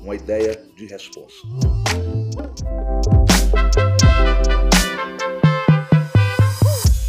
[0.03, 1.47] uma ideia de resposta.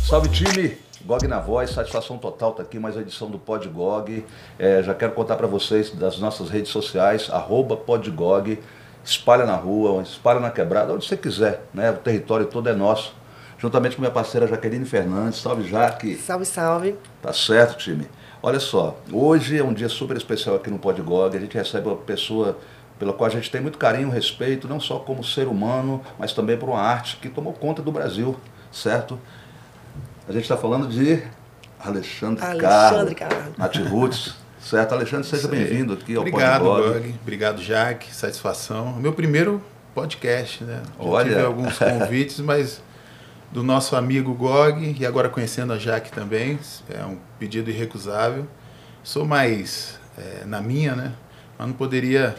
[0.08, 0.78] Salve time!
[1.06, 4.26] GOG na voz, satisfação total estar tá aqui, mais a edição do Podgog.
[4.58, 7.30] É, já quero contar para vocês das nossas redes sociais,
[7.76, 8.58] Podgog
[9.04, 11.92] espalha na rua, espalha na quebrada, onde você quiser, né?
[11.92, 13.16] O território todo é nosso.
[13.58, 15.40] Juntamente com minha parceira Jaqueline Fernandes.
[15.40, 16.16] Salve, Jaque.
[16.16, 16.96] Salve, salve.
[17.22, 18.10] Tá certo, time.
[18.42, 21.36] Olha só, hoje é um dia super especial aqui no Podgog.
[21.36, 22.58] A gente recebe uma pessoa
[23.00, 26.58] pela qual a gente tem muito carinho, respeito, não só como ser humano, mas também
[26.58, 28.38] por uma arte que tomou conta do Brasil,
[28.72, 29.18] certo?
[30.28, 31.24] A gente está falando de
[31.80, 33.90] Alexandre, Alexandre Carlos, Carlos.
[33.90, 34.43] Roots.
[34.64, 37.16] Certo, Alexandre, seja bem-vindo aqui ao Obrigado, Bug.
[37.22, 38.16] Obrigado, Jaque.
[38.16, 38.94] Satisfação.
[38.94, 39.62] Meu primeiro
[39.94, 40.82] podcast, né?
[40.98, 41.30] Já Olha.
[41.30, 42.82] tive alguns convites, mas
[43.52, 46.58] do nosso amigo Gog e agora conhecendo a Jaque também,
[46.90, 48.48] é um pedido irrecusável.
[49.04, 51.12] Sou mais é, na minha, né?
[51.60, 52.34] Mas não poderia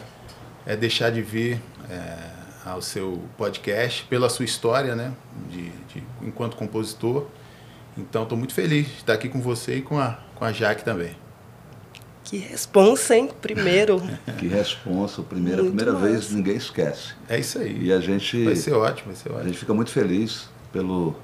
[0.65, 2.17] é, deixar de vir é,
[2.65, 5.13] ao seu podcast pela sua história, né?
[5.47, 7.27] De, de enquanto compositor.
[7.95, 10.83] Então, estou muito feliz de estar aqui com você e com a, com a Jaque
[10.83, 11.15] também.
[12.25, 13.29] Que responsa, hein?
[13.39, 14.01] Primeiro.
[14.39, 15.21] que responsa.
[15.21, 17.13] Primeira, primeira vez ninguém esquece.
[17.29, 17.85] É isso aí.
[17.85, 18.43] E a gente.
[18.43, 19.43] Vai ser ótimo, vai ser ótimo.
[19.43, 21.15] A gente fica muito feliz pelo,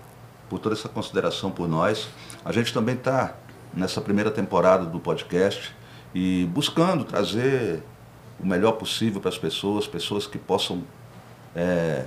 [0.48, 2.08] por toda essa consideração por nós.
[2.46, 3.36] A gente também está
[3.74, 5.74] nessa primeira temporada do podcast
[6.14, 7.82] e buscando trazer
[8.40, 10.84] o melhor possível para as pessoas, pessoas que possam.
[11.56, 12.06] É,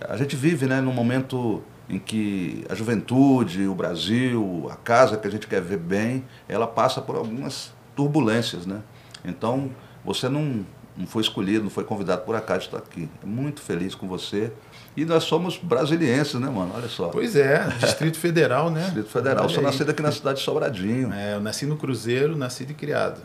[0.00, 5.26] a gente vive né, num momento em que a juventude, o Brasil, a casa que
[5.26, 8.82] a gente quer ver bem, ela passa por algumas turbulências, né?
[9.24, 9.70] Então,
[10.04, 10.64] você não,
[10.96, 13.08] não foi escolhido, não foi convidado por acaso de estar aqui.
[13.24, 14.52] Muito feliz com você.
[14.96, 16.72] E nós somos brasilienses, né, mano?
[16.74, 17.08] Olha só.
[17.08, 18.82] Pois é, Distrito Federal, né?
[18.84, 19.44] Distrito Federal.
[19.44, 21.12] Eu sou nascido aqui na cidade de Sobradinho.
[21.12, 23.20] É, eu nasci no Cruzeiro, nascido e criado.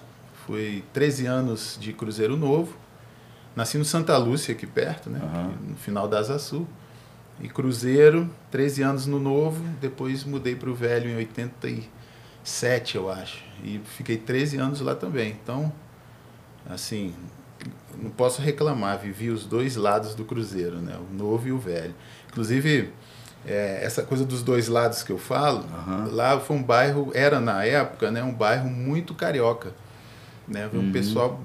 [0.47, 2.75] Fui 13 anos de Cruzeiro Novo.
[3.55, 5.19] Nasci no Santa Lúcia, aqui perto, né?
[5.21, 5.71] Uhum.
[5.71, 6.65] No final da Asa Sul.
[7.39, 9.63] E Cruzeiro, 13 anos no Novo.
[9.79, 12.01] Depois mudei para o Velho em 87
[12.43, 13.43] sete, eu acho.
[13.63, 15.35] E fiquei 13 anos lá também.
[15.41, 15.71] Então,
[16.69, 17.13] assim,
[17.97, 18.99] não posso reclamar.
[18.99, 20.97] Vivi os dois lados do Cruzeiro, né?
[20.97, 21.93] O novo e o velho.
[22.29, 22.91] Inclusive,
[23.45, 26.13] é, essa coisa dos dois lados que eu falo, uhum.
[26.13, 28.23] lá foi um bairro, era na época, né?
[28.23, 29.73] Um bairro muito carioca.
[30.47, 30.69] Né?
[30.73, 30.91] Um uhum.
[30.91, 31.41] pessoal,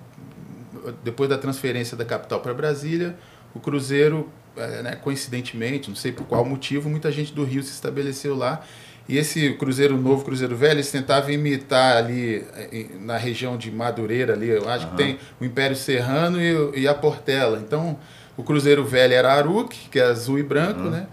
[1.05, 3.17] depois da transferência da capital para Brasília,
[3.55, 7.71] o Cruzeiro, é, né, coincidentemente, não sei por qual motivo, muita gente do Rio se
[7.71, 8.63] estabeleceu lá
[9.09, 14.33] e esse Cruzeiro Novo, Cruzeiro Velho, eles tentavam imitar ali eh, na região de Madureira,
[14.33, 14.91] ali, eu acho uhum.
[14.91, 17.59] que tem o Império Serrano e, e, a Portela.
[17.59, 17.99] Então,
[18.37, 20.91] o Cruzeiro Velho era Aruque, que é azul e branco, uhum.
[20.91, 21.07] né?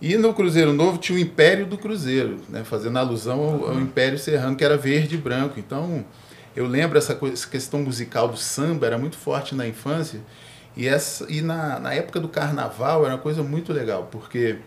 [0.00, 2.62] E no Cruzeiro Novo tinha o Império do Cruzeiro, né?
[2.64, 3.68] fazendo alusão ao, uhum.
[3.68, 5.58] ao Império Serrano, que era verde e branco.
[5.58, 6.04] Então,
[6.56, 10.20] eu lembro essa, coisa, essa questão musical do samba, era muito forte na infância.
[10.76, 14.58] E, essa, e na, na época do carnaval era uma coisa muito legal, porque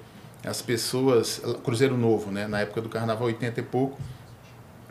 [0.48, 3.98] as pessoas, Cruzeiro Novo, né, na época do carnaval 80 e pouco,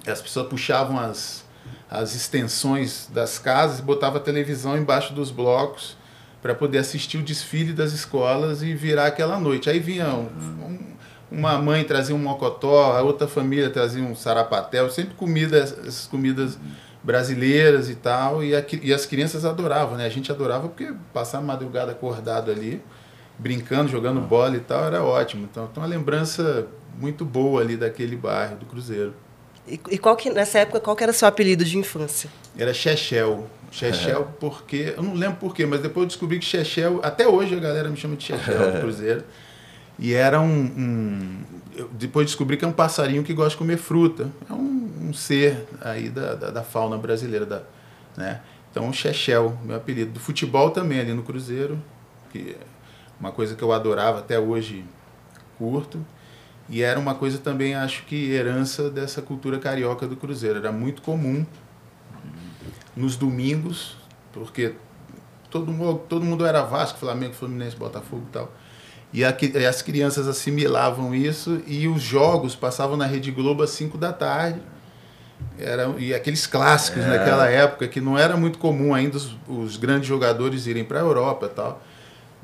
[0.06, 1.44] as pessoas puxavam as,
[1.90, 5.96] as extensões das casas e botavam a televisão embaixo dos blocos
[6.40, 9.68] para poder assistir o desfile das escolas e virar aquela noite.
[9.68, 10.78] Aí vinha um, um,
[11.30, 16.56] uma mãe trazia um mocotó, a outra família trazia um sarapatel, sempre comida, essas comidas
[17.02, 20.06] brasileiras e tal, e, a, e as crianças adoravam, né?
[20.06, 22.82] A gente adorava porque passar a madrugada acordado ali,
[23.38, 25.48] brincando, jogando bola e tal, era ótimo.
[25.50, 26.66] Então, tem uma lembrança
[26.98, 29.14] muito boa ali daquele bairro, do Cruzeiro.
[29.68, 32.30] E, e qual que, nessa época, qual que era seu apelido de infância?
[32.56, 33.48] Era Chechel.
[33.70, 34.40] Chechel é.
[34.40, 37.88] porque, eu não lembro porquê, mas depois eu descobri que Chechel, até hoje a galera
[37.88, 39.24] me chama de Chechel do Cruzeiro.
[39.98, 41.44] E era um, um
[41.92, 44.30] depois descobri que é um passarinho que gosta de comer fruta.
[44.48, 47.44] É um, um ser aí da, da, da, fauna brasileira.
[47.44, 47.62] Da,
[48.16, 48.40] né?
[48.70, 50.12] Então, Chechel, meu apelido.
[50.12, 51.78] Do futebol também, ali no Cruzeiro,
[52.30, 52.56] que
[53.18, 54.84] uma coisa que eu adorava, até hoje
[55.58, 56.04] curto.
[56.68, 60.58] E era uma coisa também, acho que, herança dessa cultura carioca do Cruzeiro.
[60.58, 61.46] Era muito comum
[62.96, 63.96] nos domingos,
[64.32, 64.74] porque
[65.50, 68.52] todo mundo, todo mundo era Vasco, Flamengo, Fluminense, Botafogo e tal
[69.12, 73.96] e, e as crianças assimilavam isso e os jogos passavam na Rede Globo às 5
[73.96, 74.60] da tarde.
[75.58, 77.08] Era, e aqueles clássicos é.
[77.08, 81.02] naquela época que não era muito comum ainda os, os grandes jogadores irem para a
[81.02, 81.82] Europa e tal.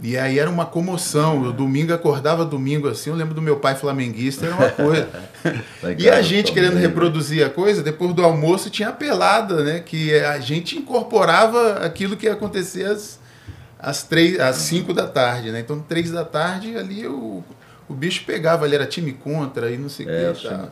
[0.00, 1.44] E aí era uma comoção.
[1.44, 5.08] Eu domingo acordava domingo assim, eu lembro do meu pai flamenguista, era uma coisa.
[5.98, 9.80] e a gente querendo reproduzir a coisa, depois do almoço tinha a pelada, né?
[9.80, 13.20] Que a gente incorporava aquilo que ia acontecer às,
[13.78, 15.60] às, três, às cinco da tarde, né?
[15.60, 17.44] Então, três da tarde ali o,
[17.88, 20.48] o bicho pegava ali, era time contra e não sei o é, que.
[20.48, 20.68] Tá.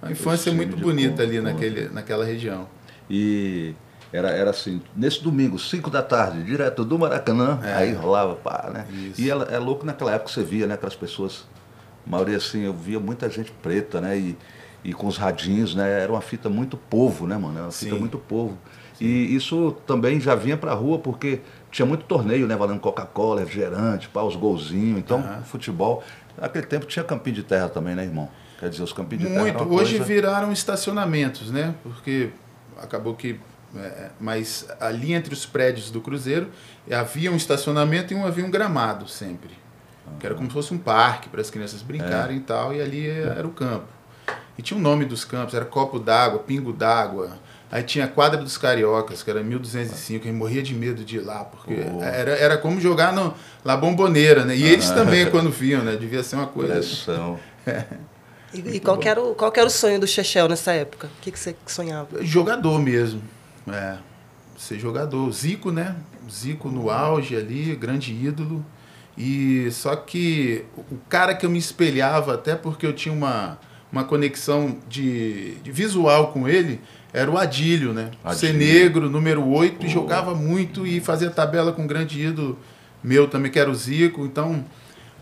[0.00, 2.68] Uma infância muito bonita ali naquele, naquela região.
[3.10, 3.74] E
[4.12, 7.74] era, era assim, nesse domingo, 5 da tarde, direto do Maracanã, é.
[7.74, 8.86] aí rolava, pá, né?
[8.90, 9.20] Isso.
[9.20, 11.46] E ela, é louco naquela época você via, né, aquelas pessoas,
[12.06, 14.16] a maioria assim, eu via muita gente preta, né?
[14.16, 14.38] E,
[14.82, 16.02] e com os radinhos, né?
[16.02, 17.54] Era uma fita muito povo, né, mano?
[17.54, 18.00] Era uma fita Sim.
[18.00, 18.56] muito povo.
[18.94, 19.04] Sim.
[19.04, 21.40] E isso também já vinha pra rua, porque
[21.70, 22.56] tinha muito torneio, né?
[22.56, 24.98] Valendo Coca-Cola, refrigerante, pá, os golzinhos.
[24.98, 25.42] Então, uhum.
[25.44, 26.02] futebol.
[26.40, 28.28] Naquele tempo tinha campinho de terra também, né, irmão?
[28.58, 29.42] Quer dizer, os campinhos de terra.
[29.42, 29.62] Muito.
[29.64, 30.04] Hoje coisa...
[30.04, 31.74] viraram estacionamentos, né?
[31.82, 32.30] Porque
[32.80, 33.38] acabou que.
[33.76, 36.48] É, mas ali entre os prédios do Cruzeiro
[36.90, 39.50] havia um estacionamento e um havia um gramado sempre.
[40.06, 40.18] Uhum.
[40.18, 42.38] Que era como se fosse um parque para as crianças brincarem é.
[42.38, 43.86] e tal, e ali era o campo.
[44.56, 47.38] E tinha o nome dos campos, era copo d'água, pingo d'água,
[47.70, 51.20] Aí tinha a quadra dos cariocas, que era 1205, e morria de medo de ir
[51.20, 52.02] lá, porque oh.
[52.02, 54.56] era, era como jogar no La Bomboneira, né?
[54.56, 54.72] E ah.
[54.72, 55.96] eles também, quando viam, né?
[55.96, 56.74] Devia ser uma coisa.
[56.74, 57.38] Pressão.
[57.66, 57.84] é.
[58.54, 61.08] E, e qual, era o, qual era o sonho do Chechel nessa época?
[61.08, 62.24] O que, que você sonhava?
[62.24, 63.20] Jogador mesmo.
[63.72, 63.98] É.
[64.56, 65.30] Ser jogador.
[65.32, 65.96] Zico, né?
[66.30, 68.64] Zico no auge ali, grande ídolo.
[69.16, 73.58] E só que o cara que eu me espelhava, até porque eu tinha uma,
[73.90, 76.80] uma conexão de, de visual com ele,
[77.12, 78.10] era o Adílio, né?
[78.22, 78.38] Adílio.
[78.38, 82.58] Ser negro, número 8, e jogava muito e fazia tabela com um grande ídolo
[83.02, 84.24] meu também, que era o Zico.
[84.24, 84.64] Então,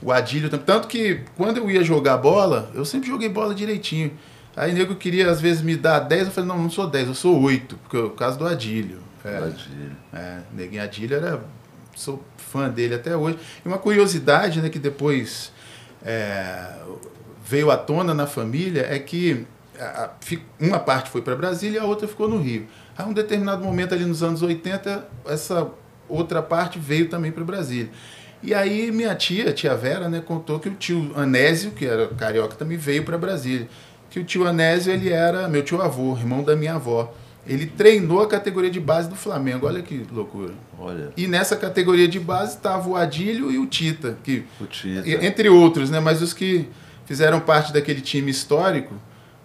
[0.03, 0.67] o Adílio também.
[0.67, 4.13] Tanto que quando eu ia jogar bola, eu sempre joguei bola direitinho.
[4.57, 7.15] Aí nego queria às vezes me dar 10, eu falei, não, não sou 10, eu
[7.15, 9.01] sou 8, porque é o caso do Adílio.
[9.23, 9.97] É, Adílio.
[10.15, 11.41] É, Neguinho Adílio era.
[11.95, 13.39] Sou fã dele até hoje.
[13.65, 15.53] E uma curiosidade, né, que depois
[16.05, 16.75] é,
[17.45, 19.47] veio à tona na família é que
[20.59, 22.67] uma parte foi para Brasília e a outra ficou no Rio.
[22.97, 25.71] A um determinado momento ali nos anos 80, essa
[26.09, 27.91] outra parte veio também para Brasília.
[28.43, 32.55] E aí minha tia, tia Vera, né, contou que o tio Anésio, que era carioca,
[32.55, 33.69] também veio para Brasília.
[34.11, 37.13] Que o tio Anésio, ele era meu tio avô, irmão da minha avó.
[37.47, 39.67] Ele treinou a categoria de base do Flamengo.
[39.67, 40.53] Olha que loucura.
[40.79, 41.13] Olha.
[41.17, 45.09] E nessa categoria de base estava o Adílio e o Tita, que o Tita.
[45.25, 46.69] entre outros, né, mas os que
[47.05, 48.95] fizeram parte daquele time histórico,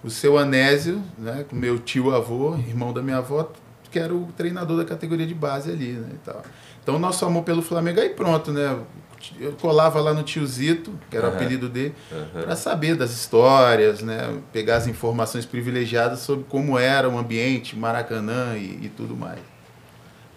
[0.04, 3.52] o seu Anésio, né, com meu tio avô, irmão da minha avó,
[3.92, 6.42] que era o treinador da categoria de base ali, né, e tal.
[6.82, 8.80] Então, nosso amor pelo Flamengo, aí pronto, né,
[9.40, 11.34] eu colava lá no tiozito, que era uhum.
[11.34, 12.44] o apelido dele, uhum.
[12.44, 18.58] para saber das histórias, né, pegar as informações privilegiadas sobre como era o ambiente, Maracanã
[18.58, 19.40] e, e tudo mais.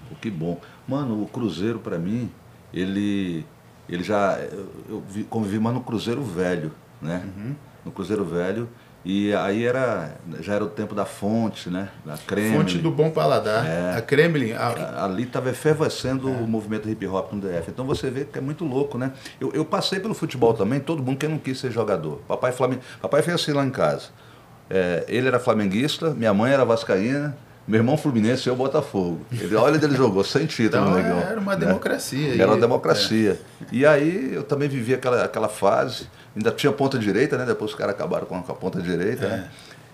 [0.08, 0.60] Pô, que bom.
[0.86, 2.30] Mano, o Cruzeiro, para mim,
[2.72, 3.46] ele,
[3.88, 4.38] ele já,
[4.88, 7.54] eu convivi mais no Cruzeiro Velho, né, uhum.
[7.84, 8.68] no Cruzeiro Velho,
[9.04, 11.90] e aí era, já era o tempo da fonte, né?
[12.06, 12.56] Da Kremlin.
[12.56, 13.66] Fonte do bom paladar.
[13.66, 13.98] É.
[13.98, 14.52] A Kremlin.
[14.52, 15.04] A...
[15.04, 16.32] Ali estava efervescendo é.
[16.32, 17.70] o movimento hip hop no DF.
[17.70, 19.12] Então você vê que é muito louco, né?
[19.38, 22.22] Eu, eu passei pelo futebol também, todo mundo que não quis ser jogador.
[22.26, 22.80] Papai, Flamen...
[23.02, 24.08] Papai fez assim lá em casa.
[24.70, 29.20] É, ele era flamenguista, minha mãe era vascaína, meu irmão Fluminense e eu Botafogo.
[29.32, 31.18] Ele, olha onde ele jogou, sem título, então, negão.
[31.18, 31.66] Era uma né?
[31.66, 32.34] democracia.
[32.34, 33.40] Era uma democracia.
[33.62, 33.64] É.
[33.72, 36.08] E aí eu também vivi aquela, aquela fase.
[36.36, 37.46] Ainda tinha ponta direita, né?
[37.46, 39.34] Depois os caras acabaram com a, com a ponta direita, né?
[39.34, 39.36] é.
[39.38, 39.50] né?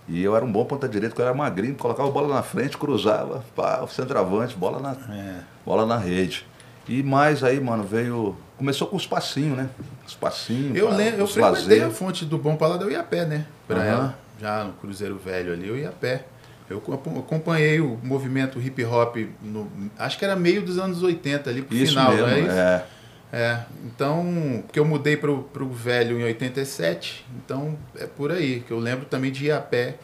[0.08, 2.42] E eu era um bom ponta direita, porque eu era magrinho, colocava a bola na
[2.42, 5.36] frente, cruzava, pá, centroavante, bola na, é.
[5.64, 6.44] bola na rede.
[6.88, 8.36] E mais aí, mano, veio.
[8.58, 9.68] Começou com os passinhos, né?
[10.04, 10.76] Os passinhos.
[10.76, 13.46] Eu, lembro, eu frequentei a fonte do Bom Paladar, eu ia a pé, né?
[13.68, 13.84] Pra uhum.
[13.84, 14.18] ela.
[14.40, 16.24] Já no Cruzeiro Velho ali, eu ia a pé.
[16.70, 16.82] Eu
[17.18, 21.76] acompanhei o movimento hip hop, no, acho que era meio dos anos 80 ali pro
[21.76, 22.50] Isso final, mesmo, não é isso?
[22.50, 22.84] é.
[23.32, 28.72] É, então, porque eu mudei pro, pro velho em 87, então é por aí, que
[28.72, 29.96] eu lembro também de ir a pé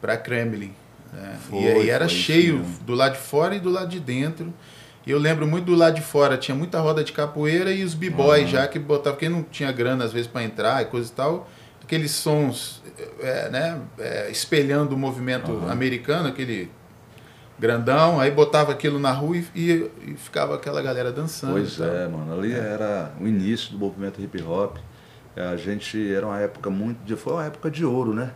[0.00, 0.72] para Kremlin.
[1.12, 1.36] Né?
[1.48, 2.84] Foi, e aí era cheio mesmo.
[2.84, 4.54] do lado de fora e do lado de dentro.
[5.04, 7.94] E eu lembro muito do lado de fora, tinha muita roda de capoeira e os
[7.94, 11.14] b-boys já que botavam, porque não tinha grana às vezes para entrar e coisa e
[11.14, 11.48] tal,
[11.86, 12.82] aqueles sons,
[13.20, 16.68] é, né, é, espelhando o movimento americano, aquele
[17.58, 21.52] grandão, aí botava aquilo na rua e, e- e ficava aquela galera dançando.
[21.52, 21.86] Pois e tal.
[21.86, 22.32] é, mano.
[22.38, 24.76] Ali era o início do movimento hip hop.
[25.34, 26.98] É, A gente era uma época muito.
[27.04, 28.32] de- Foi uma época de ouro, né?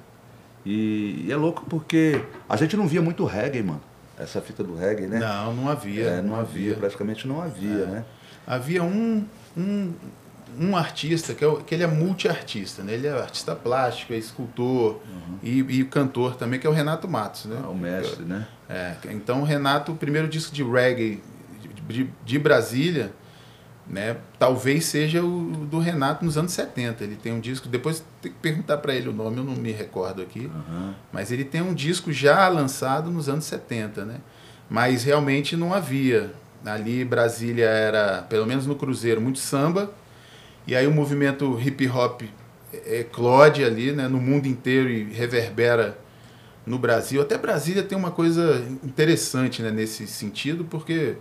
[0.64, 3.80] E, e é louco porque a gente não via muito reggae, mano.
[4.18, 5.18] Essa fita do reggae, né?
[5.18, 6.04] Não, não havia.
[6.04, 8.04] É, não havia, praticamente não havia, né?
[8.46, 9.24] Havia um,
[9.56, 9.92] um,
[10.58, 12.94] um artista, que, é, que ele é multiartista, né?
[12.94, 15.00] Ele é artista plástico, é escultor
[15.42, 17.60] e, e cantor também, que é o Renato Matos, né?
[17.62, 18.46] Ah, O mestre, né?
[18.68, 21.22] É, então o Renato, o primeiro disco de reggae
[21.88, 23.12] de, de- Brasília,
[23.86, 24.16] né?
[24.38, 27.02] Talvez seja o do Renato nos anos 70.
[27.02, 29.72] Ele tem um disco, depois tem que perguntar para ele o nome, eu não me
[29.72, 30.48] recordo aqui.
[30.54, 30.94] Aham.
[31.12, 34.16] Mas ele tem um disco já lançado nos anos 70, né?
[34.68, 36.32] Mas realmente não havia.
[36.64, 39.90] Ali Brasília era, pelo menos no Cruzeiro, muito samba.
[40.66, 42.22] E aí o movimento hip hop
[42.72, 45.98] é, eclode ali, né, no mundo inteiro e reverbera
[46.66, 47.20] no Brasil.
[47.20, 51.16] Até Brasília tem uma coisa interessante, né, nesse sentido, porque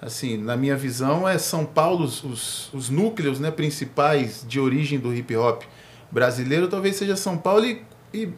[0.00, 4.98] assim, na minha visão, é São Paulo os, os, os núcleos, né, principais de origem
[4.98, 5.62] do hip hop
[6.10, 7.82] brasileiro, talvez seja São Paulo e,
[8.12, 8.28] e,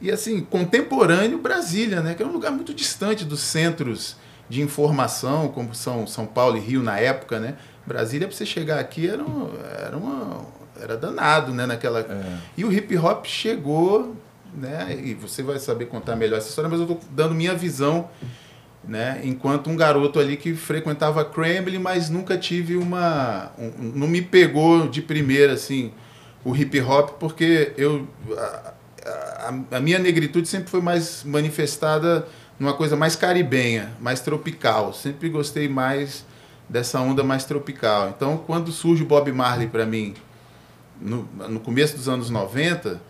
[0.00, 4.16] e assim, contemporâneo Brasília, né, que é um lugar muito distante dos centros
[4.48, 7.56] de informação, como são São Paulo e Rio na época, né?
[7.86, 9.50] Brasília, para você chegar aqui, era, um-
[9.86, 10.44] era, uma,
[10.80, 11.66] era danado, né?
[11.66, 12.00] Naquela...
[12.00, 12.38] É.
[12.56, 14.16] E o hip hop chegou,
[14.54, 14.98] né?
[15.04, 18.08] E você vai saber contar melhor essa história, mas eu estou dando minha visão,
[18.86, 19.20] né?
[19.24, 23.50] Enquanto um garoto ali que frequentava Kremlin, mas nunca tive uma...
[23.58, 25.92] um- não me pegou de primeira, assim,
[26.44, 28.06] o hip hop, porque eu...
[28.36, 28.72] a-
[29.08, 32.26] a, a minha negritude sempre foi mais manifestada
[32.58, 34.92] numa coisa mais caribenha, mais tropical.
[34.92, 36.24] Sempre gostei mais
[36.68, 38.12] dessa onda mais tropical.
[38.16, 40.14] Então, quando surge o Bob Marley para mim,
[41.00, 43.00] no, no começo dos anos 90,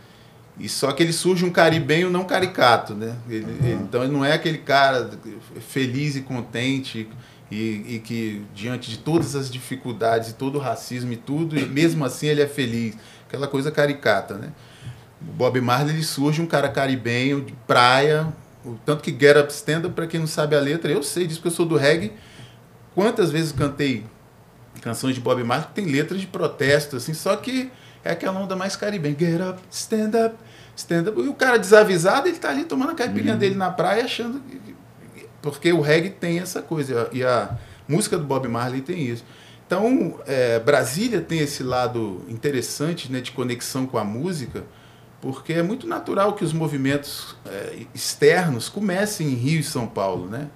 [0.59, 3.17] e só que ele surge um caribenho não caricato, né?
[3.29, 5.11] Ele- ele- então ele não é aquele cara
[5.69, 7.09] feliz e contente
[7.51, 7.57] e,
[7.97, 12.05] e que diante de todas as dificuldades e todo o racismo e tudo, e mesmo
[12.05, 12.97] assim ele é feliz,
[13.29, 14.49] aquela coisa caricata, né?
[15.21, 18.27] O Bob Marley ele surge um cara caribenho, de praia,
[18.65, 21.27] o tanto que Get Up Stand Up, para quem não sabe a letra, eu sei
[21.27, 22.13] disso porque eu sou do reggae.
[22.97, 24.05] Quantas vezes cantei
[24.83, 27.71] canções de Bob Marley que tem letras de protesto, assim, só que
[28.03, 29.15] é aquela onda mais caribenha.
[29.19, 30.35] Get up, stand up,
[30.75, 31.21] stand up.
[31.21, 34.41] E o cara desavisado, ele tá ali tomando a caipirinha dele na praia, achando.
[34.41, 34.75] que-
[35.43, 37.51] Porque o reggae tem essa coisa, e a
[37.87, 39.25] música do Bob Marley tem isso.
[39.67, 44.65] Então, é, Brasília tem esse lado interessante né, de conexão com a música,
[45.21, 50.29] porque é muito natural que os movimentos é, externos comecem em Rio e São Paulo,
[50.29, 50.49] né?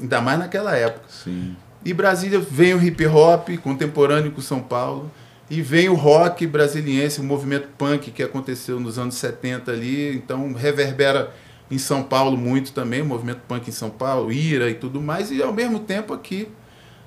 [0.00, 1.06] ainda mais naquela época.
[1.08, 1.56] Sim.
[1.84, 5.10] E Brasília vem o hip hop contemporâneo com São Paulo.
[5.50, 10.16] E vem o rock brasiliense, o movimento punk que aconteceu nos anos 70 ali.
[10.16, 11.34] Então reverbera
[11.70, 15.30] em São Paulo muito também, o movimento punk em São Paulo, Ira e tudo mais.
[15.30, 16.48] E ao mesmo tempo aqui,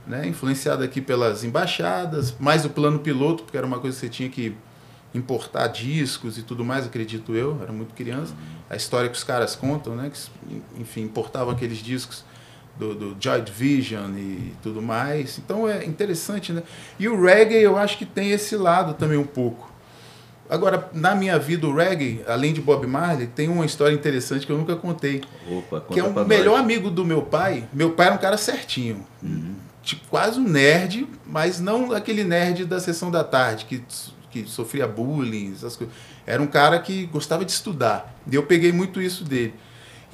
[0.05, 4.09] né, influenciado aqui pelas embaixadas, mais o plano piloto, porque era uma coisa que você
[4.09, 4.55] tinha que
[5.13, 8.33] importar discos e tudo mais, acredito eu, era muito criança.
[8.69, 12.25] A história que os caras contam, né, que enfim, importavam aqueles discos
[12.77, 15.37] do, do Joy Division e tudo mais.
[15.37, 16.63] Então é interessante, né?
[16.99, 19.73] E o reggae eu acho que tem esse lado também um pouco.
[20.47, 24.51] Agora, na minha vida, o reggae, além de Bob Marley, tem uma história interessante que
[24.51, 25.23] eu nunca contei.
[25.49, 26.27] Opa, conta que é o nós.
[26.27, 27.67] melhor amigo do meu pai.
[27.73, 29.03] Meu pai era um cara certinho.
[29.23, 29.55] Uhum.
[29.81, 33.83] Tipo, quase um nerd, mas não aquele nerd da sessão da tarde, que,
[34.29, 35.95] que sofria bullying, essas coisas.
[36.27, 38.15] Era um cara que gostava de estudar.
[38.31, 39.53] E eu peguei muito isso dele.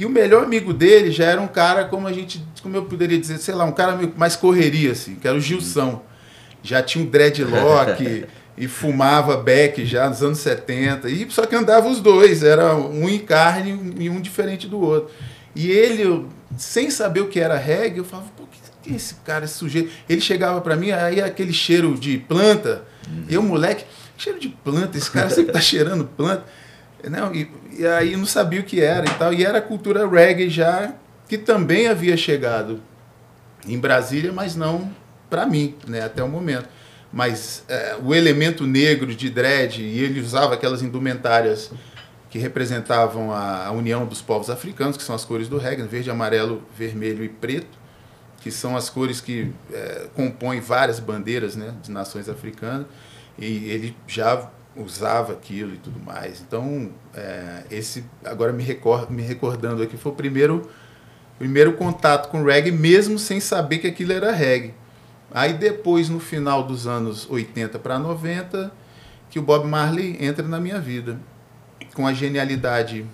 [0.02, 3.20] E o melhor amigo dele já era um cara, como a gente, como eu poderia
[3.20, 6.02] dizer, sei lá, um cara mais correria, assim, que era o Gilson.
[6.64, 8.26] Já tinha um dreadlock
[8.58, 11.08] e fumava beck já nos anos 70.
[11.08, 15.14] E só que andava os dois, era um em carne e um diferente do outro.
[15.56, 16.28] E ele, eu,
[16.58, 19.54] sem saber o que era reggae, eu falava, pô, que, que é esse cara, esse
[19.54, 19.92] sujeito?
[20.10, 22.86] Ele chegava para mim, aí aquele cheiro de planta,
[23.30, 23.86] eu, moleque,
[24.18, 26.44] cheiro de planta, esse cara sempre tá cheirando planta.
[27.08, 29.34] Não, e, e aí não sabia o que era e tal.
[29.34, 30.94] E era a cultura reggae já,
[31.28, 32.82] que também havia chegado
[33.68, 34.92] em Brasília, mas não
[35.30, 36.68] para mim, né, até o momento.
[37.12, 41.72] Mas é, o elemento negro de dread, e ele usava aquelas indumentárias
[42.30, 46.10] que representavam a, a, união dos povos africanos, que são as cores do reggae, verde,
[46.10, 47.80] amarelo, vermelho e preto,
[48.42, 52.88] que são as cores que é, compõem várias bandeiras né, de nações africanas,
[53.38, 56.42] e ele já usava aquilo e tudo mais.
[56.42, 60.70] Então, é, esse, agora me, record, me recordando aqui, foi o primeiro,
[61.38, 64.74] primeiro contato com reggae, mesmo sem saber que aquilo era reggae.
[65.34, 68.72] Aí depois, no final dos anos 80 para 90,
[69.30, 71.18] que o Bob Marley entra na minha vida
[71.94, 73.06] com a genialidade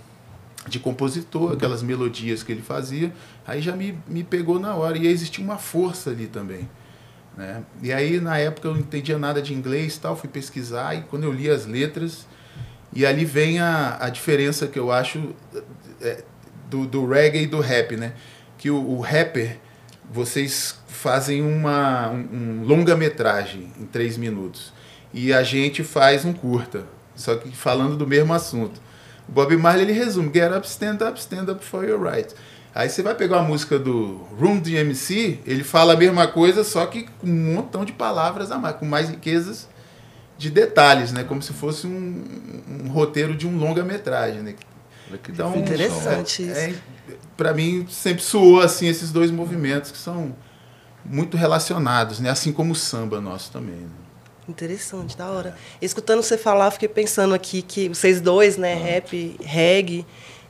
[0.67, 3.13] de compositor, aquelas melodias que ele fazia,
[3.45, 4.97] aí já me, me pegou na hora.
[4.97, 6.67] E existia uma força ali também.
[7.37, 7.63] Né?
[7.81, 11.23] E aí, na época, eu não entendia nada de inglês tal, fui pesquisar, e quando
[11.23, 12.27] eu li as letras,
[12.91, 15.35] e ali vem a, a diferença que eu acho
[16.01, 16.23] é,
[16.69, 18.13] do, do reggae e do rap, né?
[18.57, 19.59] Que o, o rapper,
[20.11, 24.73] vocês fazem uma um, um longa-metragem em três minutos,
[25.13, 28.79] e a gente faz um curta só que falando do mesmo assunto.
[29.27, 32.35] O Bob Marley ele resume: Get up, stand up, stand up for your rights.
[32.77, 36.85] Aí você vai pegar a música do Room DMC, ele fala a mesma coisa, só
[36.85, 39.67] que com um montão de palavras a mais, com mais riquezas
[40.37, 41.23] de detalhes, né?
[41.23, 42.23] Como se fosse um,
[42.85, 44.53] um roteiro de um longa-metragem, né?
[45.27, 46.75] Então, interessante é, é,
[47.35, 50.35] para mim sempre soou assim esses dois movimentos que são
[51.03, 52.29] muito relacionados, né?
[52.29, 53.73] Assim como o samba nosso também.
[53.73, 53.89] Né?
[54.47, 55.57] Interessante, da hora.
[55.81, 58.77] Escutando você falar, fiquei pensando aqui que vocês dois, né, ah.
[58.77, 60.05] rap, reggae,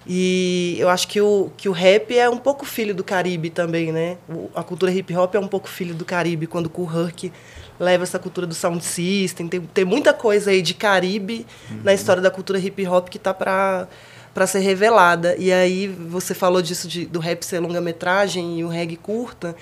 [0.08, 3.92] e eu acho que o, que o rap é um pouco filho do Caribe também,
[3.92, 4.18] né?
[4.30, 7.32] O, a cultura hip hop é um pouco filho do Caribe, quando o Kool Herc
[7.80, 11.82] leva essa cultura do sound system, tem, tem muita coisa aí de Caribe uhum.
[11.84, 13.88] na história da cultura hip hop que tá para
[14.34, 15.36] para ser revelada.
[15.36, 19.56] E aí você falou disso de, do rap ser longa-metragem e o reggae curta,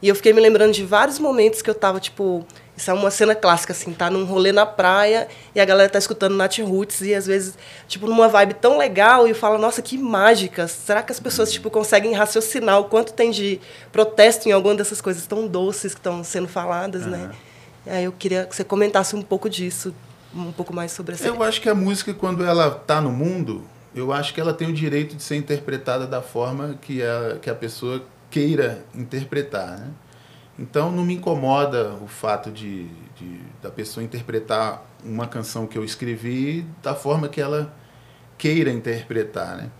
[0.00, 2.44] e eu fiquei me lembrando de vários momentos que eu tava tipo
[2.76, 5.98] isso é uma cena clássica, assim, tá num rolê na praia e a galera tá
[5.98, 9.98] escutando Nat Roots e às vezes, tipo, numa vibe tão legal e fala, nossa, que
[9.98, 10.66] mágica.
[10.66, 13.60] Será que as pessoas, tipo, conseguem raciocinar o quanto tem de
[13.92, 17.10] protesto em alguma dessas coisas tão doces que estão sendo faladas, uhum.
[17.10, 17.30] né?
[17.86, 19.94] E aí eu queria que você comentasse um pouco disso,
[20.34, 21.26] um pouco mais sobre essa...
[21.26, 23.62] Eu acho que a música, quando ela tá no mundo,
[23.94, 27.50] eu acho que ela tem o direito de ser interpretada da forma que a, que
[27.50, 29.88] a pessoa queira interpretar, né?
[30.62, 35.84] Então não me incomoda o fato de, de, da pessoa interpretar uma canção que eu
[35.84, 37.74] escrevi da forma que ela
[38.38, 39.70] queira interpretar, né?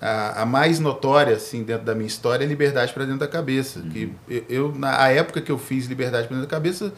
[0.00, 3.78] A, a mais notória assim dentro da minha história é Liberdade para dentro da cabeça,
[3.78, 3.88] uhum.
[3.88, 6.92] que eu, eu, na época que eu fiz Liberdade para dentro da cabeça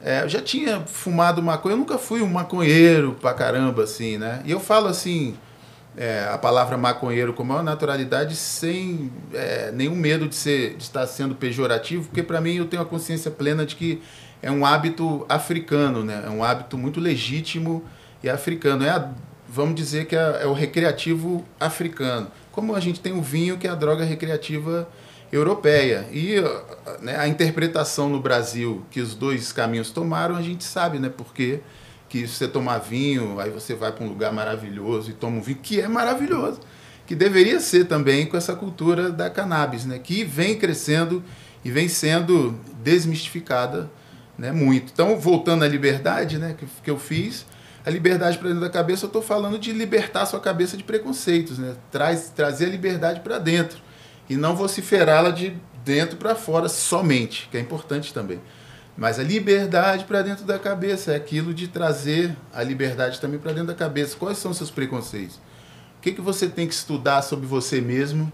[0.00, 4.42] é, eu já tinha fumado maconha, eu nunca fui um maconheiro pra caramba assim, né?
[4.44, 5.36] E eu falo assim,
[5.98, 11.04] é, a palavra maconheiro com maior naturalidade, sem é, nenhum medo de, ser, de estar
[11.08, 14.00] sendo pejorativo, porque para mim eu tenho a consciência plena de que
[14.40, 16.22] é um hábito africano, né?
[16.24, 17.82] é um hábito muito legítimo
[18.22, 18.84] e africano.
[18.84, 19.10] É a,
[19.48, 22.28] vamos dizer que é, é o recreativo africano.
[22.52, 24.88] Como a gente tem o vinho, que é a droga recreativa
[25.32, 26.06] europeia.
[26.12, 26.36] E
[27.00, 31.10] né, a interpretação no Brasil que os dois caminhos tomaram, a gente sabe, né?
[31.14, 31.60] Porque
[32.08, 35.58] que você tomar vinho, aí você vai para um lugar maravilhoso e toma um vinho,
[35.58, 36.60] que é maravilhoso,
[37.06, 41.22] que deveria ser também com essa cultura da cannabis, né, que vem crescendo
[41.64, 43.90] e vem sendo desmistificada
[44.36, 44.92] né, muito.
[44.92, 47.46] Então, voltando à liberdade né, que, que eu fiz,
[47.84, 51.58] a liberdade para dentro da cabeça, eu estou falando de libertar sua cabeça de preconceitos,
[51.58, 53.78] né, Traz, trazer a liberdade para dentro
[54.28, 58.40] e não vociferá-la de dentro para fora somente, que é importante também.
[58.98, 63.52] Mas a liberdade para dentro da cabeça é aquilo de trazer a liberdade também para
[63.52, 64.16] dentro da cabeça.
[64.16, 65.36] Quais são os seus preconceitos?
[65.36, 68.30] O que, que você tem que estudar sobre você mesmo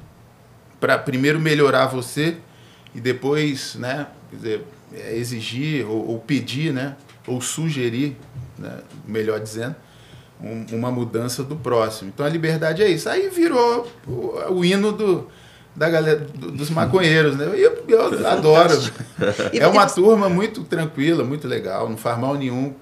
[0.81, 2.39] para primeiro melhorar você
[2.95, 6.97] e depois, né, dizer, é, exigir ou, ou, pedir, né,
[7.27, 8.17] ou sugerir,
[8.59, 9.77] né, melhor dizendo,
[10.41, 12.11] um, uma mudança do próximo.
[12.15, 13.07] Então a liberdade é isso.
[13.11, 15.29] Aí virou o, o hino do
[15.75, 17.47] da galera dos maconheiros, né?
[17.55, 18.75] Eu, eu adoro.
[19.53, 22.75] É uma turma muito tranquila, muito legal, não faz mal nenhum,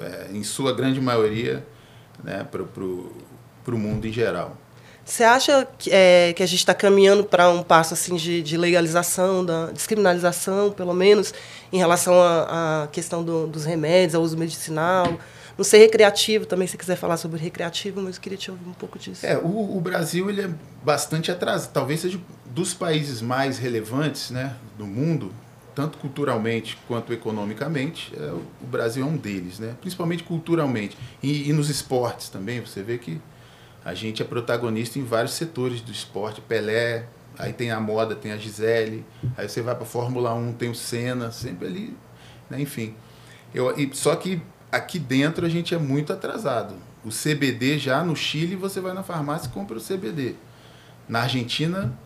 [0.00, 1.64] é, em sua grande maioria,
[2.22, 4.56] né, para o mundo em geral.
[5.04, 8.58] Você acha que, é, que a gente está caminhando para um passo assim de, de,
[8.58, 11.32] legalização, da descriminalização, pelo menos,
[11.72, 15.18] em relação à questão do, dos remédios, ao uso medicinal?
[15.58, 18.72] Não sei recreativo também, se quiser falar sobre recreativo, mas eu queria te ouvir um
[18.72, 19.26] pouco disso.
[19.26, 20.50] É, o, o Brasil ele é
[20.84, 21.72] bastante atrasado.
[21.72, 25.34] Talvez seja dos países mais relevantes né, do mundo,
[25.74, 29.74] tanto culturalmente quanto economicamente, é, o Brasil é um deles, né?
[29.80, 30.96] principalmente culturalmente.
[31.20, 33.20] E, e, nos esportes também, você vê que
[33.84, 36.40] a gente é protagonista em vários setores do esporte.
[36.40, 39.04] Pelé, aí tem a moda, tem a Gisele,
[39.36, 41.96] aí você vai para a Fórmula 1, tem o Senna, sempre ali,
[42.48, 42.60] né?
[42.60, 42.94] enfim.
[43.52, 44.40] Eu, e, só que
[44.70, 46.74] aqui dentro a gente é muito atrasado.
[47.04, 50.34] o CBD já no Chile, você vai na farmácia e compra o CBD.
[51.08, 51.96] Na Argentina,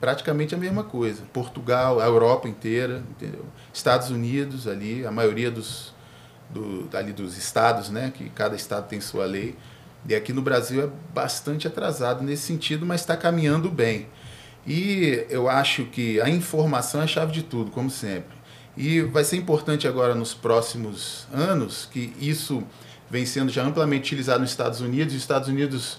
[0.00, 1.22] praticamente a mesma coisa.
[1.32, 3.46] Portugal, a Europa inteira, entendeu?
[3.72, 5.94] Estados Unidos ali, a maioria dos,
[6.50, 8.12] do, ali dos estados, né?
[8.14, 9.56] Que cada estado tem sua lei.
[10.06, 14.08] E aqui no Brasil é bastante atrasado nesse sentido, mas está caminhando bem.
[14.66, 18.41] E eu acho que a informação é a chave de tudo, como sempre.
[18.76, 22.62] E vai ser importante agora nos próximos anos que isso
[23.10, 25.14] vem sendo já amplamente utilizado nos Estados Unidos.
[25.14, 25.98] Os Estados Unidos,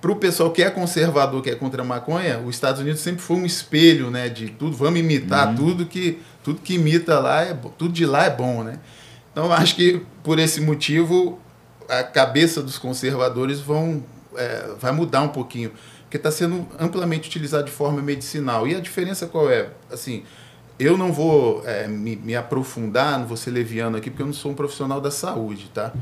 [0.00, 3.20] para o pessoal que é conservador, que é contra a maconha, os Estados Unidos sempre
[3.20, 4.76] foi um espelho né, de tudo.
[4.76, 5.56] Vamos imitar uhum.
[5.56, 8.62] tudo que tudo que imita lá, é, tudo de lá é bom.
[8.62, 8.78] Né?
[9.32, 11.38] Então, acho que por esse motivo,
[11.88, 14.02] a cabeça dos conservadores vão,
[14.34, 15.72] é, vai mudar um pouquinho.
[16.02, 18.66] Porque está sendo amplamente utilizado de forma medicinal.
[18.66, 19.68] E a diferença qual é?
[19.92, 20.22] Assim,
[20.78, 24.32] eu não vou é, me, me, aprofundar, não vou ser leviano aqui, porque eu não
[24.32, 25.92] sou um profissional da saúde, tá?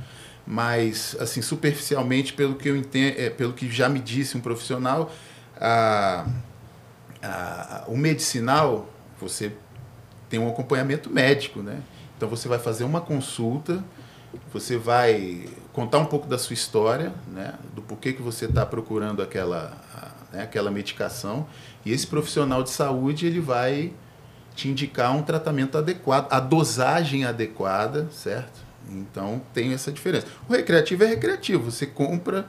[0.47, 5.11] Mas, assim, superficialmente, pelo que eu entendo, é, pelo que já me disse um profissional,
[5.59, 6.27] a,
[7.23, 9.53] a, o medicinal, você
[10.29, 11.81] tem um acompanhamento médico, né?
[12.17, 13.83] Então, você vai fazer uma consulta,
[14.53, 17.55] você vai contar um pouco da sua história, né?
[17.75, 19.75] Do porquê que você está procurando aquela,
[20.33, 20.43] né?
[20.43, 21.47] aquela medicação,
[21.85, 23.93] e esse profissional de saúde, ele vai
[24.57, 28.65] te indicar um tratamento adequado, a dosagem adequada, certo?
[28.91, 30.27] Então tem essa diferença.
[30.49, 32.49] O recreativo é recreativo, você compra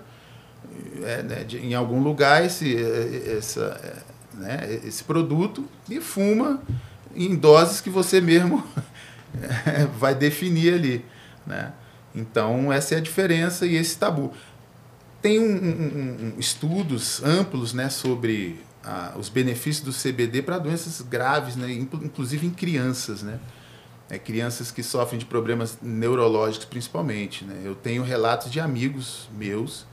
[1.03, 2.75] é, né, de, em algum lugar esse,
[3.37, 6.61] essa, é, né, esse produto e fuma
[7.13, 8.63] em doses que você mesmo
[9.99, 11.05] vai definir ali.
[11.45, 11.73] Né?
[12.15, 14.31] Então essa é a diferença e esse tabu.
[15.21, 18.59] Tem um, um, um, estudos amplos né, sobre
[19.17, 23.39] os benefícios do CBD para doenças graves, né, inclusive em crianças, né?
[24.09, 27.43] É, crianças que sofrem de problemas neurológicos principalmente.
[27.43, 27.61] Né?
[27.65, 29.85] Eu tenho relatos de amigos meus,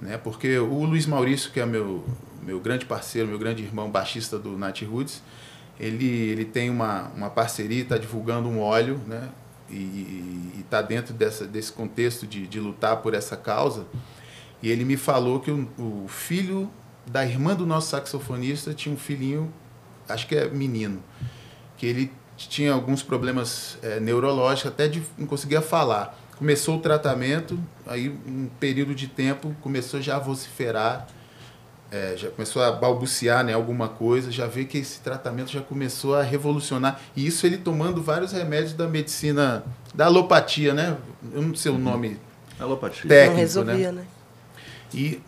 [0.00, 0.18] né?
[0.18, 2.04] porque o Luiz Maurício, que é meu,
[2.42, 5.22] meu grande parceiro, meu grande irmão baixista do Nat Roots,
[5.78, 9.28] ele, ele tem uma, uma parceria, está divulgando um óleo, né?
[9.70, 13.86] e está dentro dessa, desse contexto de, de lutar por essa causa.
[14.62, 16.70] E ele me falou que o, o filho
[17.06, 19.52] da irmã do nosso saxofonista tinha um filhinho,
[20.08, 21.02] acho que é menino,
[21.76, 26.18] que ele tinha alguns problemas é, neurológicos, até de não conseguia falar.
[26.36, 31.06] Começou o tratamento, aí um período de tempo começou já a vociferar,
[31.92, 36.16] é, já começou a balbuciar né, alguma coisa, já vê que esse tratamento já começou
[36.16, 37.00] a revolucionar.
[37.14, 39.64] E isso ele tomando vários remédios da medicina,
[39.94, 40.96] da alopatia, né?
[41.32, 42.18] Eu não sei o nome
[42.58, 43.08] alopatia.
[43.08, 44.00] técnico, não resolvia, né?
[44.00, 44.06] né?
[44.94, 45.20] E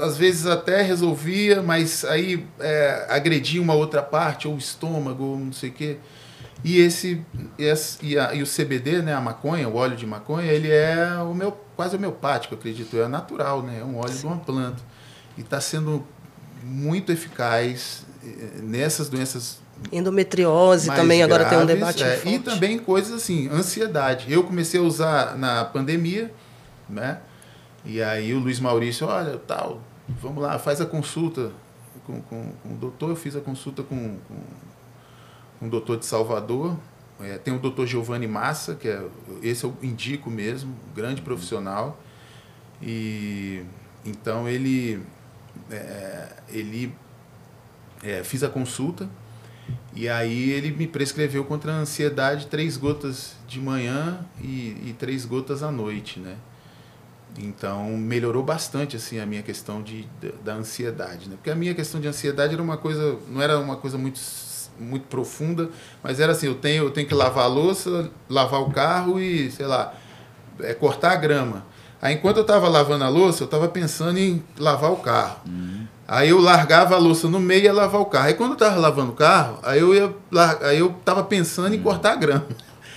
[0.00, 5.38] às vezes até resolvia, mas aí é, agredia uma outra parte, ou o estômago, ou
[5.38, 5.98] não sei o quê.
[6.64, 7.20] E esse,
[7.58, 11.18] esse e, a, e, o CBD, né, a maconha, o óleo de maconha, ele é
[11.18, 14.20] o meu, quase homeopático, acredito, é natural, né, é um óleo Sim.
[14.20, 14.82] de uma planta.
[15.36, 16.06] E está sendo
[16.62, 22.78] muito eficaz eh, nessas doenças Endometriose também graves, agora tem um debate é, E também
[22.78, 24.32] coisas assim, ansiedade.
[24.32, 26.32] Eu comecei a usar na pandemia,
[26.88, 27.18] né?
[27.84, 29.80] E aí o Luiz Maurício, olha, tal,
[30.20, 31.52] vamos lá, faz a consulta
[32.06, 33.10] com, com, com o doutor.
[33.10, 34.18] Eu fiz a consulta com,
[35.58, 36.76] com, o doutor de Salvador.
[37.20, 39.04] É, tem o doutor Giovanni Massa, que é,
[39.42, 42.00] esse eu indico mesmo, grande profissional.
[42.80, 43.64] E
[44.04, 45.02] então ele,
[45.70, 46.94] é, ele
[48.02, 49.08] é, fiz a consulta
[49.94, 55.24] e aí ele me prescreveu contra a ansiedade três gotas de manhã e, e três
[55.24, 56.36] gotas à noite, né?
[57.38, 61.36] Então melhorou bastante assim a minha questão de, de, da ansiedade, né?
[61.36, 64.20] Porque a minha questão de ansiedade era uma coisa, não era uma coisa muito
[64.78, 65.68] muito profunda,
[66.02, 69.50] mas era assim, eu tenho eu tenho que lavar a louça, lavar o carro e,
[69.50, 69.94] sei lá,
[70.60, 71.64] é, cortar a grama.
[72.00, 75.40] Aí enquanto eu estava lavando a louça, eu estava pensando em lavar o carro.
[75.46, 75.86] Uhum.
[76.06, 78.26] Aí eu largava a louça no meio e ia lavar o carro.
[78.26, 80.12] Aí quando eu estava lavando o carro, aí eu ia
[80.62, 81.84] aí eu estava pensando em uhum.
[81.84, 82.46] cortar a grama.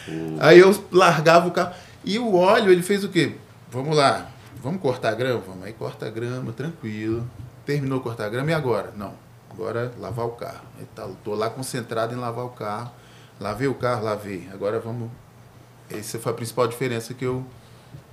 [0.08, 0.38] Uhum.
[0.40, 1.74] Aí eu largava o carro.
[2.04, 3.34] E o óleo, ele fez o quê?
[3.70, 4.30] Vamos lá,
[4.62, 5.42] vamos cortar a grama?
[5.46, 7.28] Vamos aí, corta a grama, tranquilo.
[7.66, 8.94] Terminou cortar a grama e agora?
[8.96, 9.14] Não,
[9.52, 10.62] agora lavar o carro.
[10.80, 12.92] Estou lá concentrado em lavar o carro.
[13.40, 14.48] Lavei o carro, lavei.
[14.54, 15.10] Agora vamos.
[15.90, 17.44] Essa foi a principal diferença que eu.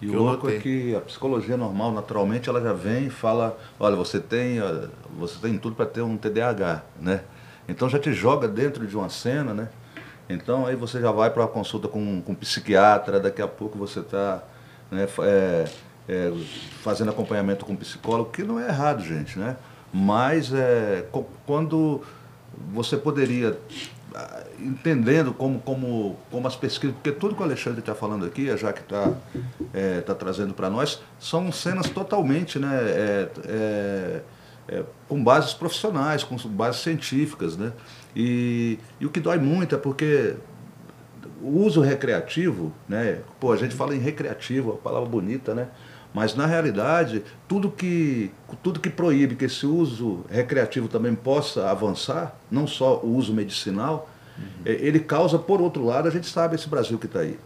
[0.00, 3.94] E o louco é que a psicologia normal, naturalmente, ela já vem e fala: olha,
[3.94, 4.58] você tem,
[5.16, 7.22] você tem tudo para ter um TDAH, né?
[7.68, 9.68] Então já te joga dentro de uma cena, né?
[10.28, 13.78] Então aí você já vai para uma consulta com, com um psiquiatra, daqui a pouco
[13.78, 14.42] você está
[14.92, 15.64] né, é,
[16.08, 16.32] é,
[16.82, 19.56] fazendo acompanhamento com psicólogo, que não é errado, gente, né?
[19.92, 21.06] Mas é,
[21.46, 22.02] quando
[22.72, 23.58] você poderia
[24.14, 28.54] ah, entendendo como, como, como as pesquisas, porque tudo que o Alexandre está falando aqui,
[28.56, 29.12] já que está
[29.72, 34.22] é, tá trazendo para nós, são cenas totalmente né, é, é,
[34.68, 37.56] é, com bases profissionais, com bases científicas.
[37.56, 37.72] Né?
[38.14, 40.36] E, e o que dói muito é porque
[41.42, 43.18] o uso recreativo, né?
[43.40, 45.68] Pô, a gente fala em recreativo, é uma palavra bonita, né?
[46.14, 48.30] Mas na realidade, tudo que,
[48.62, 54.08] tudo que proíbe que esse uso recreativo também possa avançar, não só o uso medicinal,
[54.38, 54.44] uhum.
[54.64, 57.38] ele causa, por outro lado, a gente sabe esse Brasil que está aí.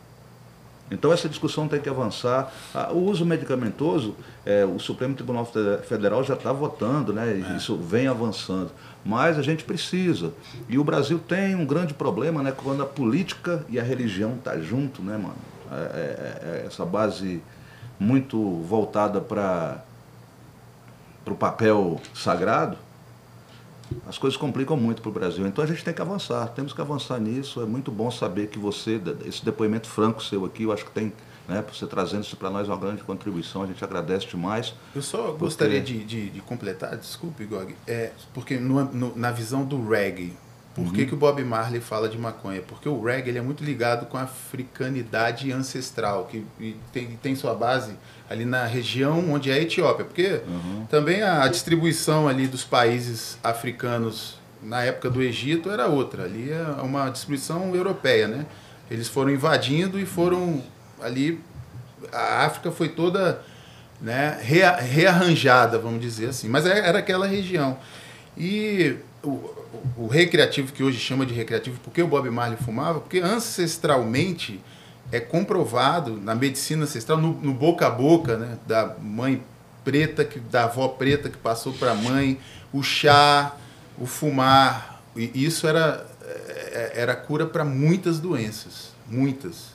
[0.90, 2.52] Então essa discussão tem que avançar.
[2.92, 5.50] O uso medicamentoso, é, o Supremo Tribunal
[5.84, 7.42] Federal já está votando, né?
[7.52, 7.56] É.
[7.56, 8.70] Isso vem avançando.
[9.04, 10.32] Mas a gente precisa.
[10.68, 12.52] E o Brasil tem um grande problema, né?
[12.56, 15.36] Quando a política e a religião estão tá junto, né, mano?
[15.70, 17.42] É, é, é essa base
[17.98, 19.82] muito voltada para
[21.26, 22.76] o papel sagrado,
[24.06, 25.46] as coisas complicam muito para o Brasil.
[25.46, 27.60] Então a gente tem que avançar, temos que avançar nisso.
[27.60, 31.12] É muito bom saber que você, esse depoimento franco seu aqui, eu acho que tem,
[31.48, 34.74] né, você trazendo isso para nós é uma grande contribuição, a gente agradece demais.
[34.94, 35.38] Eu só porque...
[35.38, 40.36] gostaria de, de, de, completar, desculpe, Gog, é, porque no, no, na visão do reggae,
[40.76, 40.92] por uhum.
[40.92, 42.60] que, que o Bob Marley fala de maconha?
[42.60, 46.44] Porque o reggae ele é muito ligado com a africanidade ancestral, que
[46.92, 47.94] tem, tem sua base
[48.28, 50.04] ali na região onde é a Etiópia.
[50.04, 50.86] Porque uhum.
[50.90, 56.24] também a distribuição ali dos países africanos na época do Egito era outra.
[56.24, 58.44] Ali é uma distribuição europeia, né?
[58.90, 60.62] Eles foram invadindo e foram
[61.00, 61.40] ali...
[62.12, 63.40] A África foi toda
[63.98, 66.50] né, rearranjada, vamos dizer assim.
[66.50, 67.78] Mas é, era aquela região.
[68.36, 69.55] E o,
[69.96, 73.00] o recreativo que hoje chama de recreativo, por que o Bob Marley fumava?
[73.00, 74.60] Porque ancestralmente
[75.10, 79.42] é comprovado na medicina ancestral, no, no boca a boca, né, da mãe
[79.84, 82.40] preta, que, da avó preta que passou para a mãe,
[82.72, 83.54] o chá,
[83.98, 89.70] o fumar, e isso era, é, era cura para muitas doenças, muitas,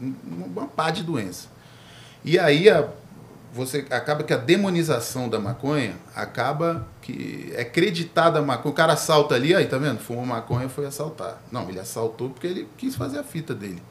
[0.00, 1.48] uma pá de doença.
[2.24, 2.88] E aí a
[3.52, 8.72] você acaba que a demonização da maconha acaba que é creditada a maconha.
[8.72, 9.98] O cara assalta ali, aí tá vendo?
[9.98, 11.42] Fumou maconha foi assaltar.
[11.50, 13.82] Não, ele assaltou porque ele quis fazer a fita dele.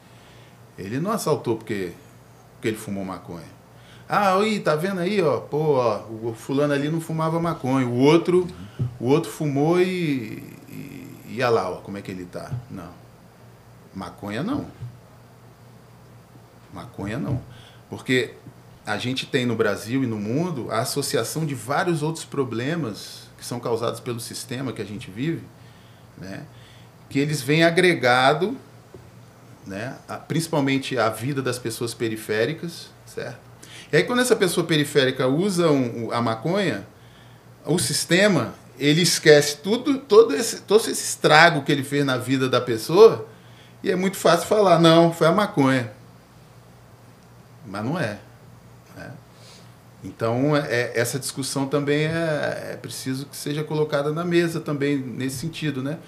[0.77, 1.91] Ele não assaltou porque,
[2.53, 3.61] porque ele fumou maconha.
[4.07, 7.85] Ah, aí, tá vendo aí, ó, pô, ó, o fulano ali não fumava maconha.
[7.85, 8.47] O outro,
[8.99, 12.51] o outro fumou e, e ia lá, ó, como é que ele tá?
[12.69, 12.89] Não.
[13.93, 14.65] Maconha não.
[16.73, 17.41] Maconha não.
[17.89, 18.33] Porque
[18.85, 23.45] a gente tem no Brasil e no mundo a associação de vários outros problemas que
[23.45, 25.43] são causados pelo sistema que a gente vive,
[26.17, 26.45] né?
[27.09, 28.57] que eles vêm agregado,
[29.67, 29.95] né?
[30.07, 33.39] A, principalmente a vida das pessoas periféricas, certo?
[33.91, 36.87] E aí quando essa pessoa periférica usa um, a maconha,
[37.65, 42.49] o sistema ele esquece tudo, todo esse, todo esse estrago que ele fez na vida
[42.49, 43.27] da pessoa
[43.83, 45.91] e é muito fácil falar, não, foi a maconha.
[47.65, 48.19] Mas não é.
[50.03, 55.37] Então, é, essa discussão também é, é, preciso que seja colocada na mesa também nesse
[55.37, 55.99] sentido, né?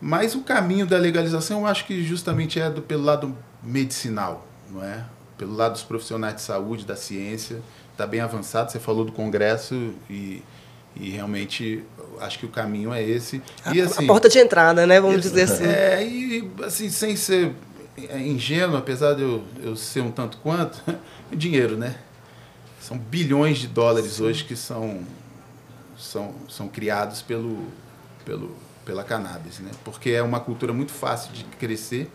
[0.00, 4.82] Mas o caminho da legalização, eu acho que justamente é do, pelo lado medicinal, não
[4.82, 5.04] é?
[5.36, 8.70] Pelo lado dos profissionais de saúde, da ciência, está bem avançado.
[8.70, 10.42] Você falou do Congresso e,
[10.94, 11.84] e realmente
[12.20, 13.42] acho que o caminho é esse.
[13.72, 15.00] E, assim, a porta de entrada, né?
[15.00, 15.64] Vamos dizer assim.
[15.64, 17.52] É, e assim, sem ser
[18.14, 20.80] ingênuo, apesar de eu, eu ser um tanto quanto,
[21.32, 21.96] dinheiro, né?
[22.82, 24.24] São bilhões de dólares Sim.
[24.24, 25.02] hoje que são,
[25.96, 27.68] são, são criados pelo,
[28.24, 29.70] pelo, pela cannabis, né?
[29.84, 32.10] Porque é uma cultura muito fácil de crescer.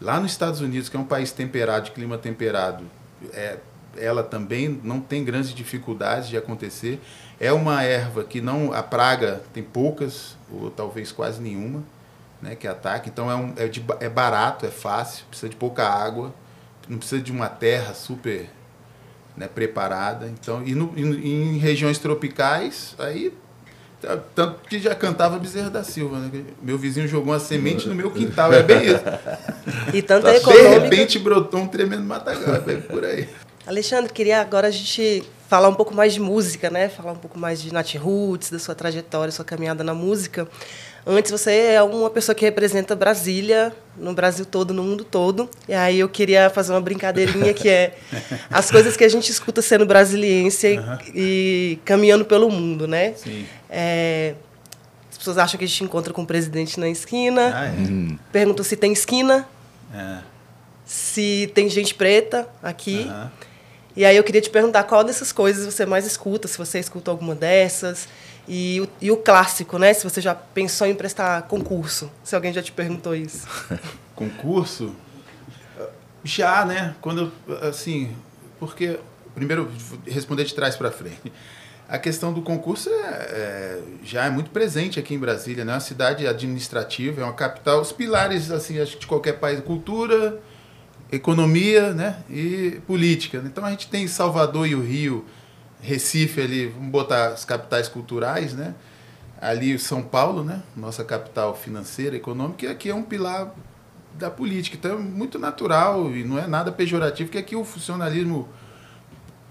[0.00, 2.82] Lá nos Estados Unidos, que é um país temperado, de clima temperado,
[3.34, 3.58] é,
[3.94, 6.98] ela também não tem grandes dificuldades de acontecer.
[7.38, 11.84] É uma erva que não a praga tem poucas ou talvez quase nenhuma,
[12.40, 13.06] né, que ataca.
[13.06, 16.34] Então é, um, é, de, é barato, é fácil, precisa de pouca água,
[16.88, 18.48] não precisa de uma terra super
[19.36, 20.26] né, preparada.
[20.26, 23.32] Então, e, no, em regiões tropicais, aí
[24.00, 26.44] tá, tanto que já cantava Bezerra da Silva, né?
[26.62, 29.04] Meu vizinho jogou uma semente no meu quintal, é bem isso.
[29.92, 30.70] E tanto é econômica...
[30.70, 33.28] De repente brotou um tremendo matagal, é por aí.
[33.66, 36.88] Alexandre, queria agora a gente falar um pouco mais de música, né?
[36.88, 40.46] Falar um pouco mais de Nat Roots, da sua trajetória, sua caminhada na música.
[41.06, 45.50] Antes você é uma pessoa que representa Brasília no Brasil todo, no mundo todo.
[45.68, 47.94] E aí eu queria fazer uma brincadeirinha que é
[48.50, 50.98] as coisas que a gente escuta sendo brasiliense uhum.
[51.14, 53.12] e caminhando pelo mundo, né?
[53.14, 53.46] Sim.
[53.68, 54.34] É,
[55.10, 57.52] as pessoas acham que a gente encontra com o presidente na esquina.
[57.54, 57.70] Ah, é.
[57.70, 58.18] Uhum.
[58.32, 59.46] Perguntam se tem esquina.
[59.94, 60.18] É.
[60.86, 63.06] Se tem gente preta aqui.
[63.08, 63.28] Uhum.
[63.96, 67.10] E aí eu queria te perguntar qual dessas coisas você mais escuta, se você escuta
[67.10, 68.08] alguma dessas.
[68.46, 69.94] E o, e o clássico, né?
[69.94, 73.46] Se você já pensou em prestar concurso, se alguém já te perguntou isso.
[74.14, 74.94] concurso?
[76.22, 76.94] Já, né?
[77.00, 78.14] Quando, assim,
[78.58, 78.98] porque,
[79.34, 79.70] primeiro,
[80.06, 81.32] responder de trás para frente.
[81.86, 85.72] A questão do concurso é, é, já é muito presente aqui em Brasília, né?
[85.72, 89.60] É uma cidade administrativa, é uma capital, os pilares, assim, acho que de qualquer país,
[89.60, 90.40] cultura,
[91.12, 92.16] economia, né?
[92.30, 93.42] E política.
[93.44, 95.26] Então a gente tem Salvador e o Rio,
[95.84, 98.74] Recife ali, vamos botar as capitais culturais, né?
[99.40, 100.62] Ali São Paulo, né?
[100.74, 103.54] Nossa capital financeira, econômica, e aqui é um pilar
[104.14, 104.76] da política.
[104.76, 108.48] Então é muito natural e não é nada pejorativo que aqui o funcionalismo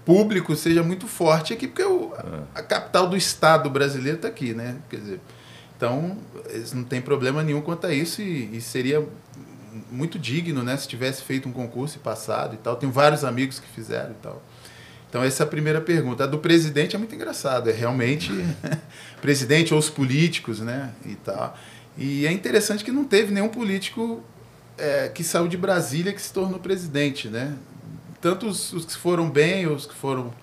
[0.04, 2.12] público seja muito forte aqui, porque o,
[2.54, 4.76] a capital do Estado brasileiro está aqui, né?
[4.90, 5.20] Quer dizer,
[5.76, 6.16] então,
[6.72, 9.06] não tem problema nenhum quanto a isso e, e, seria
[9.90, 10.76] muito digno, né?
[10.76, 12.76] Se tivesse feito um concurso e passado e tal.
[12.76, 14.42] Tenho vários amigos que fizeram e tal.
[15.14, 16.24] Então, essa é a primeira pergunta.
[16.24, 17.70] A do presidente é muito engraçado.
[17.70, 18.32] É realmente
[19.22, 20.90] presidente ou os políticos, né?
[21.06, 21.56] E tal.
[21.96, 24.24] E é interessante que não teve nenhum político
[24.76, 27.54] é, que saiu de Brasília que se tornou presidente, né?
[28.20, 30.34] Tanto os, os que foram bem, os que foram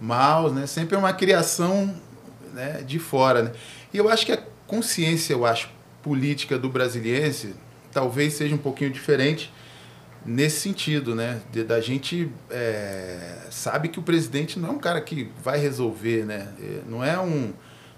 [0.00, 0.68] mal, né?
[0.68, 1.92] Sempre é uma criação
[2.54, 3.52] né, de fora, né?
[3.92, 4.38] E eu acho que a
[4.68, 5.68] consciência, eu acho,
[6.00, 7.56] política do brasiliense
[7.90, 9.52] talvez seja um pouquinho diferente
[10.26, 11.40] nesse sentido, né?
[11.50, 16.24] De, da gente é, sabe que o presidente não é um cara que vai resolver,
[16.24, 16.48] né?
[16.60, 17.52] É, não é um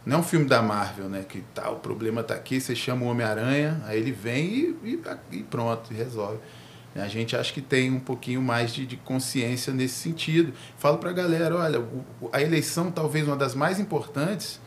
[0.06, 1.24] não é um filme da Marvel, né?
[1.28, 5.02] Que tá, o problema tá aqui, você chama o Homem-Aranha, aí ele vem e, e,
[5.32, 6.38] e, pronto, e resolve.
[6.94, 10.52] A gente acha que tem um pouquinho mais de, de consciência nesse sentido.
[10.78, 11.84] Falo para a galera, olha,
[12.32, 14.60] a eleição talvez uma das mais importantes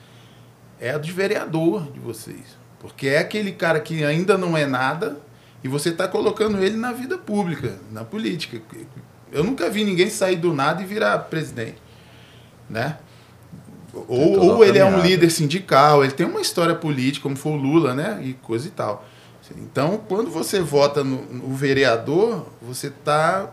[0.79, 2.57] é a de vereador de vocês.
[2.79, 5.19] Porque é aquele cara que ainda não é nada
[5.63, 8.61] e você está colocando ele na vida pública, na política.
[9.31, 11.77] Eu nunca vi ninguém sair do nada e virar presidente.
[12.69, 12.97] Né?
[14.07, 17.55] Ou, ou ele é um líder sindical, ele tem uma história política, como foi o
[17.55, 18.19] Lula, né?
[18.23, 19.05] E coisa e tal.
[19.57, 23.49] Então, quando você vota no, no vereador, você está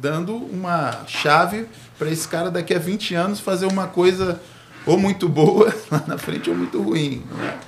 [0.00, 1.66] dando uma chave
[1.98, 4.40] para esse cara daqui a 20 anos fazer uma coisa
[4.84, 7.22] ou muito boa lá na frente ou muito ruim.
[7.36, 7.58] Né?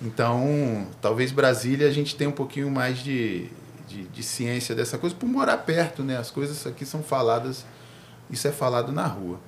[0.00, 3.46] Então, talvez Brasília a gente tenha um pouquinho mais de,
[3.88, 6.18] de, de, ciência dessa coisa por morar perto, né?
[6.18, 7.64] As coisas aqui são faladas,
[8.30, 9.38] isso é falado na rua.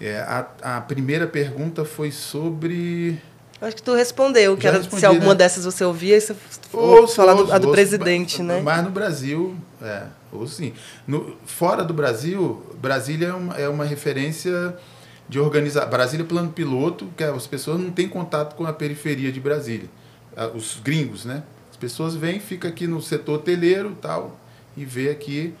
[0.00, 3.20] É, a, a primeira pergunta foi sobre.
[3.60, 5.34] Acho que tu respondeu, que era se alguma né?
[5.36, 6.34] dessas você ouvia, você
[6.72, 8.60] ouço, falar do, a do ouço, presidente, né?
[8.60, 10.72] Mas no Brasil, é, ou sim.
[11.06, 14.76] No, fora do Brasil, Brasília é uma, é uma referência
[15.32, 15.86] de organizar.
[15.86, 19.88] Brasília é plano piloto, que as pessoas não têm contato com a periferia de Brasília.
[20.54, 21.42] Os gringos, né?
[21.70, 24.38] As pessoas vêm, ficam aqui no setor hoteleiro tal,
[24.76, 25.54] e vê aqui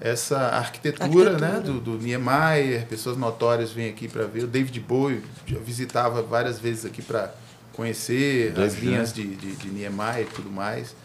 [0.00, 1.38] essa arquitetura, arquitetura.
[1.38, 4.42] Né, do, do Niemeyer, pessoas notórias vêm aqui para ver.
[4.42, 5.22] O David Bowie
[5.64, 7.32] visitava várias vezes aqui para
[7.72, 9.22] conhecer David, as linhas né?
[9.22, 10.96] de, de, de Niemeyer e tudo mais.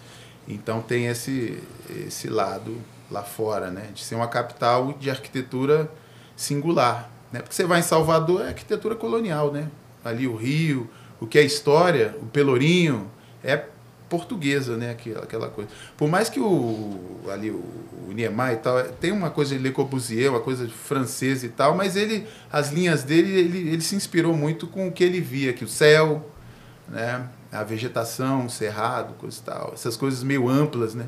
[0.48, 1.62] Então tem esse,
[2.08, 5.88] esse lado lá fora, né, de ser uma capital de arquitetura
[6.36, 7.12] singular.
[7.32, 7.42] Né?
[7.42, 9.70] Porque você vai em Salvador, é arquitetura colonial, né?
[10.04, 13.10] Ali o Rio, o que é história, o Pelourinho,
[13.44, 13.66] é
[14.10, 14.92] portuguesa, né?
[14.92, 15.70] Aquela, aquela coisa.
[15.96, 17.64] Por mais que o ali o,
[18.08, 21.76] o Niemeyer e tal tem uma coisa de Le Corbusier, uma coisa francesa e tal,
[21.76, 25.54] mas ele as linhas dele ele, ele se inspirou muito com o que ele via
[25.54, 26.30] que o céu,
[26.88, 27.28] né?
[27.52, 31.08] A vegetação, o cerrado, coisa e tal, essas coisas meio amplas, né?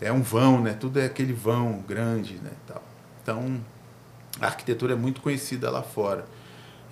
[0.00, 0.76] É um vão, né?
[0.78, 2.50] Tudo é aquele vão grande, né?
[2.66, 2.82] Tal.
[3.22, 3.60] Então
[4.40, 6.24] a arquitetura é muito conhecida lá fora.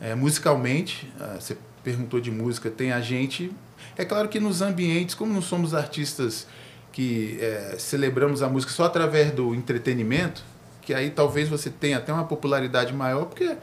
[0.01, 3.53] É, musicalmente, ah, você perguntou de música, tem a gente
[3.97, 6.47] é claro que nos ambientes, como não somos artistas
[6.93, 10.43] que é, celebramos a música só através do entretenimento,
[10.83, 13.57] que aí talvez você tenha até uma popularidade maior, porque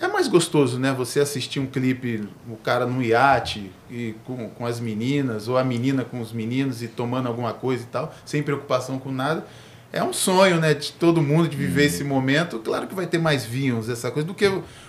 [0.00, 0.92] é mais gostoso, né?
[0.92, 5.64] Você assistir um clipe, o cara num iate e com, com as meninas, ou a
[5.64, 9.46] menina com os meninos e tomando alguma coisa e tal, sem preocupação com nada.
[9.94, 11.86] É um sonho, né, de todo mundo de viver uhum.
[11.86, 12.58] esse momento.
[12.58, 14.44] Claro que vai ter mais vinhos, essa coisa, do que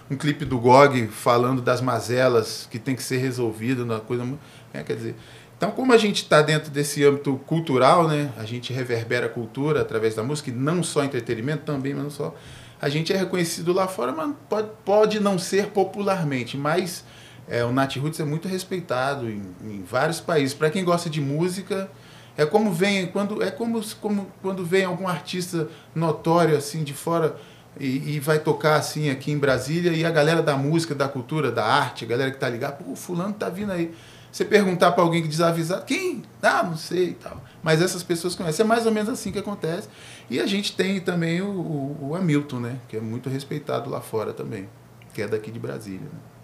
[0.09, 4.27] um clipe do Gog falando das mazelas que tem que ser resolvido, uma coisa
[4.73, 5.15] é, quer dizer,
[5.55, 9.79] então, como a gente está dentro desse âmbito cultural, né, a gente reverbera a cultura
[9.79, 12.33] através da música, e não só entretenimento também, mas não só.
[12.81, 17.05] A gente é reconhecido lá fora, mas pode, pode não ser popularmente, mas
[17.47, 20.55] é, o Nat Roots é muito respeitado em, em vários países.
[20.55, 21.91] Para quem gosta de música,
[22.37, 27.35] é como vem quando é como, como quando vem algum artista notório assim de fora
[27.79, 31.51] e, e, vai tocar assim aqui em Brasília e a galera da música, da cultura,
[31.51, 33.93] da arte, a galera que tá ligada, pô, fulano tá vindo aí.
[34.31, 36.23] Você perguntar para alguém que desavisar, quem?
[36.41, 37.41] Ah, não sei e tal.
[37.63, 38.65] Mas essas pessoas conhecem.
[38.65, 39.87] É mais ou menos assim que acontece.
[40.29, 42.79] E a gente tem também o, o, o Hamilton, né?
[42.89, 44.69] Que é muito respeitado lá fora também,
[45.13, 46.01] que é daqui de Brasília.
[46.01, 46.34] Né?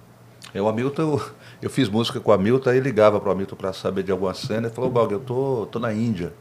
[0.54, 1.22] É, o Hamilton, eu,
[1.64, 4.34] eu fiz música com o Hamilton, aí ligava para o Hamilton para saber de alguma
[4.34, 6.34] cena e falou, Gog, eu tô, tô na Índia.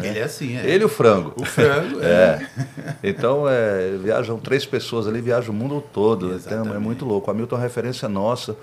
[0.00, 0.64] Ele é assim, é.
[0.64, 1.32] Ele e o frango.
[1.36, 2.06] O frango, é.
[2.06, 2.96] é.
[3.02, 6.36] Então, é, viajam três pessoas ali, viajam o mundo todo.
[6.36, 7.28] Então, é muito louco.
[7.28, 8.56] O Hamilton é uma referência nossa.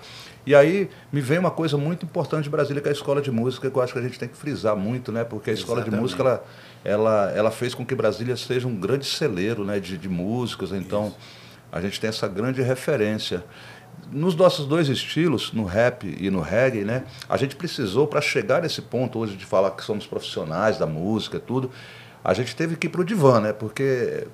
[0.46, 3.32] E aí me vem uma coisa muito importante de Brasília, que é a escola de
[3.32, 5.24] música, que eu acho que a gente tem que frisar muito, né?
[5.24, 5.98] Porque a escola Exatamente.
[5.98, 6.46] de música, ela,
[6.84, 10.72] ela, ela fez com que Brasília seja um grande celeiro né, de, de músicas.
[10.72, 11.18] Então, Isso.
[11.72, 13.44] a gente tem essa grande referência
[14.12, 18.62] nos nossos dois estilos, no rap e no reggae, né, a gente precisou, para chegar
[18.62, 21.72] nesse ponto hoje de falar que somos profissionais da música tudo,
[22.24, 24.28] a gente teve que ir para o divã, né, porque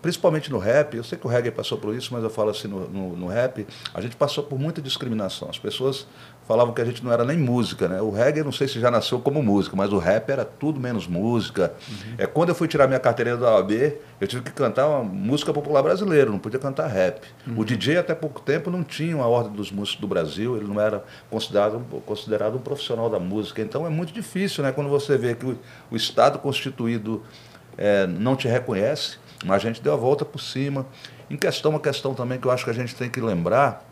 [0.00, 2.68] principalmente no rap, eu sei que o reggae passou por isso, mas eu falo assim,
[2.68, 5.48] no, no, no rap, a gente passou por muita discriminação.
[5.50, 6.06] As pessoas
[6.48, 8.00] falavam que a gente não era nem música, né?
[8.00, 11.06] O reggae, não sei se já nasceu como música, mas o rap era tudo menos
[11.06, 11.74] música.
[11.86, 12.14] Uhum.
[12.16, 13.70] É quando eu fui tirar minha carteirinha da OAB,
[14.18, 17.20] eu tive que cantar uma música popular brasileira, não podia cantar rap.
[17.46, 17.58] Uhum.
[17.58, 20.80] O DJ até pouco tempo não tinha uma ordem dos músicos do Brasil, ele não
[20.80, 23.60] era considerado, considerado um profissional da música.
[23.60, 24.72] Então é muito difícil, né?
[24.72, 25.58] Quando você vê que o,
[25.90, 27.22] o Estado constituído
[27.76, 30.86] é, não te reconhece, mas a gente deu a volta por cima.
[31.28, 33.84] Em questão, uma questão também que eu acho que a gente tem que lembrar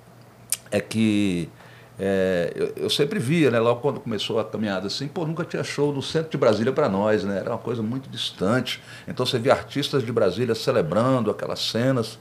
[0.71, 1.51] é que
[1.99, 5.65] é, eu, eu, sempre via, né, logo quando começou a caminhada assim, pô, nunca tinha
[5.65, 7.39] show no centro de Brasília para nós, né?
[7.39, 8.83] Era uma coisa muito distante.
[9.09, 12.19] Então você via artistas de Brasília celebrando aquelas cenas.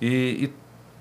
[0.00, 0.52] E, e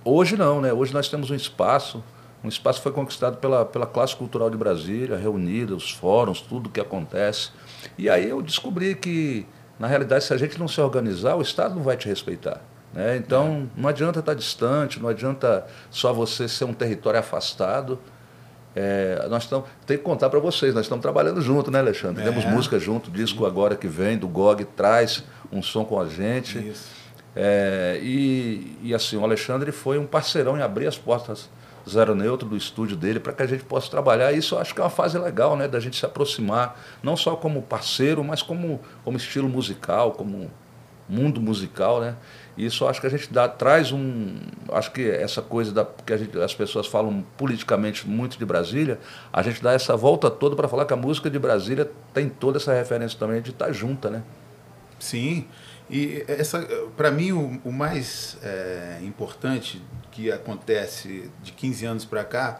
[0.05, 0.72] hoje não, né?
[0.72, 2.01] Hoje nós temos um espaço,
[2.41, 6.70] um espaço que foi conquistado pela, pela classe cultural de Brasília, reunida, os fóruns, tudo
[6.70, 7.49] que acontece.
[7.97, 9.45] E aí eu descobri que,
[9.78, 12.62] na realidade, se a gente não se organizar, o Estado não vai te respeitar.
[12.98, 13.16] Né?
[13.16, 18.00] Então, não adianta estar distante, não adianta só você ser um território afastado.
[18.76, 22.24] É, nós estamos, tem que contar para vocês, nós estamos trabalhando junto, né, Alexandre?
[22.24, 22.26] É.
[22.26, 26.58] Temos música junto, disco agora que vem do GOG traz um som com a gente.
[26.58, 26.88] Isso.
[27.36, 31.52] É, e, e assim, o Alexandre foi um parceirão em abrir as portas
[31.88, 34.32] zero neutro do estúdio dele para que a gente possa trabalhar.
[34.32, 37.36] Isso eu acho que é uma fase legal, né, da gente se aproximar, não só
[37.36, 40.50] como parceiro, mas como, como estilo musical, como
[41.08, 42.16] mundo musical, né?
[42.58, 44.36] Isso acho que a gente dá, traz um.
[44.72, 48.99] Acho que essa coisa da, que gente, as pessoas falam politicamente muito de Brasília,
[49.32, 52.58] a gente dá essa volta toda para falar que a música de Brasília tem toda
[52.58, 54.24] essa referência também de estar tá junta, né?
[54.99, 55.45] Sim.
[55.88, 56.60] E essa,
[56.97, 59.80] para mim, o, o mais é, importante
[60.12, 62.60] que acontece de 15 anos para cá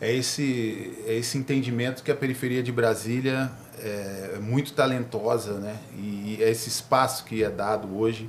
[0.00, 5.76] é esse, é esse entendimento que a periferia de Brasília é muito talentosa, né?
[5.96, 8.28] E é esse espaço que é dado hoje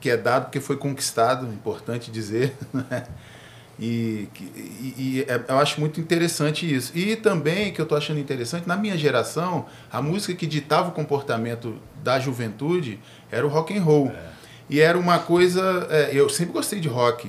[0.00, 2.54] que é dado porque foi conquistado, importante dizer.
[2.72, 3.06] Né?
[3.80, 6.90] E, e, e, é, eu acho muito interessante isso.
[6.96, 10.92] E também, que eu estou achando interessante, na minha geração, a música que ditava o
[10.92, 12.98] comportamento da juventude
[13.30, 14.08] era o rock and roll.
[14.08, 14.38] É.
[14.70, 15.86] E era uma coisa.
[15.90, 17.28] É, eu sempre gostei de rock.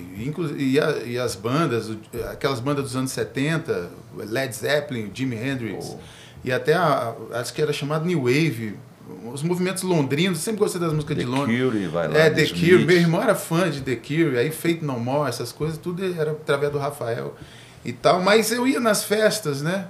[0.57, 1.91] E, a, e, as bandas,
[2.31, 5.95] aquelas bandas dos anos 70, Led Zeppelin, Jimi Hendrix.
[5.95, 5.99] Oh.
[6.43, 8.75] E até a, acho que era chamado New Wave,
[9.31, 11.61] os movimentos londrinos, sempre gostei das músicas The de Londres.
[11.61, 12.17] Cure, vai lá.
[12.17, 12.85] É, The Cure.
[12.85, 16.31] Meu irmão era fã de The Cure, aí Fate No More, essas coisas, tudo era
[16.31, 17.35] através do Rafael
[17.83, 18.21] e tal.
[18.21, 19.87] Mas eu ia nas festas, né?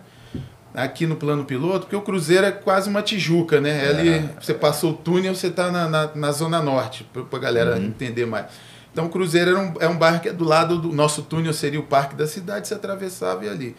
[0.74, 3.86] Aqui no plano piloto, porque o Cruzeiro é quase uma Tijuca, né?
[3.86, 3.90] É.
[3.90, 7.76] Ali, você passou o túnel, você está na, na, na, Zona Norte, para a galera
[7.76, 7.86] uhum.
[7.86, 8.46] entender mais.
[8.92, 11.54] Então, o Cruzeiro era um, é um bairro que é do lado do nosso túnel,
[11.54, 13.76] seria o parque da cidade, você atravessava e ali.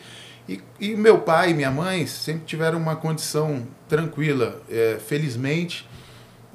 [0.51, 4.61] E, e meu pai e minha mãe sempre tiveram uma condição tranquila.
[4.69, 5.89] É, felizmente,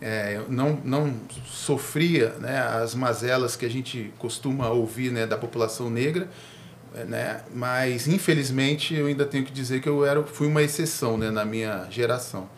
[0.01, 1.13] é, não, não
[1.45, 6.29] sofria né, as mazelas que a gente costuma ouvir né, da população negra,
[7.07, 11.31] né, mas infelizmente eu ainda tenho que dizer que eu era, fui uma exceção né,
[11.31, 12.49] na minha geração.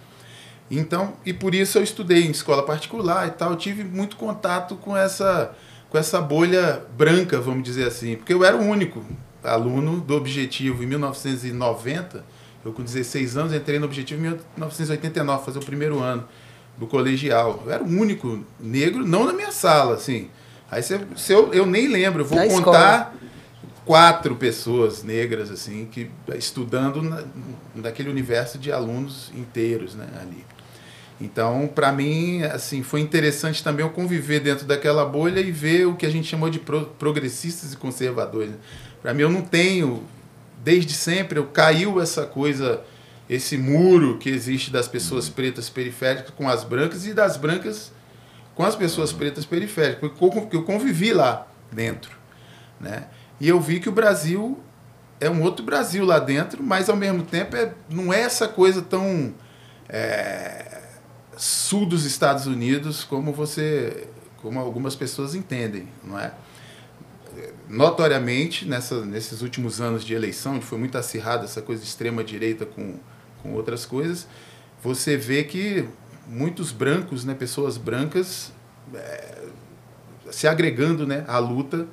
[0.71, 4.97] Então, e por isso eu estudei em escola particular e tal, tive muito contato com
[4.97, 5.55] essa,
[5.87, 9.05] com essa bolha branca, vamos dizer assim, porque eu era o único
[9.47, 12.23] aluno do Objetivo em 1990.
[12.65, 16.27] Eu, com 16 anos, entrei no Objetivo em 1989, fazer o primeiro ano
[16.77, 17.63] do colegial.
[17.65, 20.29] Eu era o único negro, não na minha sala, assim.
[20.69, 23.13] Aí se, se eu, eu nem lembro, eu vou na contar escola.
[23.85, 27.23] quatro pessoas negras, assim, que estudando na,
[27.73, 30.45] naquele universo de alunos inteiros, né, ali.
[31.19, 35.95] Então, para mim, assim, foi interessante também eu conviver dentro daquela bolha e ver o
[35.95, 38.51] que a gente chamou de pro, progressistas e conservadores.
[38.51, 38.57] Né?
[39.07, 40.03] Para mim, eu não tenho,
[40.65, 42.81] desde sempre, eu caiu essa coisa,
[43.29, 47.93] esse muro que existe das pessoas pretas periféricas com as brancas e das brancas
[48.53, 52.11] com as pessoas pretas periféricas, porque eu convivi lá dentro,
[52.81, 53.07] né?
[53.39, 54.59] E eu vi que o Brasil
[55.21, 58.81] é um outro Brasil lá dentro, mas ao mesmo tempo é, não é essa coisa
[58.81, 59.33] tão
[59.87, 60.81] é,
[61.37, 64.09] sul dos Estados Unidos, como você,
[64.41, 66.33] como algumas pessoas entendem, não é?
[67.69, 72.23] Notoriamente, nessa, nesses últimos anos de eleição, onde foi muito acirrada essa coisa de extrema
[72.23, 72.95] direita com,
[73.43, 74.27] com outras coisas,
[74.81, 75.87] você vê que
[76.27, 78.53] muitos brancos, né, pessoas brancas,
[78.93, 79.43] é,
[80.31, 81.87] se agregando né, à luta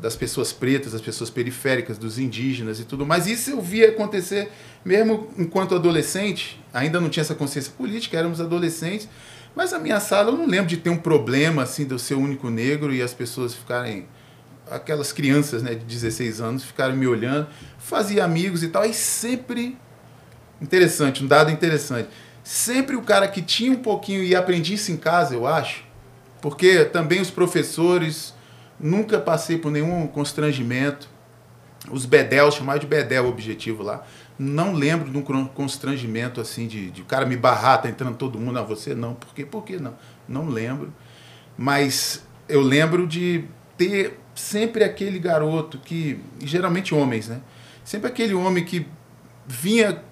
[0.00, 3.26] das pessoas pretas, das pessoas periféricas, dos indígenas e tudo mais.
[3.26, 4.50] Isso eu via acontecer
[4.84, 9.08] mesmo enquanto adolescente, ainda não tinha essa consciência política, éramos adolescentes,
[9.54, 12.14] mas a minha sala eu não lembro de ter um problema assim de eu ser
[12.14, 14.06] o único negro e as pessoas ficarem
[14.70, 17.48] aquelas crianças, né, de 16 anos ficarem me olhando,
[17.78, 19.76] fazia amigos e tal, e sempre
[20.60, 22.08] interessante, um dado interessante.
[22.42, 25.84] Sempre o cara que tinha um pouquinho e aprendia isso em casa, eu acho,
[26.40, 28.34] porque também os professores
[28.78, 31.08] nunca passei por nenhum constrangimento.
[31.90, 34.04] Os bedel, chamar de bedel o objetivo lá.
[34.38, 38.38] Não lembro de um constrangimento assim, de, de o cara me barrar, tá entrando todo
[38.38, 38.94] mundo a você.
[38.94, 39.44] Não, por quê?
[39.44, 39.94] Por que não?
[40.28, 40.92] Não lembro.
[41.56, 43.44] Mas eu lembro de
[43.76, 47.40] ter sempre aquele garoto que, geralmente homens, né?
[47.84, 48.86] Sempre aquele homem que
[49.46, 50.02] vinha,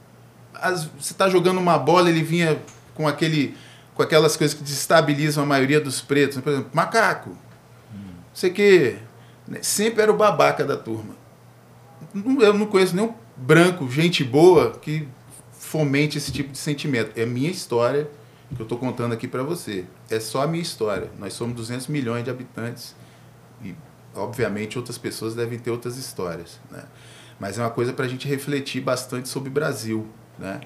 [0.54, 2.60] as, você está jogando uma bola, ele vinha
[2.94, 3.56] com aquele
[3.94, 6.42] com aquelas coisas que desestabilizam a maioria dos pretos, né?
[6.42, 7.36] por exemplo, macaco,
[8.32, 8.96] sei que
[9.44, 9.58] né?
[9.60, 11.16] sempre era o babaca da turma.
[12.40, 15.08] Eu não conheço nenhum branco, gente boa, que
[15.50, 17.18] fomente esse tipo de sentimento.
[17.18, 18.08] É minha história
[18.54, 19.84] que eu estou contando aqui para você.
[20.08, 21.10] É só a minha história.
[21.18, 22.94] Nós somos 200 milhões de habitantes
[23.64, 23.74] e,
[24.18, 26.60] obviamente, outras pessoas devem ter outras histórias.
[26.70, 26.82] Né?
[27.38, 30.06] Mas é uma coisa para a gente refletir bastante sobre o Brasil,
[30.38, 30.60] né?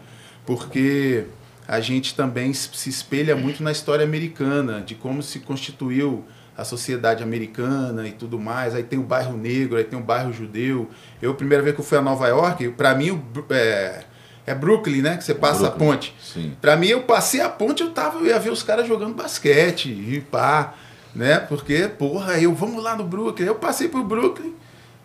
[0.45, 1.27] porque
[1.67, 6.25] a gente também se espelha muito na história americana, de como se constituiu
[6.57, 8.75] a sociedade americana e tudo mais.
[8.75, 10.89] Aí tem o bairro negro, aí tem o bairro judeu.
[11.21, 14.05] Eu, a primeira vez que eu fui a Nova York, para mim é,
[14.47, 15.17] é Brooklyn, né?
[15.17, 16.15] Que você passa Brooklyn, a ponte.
[16.61, 19.89] Para mim, eu passei a ponte, eu tava, eu ia ver os caras jogando basquete
[19.89, 20.75] e pá,
[21.15, 21.39] né?
[21.39, 23.47] Porque, porra, eu vamos lá no Brooklyn.
[23.47, 24.55] Eu passei por Brooklyn,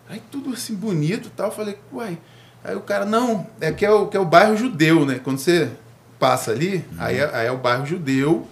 [0.08, 1.48] aí tudo assim bonito, tal.
[1.48, 2.18] Eu falei, uai.
[2.64, 5.20] Aí o cara, não, é que é o, que é o bairro judeu, né?
[5.22, 5.70] Quando você
[6.18, 6.96] passa ali, uhum.
[6.98, 8.46] aí, é, aí é o bairro judeu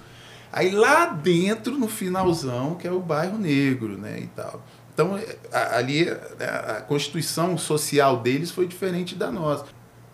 [0.56, 4.64] Aí lá dentro, no finalzão, que é o bairro negro, né, e tal.
[4.94, 5.20] Então,
[5.52, 9.66] ali né, a constituição social deles foi diferente da nossa.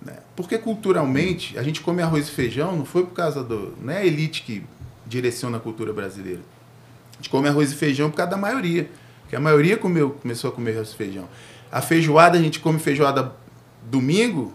[0.04, 0.16] Né?
[0.34, 3.76] Porque culturalmente, a gente come arroz e feijão não foi por causa do.
[3.80, 4.64] Não é a elite que
[5.06, 6.40] direciona a cultura brasileira.
[7.22, 8.90] Gente come arroz e feijão por causa da maioria.
[9.20, 11.28] Porque a maioria comeu, começou a comer arroz e feijão.
[11.70, 13.32] A feijoada, a gente come feijoada
[13.88, 14.52] domingo,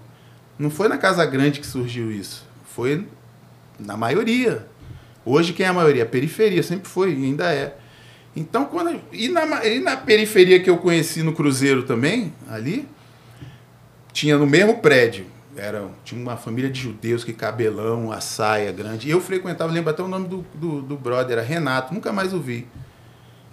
[0.59, 2.45] não foi na Casa Grande que surgiu isso.
[2.75, 3.07] Foi
[3.79, 4.67] na maioria.
[5.23, 6.03] Hoje quem é a maioria?
[6.03, 7.77] A periferia, sempre foi e ainda é.
[8.35, 8.99] Então, quando.
[9.13, 12.85] E na, e na periferia que eu conheci no Cruzeiro também, ali,
[14.11, 15.25] tinha no mesmo prédio.
[15.57, 19.07] Era, tinha uma família de judeus que cabelão, a saia grande.
[19.07, 22.31] E eu frequentava, lembro até o nome do, do, do brother, era Renato, nunca mais
[22.31, 22.67] ouvi.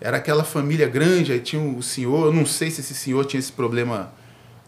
[0.00, 3.40] Era aquela família grande, aí tinha o senhor, eu não sei se esse senhor tinha
[3.40, 4.12] esse problema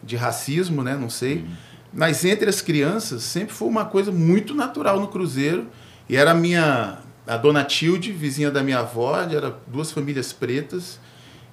[0.03, 0.95] de racismo, né?
[0.95, 1.37] Não sei.
[1.37, 1.47] Uhum.
[1.93, 5.67] Mas entre as crianças sempre foi uma coisa muito natural no Cruzeiro
[6.09, 10.99] e era a minha a dona Tilde, vizinha da minha avó, era duas famílias pretas.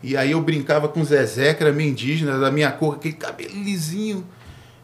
[0.02, 3.14] E aí eu brincava com o Zezé, que era meio indígena, da minha cor, aquele
[3.14, 4.24] cabelo lisinho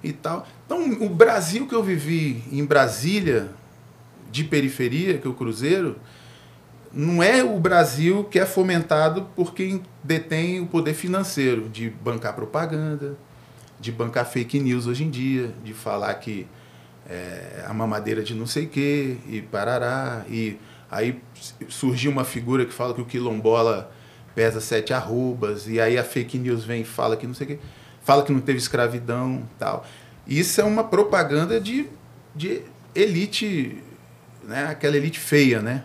[0.02, 0.46] e tal.
[0.64, 3.50] Então, o Brasil que eu vivi em Brasília,
[4.30, 5.96] de periferia, que é o Cruzeiro,
[6.92, 12.34] não é o Brasil que é fomentado por quem detém o poder financeiro de bancar
[12.34, 13.16] propaganda,
[13.78, 16.46] de bancar fake news hoje em dia, de falar que
[17.08, 20.24] é, a mamadeira de não sei quê, e parará.
[20.28, 20.58] E
[20.90, 21.20] aí
[21.68, 23.90] surgiu uma figura que fala que o quilombola
[24.34, 27.50] pesa sete arrobas, e aí a fake news vem e fala que não sei o
[27.50, 27.58] quê,
[28.10, 29.86] fala que não teve escravidão tal.
[30.26, 31.86] Isso é uma propaganda de,
[32.34, 33.80] de elite,
[34.42, 34.66] né?
[34.66, 35.84] aquela elite feia, né?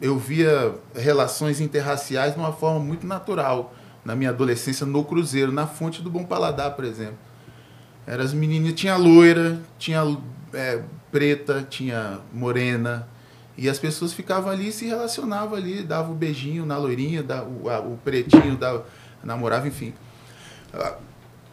[0.00, 3.72] Eu via relações interraciais de uma forma muito natural
[4.04, 7.18] na minha adolescência no Cruzeiro, na Fonte do Bom Paladar, por exemplo.
[8.04, 10.02] Era as meninas, tinha loira, tinha
[10.52, 13.06] é, preta, tinha morena.
[13.56, 17.48] E as pessoas ficavam ali se relacionavam ali, dava o um beijinho na loirinha, dava,
[17.48, 18.84] o, a, o pretinho dava,
[19.22, 19.94] namorava, enfim.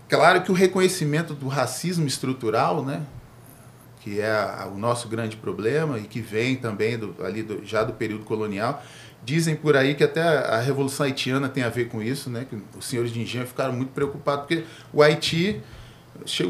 [0.08, 3.04] Claro que o reconhecimento do racismo estrutural, né,
[4.00, 7.94] que é o nosso grande problema e que vem também do, ali do, já do
[7.94, 8.84] período colonial,
[9.24, 12.58] dizem por aí que até a Revolução Haitiana tem a ver com isso, né, que
[12.78, 15.62] os senhores de engenho ficaram muito preocupados, porque o Haiti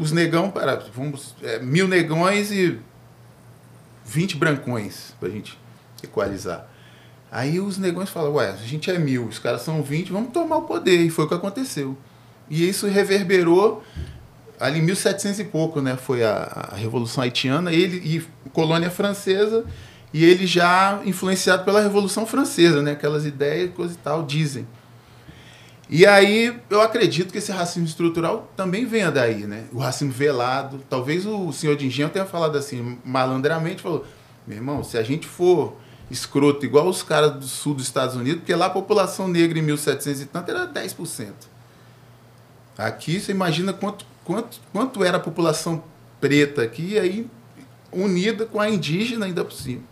[0.00, 2.78] os negão, para, vamos, é, mil negões e
[4.04, 5.58] 20 brancões, para a gente
[6.02, 6.68] equalizar.
[7.30, 10.56] Aí os negões falam, ué, a gente é mil, os caras são 20, vamos tomar
[10.56, 10.98] o poder.
[10.98, 11.96] E foi o que aconteceu.
[12.50, 13.82] E isso reverberou
[14.58, 19.64] ali em 1700 e pouco, né, foi a, a Revolução Haitiana, ele e colônia francesa,
[20.12, 24.66] e ele já influenciado pela Revolução Francesa, né, aquelas ideias, coisa e tal, dizem.
[25.88, 29.64] E aí eu acredito que esse racismo estrutural também venha daí, né?
[29.72, 30.80] O racismo velado.
[30.88, 34.06] Talvez o senhor de engenho tenha falado assim, malandramente, falou,
[34.46, 35.74] meu irmão, se a gente for
[36.08, 39.62] escroto igual os caras do sul dos Estados Unidos, porque lá a população negra em
[39.62, 41.32] 1700 e tanto era 10%.
[42.76, 45.82] Aqui você imagina quanto, quanto, quanto era a população
[46.20, 47.26] preta aqui, aí
[47.92, 49.82] unida com a indígena ainda por cima.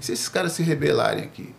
[0.00, 1.54] Se esses caras se rebelarem aqui,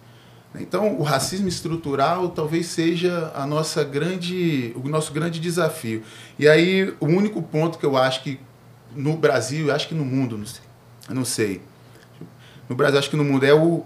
[0.56, 6.04] então, o racismo estrutural talvez seja a nossa grande, o nosso grande desafio.
[6.40, 8.40] E aí, o único ponto que eu acho que
[8.96, 10.62] no Brasil, eu acho que no mundo, não sei,
[11.10, 11.62] não sei.
[12.68, 13.86] No Brasil, acho que no mundo é o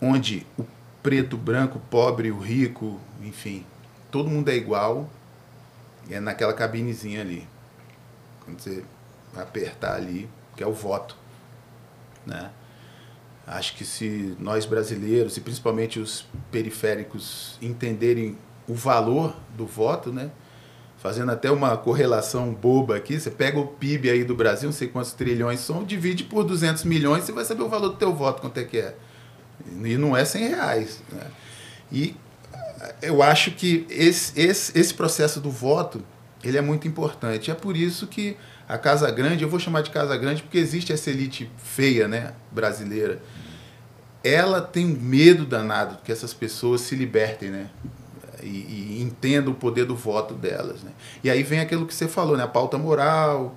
[0.00, 0.64] onde o
[1.02, 3.64] preto, branco, pobre, o rico, enfim,
[4.10, 5.08] todo mundo é igual.
[6.10, 7.46] É naquela cabinezinha ali.
[8.44, 8.82] Quando você
[9.36, 11.16] apertar ali, que é o voto,
[12.26, 12.50] né?
[13.46, 18.36] Acho que se nós brasileiros e principalmente os periféricos entenderem
[18.66, 20.30] o valor do voto, né?
[20.98, 24.88] Fazendo até uma correlação boba aqui, você pega o PIB aí do Brasil, não sei
[24.88, 28.42] quantos trilhões são, divide por 200 milhões, você vai saber o valor do teu voto,
[28.42, 28.94] quanto é que é.
[29.82, 31.02] E não é 100 reais.
[31.10, 31.26] Né?
[31.90, 32.16] E
[33.02, 36.02] eu acho que esse, esse, esse processo do voto,
[36.42, 37.50] ele é muito importante.
[37.50, 38.36] É por isso que
[38.68, 42.34] a Casa Grande, eu vou chamar de Casa Grande porque existe essa elite feia, né,
[42.52, 43.20] brasileira.
[44.22, 47.70] Ela tem medo danado que essas pessoas se libertem, né?
[48.42, 50.92] E, e entendam o poder do voto delas, né?
[51.24, 52.44] E aí vem aquilo que você falou, né?
[52.44, 53.56] A pauta moral,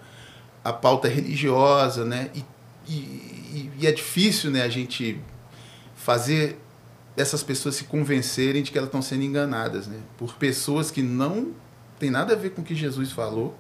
[0.64, 2.30] a pauta religiosa, né?
[2.34, 2.46] E,
[2.88, 5.20] e, e é difícil, né, a gente
[5.96, 6.60] fazer
[7.16, 9.98] essas pessoas se convencerem de que elas estão sendo enganadas, né?
[10.18, 11.52] Por pessoas que não
[12.00, 13.56] tem nada a ver com o que Jesus falou,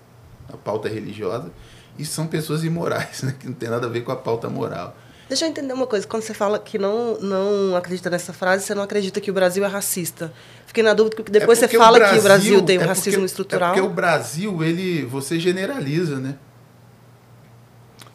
[0.51, 1.51] a pauta religiosa,
[1.97, 3.35] e são pessoas imorais, né?
[3.39, 4.95] que não tem nada a ver com a pauta moral.
[5.27, 6.05] Deixa eu entender uma coisa.
[6.05, 9.63] Quando você fala que não, não acredita nessa frase, você não acredita que o Brasil
[9.63, 10.33] é racista.
[10.65, 12.81] Fiquei na dúvida, porque depois é porque você fala Brasil, que o Brasil tem um
[12.81, 13.69] é racismo porque, estrutural.
[13.69, 16.35] É porque o Brasil, ele, você generaliza, né?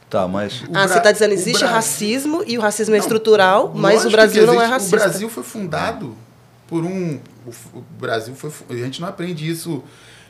[0.08, 0.62] Tá, mas.
[0.72, 1.74] Ah, você está dizendo existe Bra...
[1.74, 4.96] racismo e o racismo é não, é estrutural, mas o Brasil não é racista.
[4.96, 6.16] O Brasil foi fundado
[6.68, 7.18] por um.
[7.74, 8.50] O Brasil foi.
[8.70, 9.82] A gente não aprende isso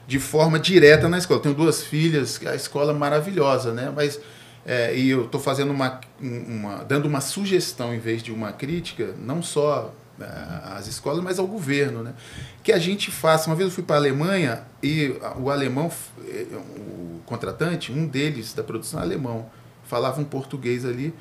[0.07, 1.41] de forma direta na escola.
[1.41, 3.93] tenho duas filhas, a escola é maravilhosa, né?
[3.95, 4.21] Mas
[4.65, 9.15] é, e eu estou fazendo uma, uma, dando uma sugestão em vez de uma crítica,
[9.19, 10.25] não só é,
[10.77, 12.15] às escolas, mas ao governo, né?
[12.65, 13.49] Que a gente faça.
[13.49, 15.91] Uma vez eu fui para a Alemanha e o alemão,
[16.27, 16.47] é,
[16.77, 19.49] o contratante, um deles da produção alemão,
[19.87, 21.15] falava um português ali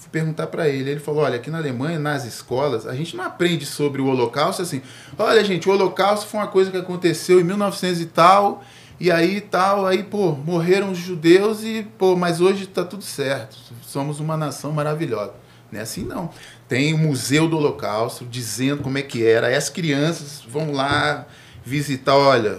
[0.00, 0.90] fui perguntar para ele.
[0.90, 4.62] Ele falou: olha, aqui na Alemanha, nas escolas, a gente não aprende sobre o Holocausto
[4.62, 4.82] assim.
[5.18, 8.64] Olha, gente, o Holocausto foi uma coisa que aconteceu em 1900 e tal,
[8.98, 13.56] e aí tal, aí, pô, morreram os judeus e, pô, mas hoje está tudo certo.
[13.82, 15.34] Somos uma nação maravilhosa.
[15.70, 16.30] Não é assim, não.
[16.68, 19.48] Tem o Museu do Holocausto dizendo como é que era.
[19.48, 21.26] Aí as crianças vão lá
[21.64, 22.58] visitar, olha,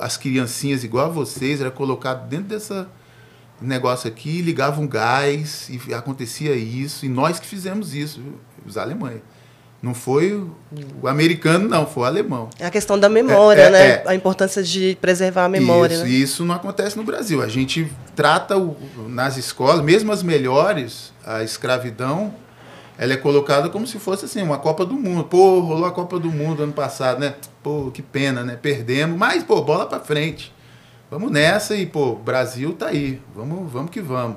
[0.00, 2.88] as criancinhas igual a vocês, era colocado dentro dessa
[3.66, 7.04] negócio aqui, ligavam gás e acontecia isso.
[7.04, 8.20] E nós que fizemos isso,
[8.66, 9.20] os alemães.
[9.82, 10.46] Não foi
[11.02, 12.50] o americano, não, foi o alemão.
[12.58, 13.88] É a questão da memória, é, é, né?
[13.88, 14.02] É.
[14.06, 15.94] A importância de preservar a memória.
[15.94, 16.10] Isso, né?
[16.10, 17.40] isso não acontece no Brasil.
[17.40, 18.76] A gente trata o,
[19.08, 22.34] nas escolas, mesmo as melhores, a escravidão,
[22.98, 25.24] ela é colocada como se fosse assim, uma Copa do Mundo.
[25.24, 27.34] Pô, rolou a Copa do Mundo ano passado, né?
[27.62, 28.58] Pô, que pena, né?
[28.60, 30.52] Perdemos, mas, pô, bola para frente.
[31.10, 33.20] Vamos nessa e, pô, Brasil tá aí.
[33.34, 34.36] Vamos, vamos que vamos.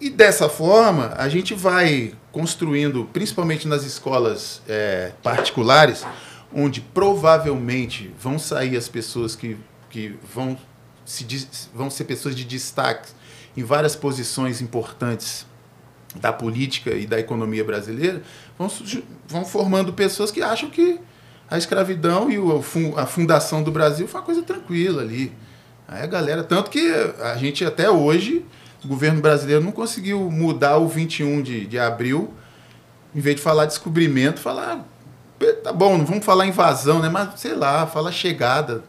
[0.00, 6.04] E dessa forma, a gente vai construindo, principalmente nas escolas é, particulares,
[6.52, 9.56] onde provavelmente vão sair as pessoas que,
[9.88, 10.58] que vão,
[11.04, 11.24] se,
[11.72, 13.10] vão ser pessoas de destaque
[13.56, 15.46] em várias posições importantes
[16.16, 18.22] da política e da economia brasileira,
[18.58, 18.68] vão,
[19.28, 20.98] vão formando pessoas que acham que
[21.48, 22.36] a escravidão e
[22.96, 25.32] a fundação do Brasil foi uma coisa tranquila ali.
[25.88, 28.44] Aí a galera, tanto que a gente até hoje,
[28.84, 32.34] o governo brasileiro não conseguiu mudar o 21 de, de abril,
[33.14, 34.84] em vez de falar descobrimento, falar,
[35.64, 37.08] tá bom, não vamos falar invasão, né?
[37.08, 38.84] Mas sei lá, fala chegada.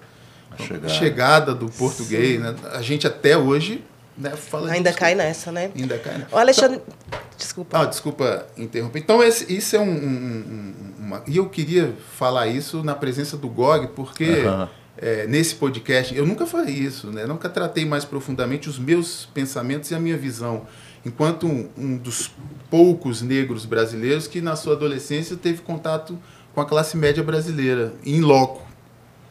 [0.58, 0.90] Chegada.
[0.90, 2.54] chegada do português, né?
[2.74, 3.82] A gente até hoje
[4.18, 5.72] né, fala Ainda cai nessa, né?
[5.74, 6.36] Ainda cai nessa.
[6.36, 7.80] Ô, Alexandre, então, desculpa.
[7.80, 9.00] Ah, desculpa interromper.
[9.00, 11.24] Então, esse, isso é um, um, um, uma...
[11.26, 14.44] E eu queria falar isso na presença do GOG, porque...
[14.44, 17.26] Uhum é, nesse podcast, eu nunca falei isso, né?
[17.26, 20.68] nunca tratei mais profundamente os meus pensamentos e a minha visão,
[21.06, 22.32] enquanto um, um, dos
[22.70, 26.20] poucos negros brasileiros que na sua adolescência teve contato
[26.54, 28.68] com a classe média brasileira, em loco,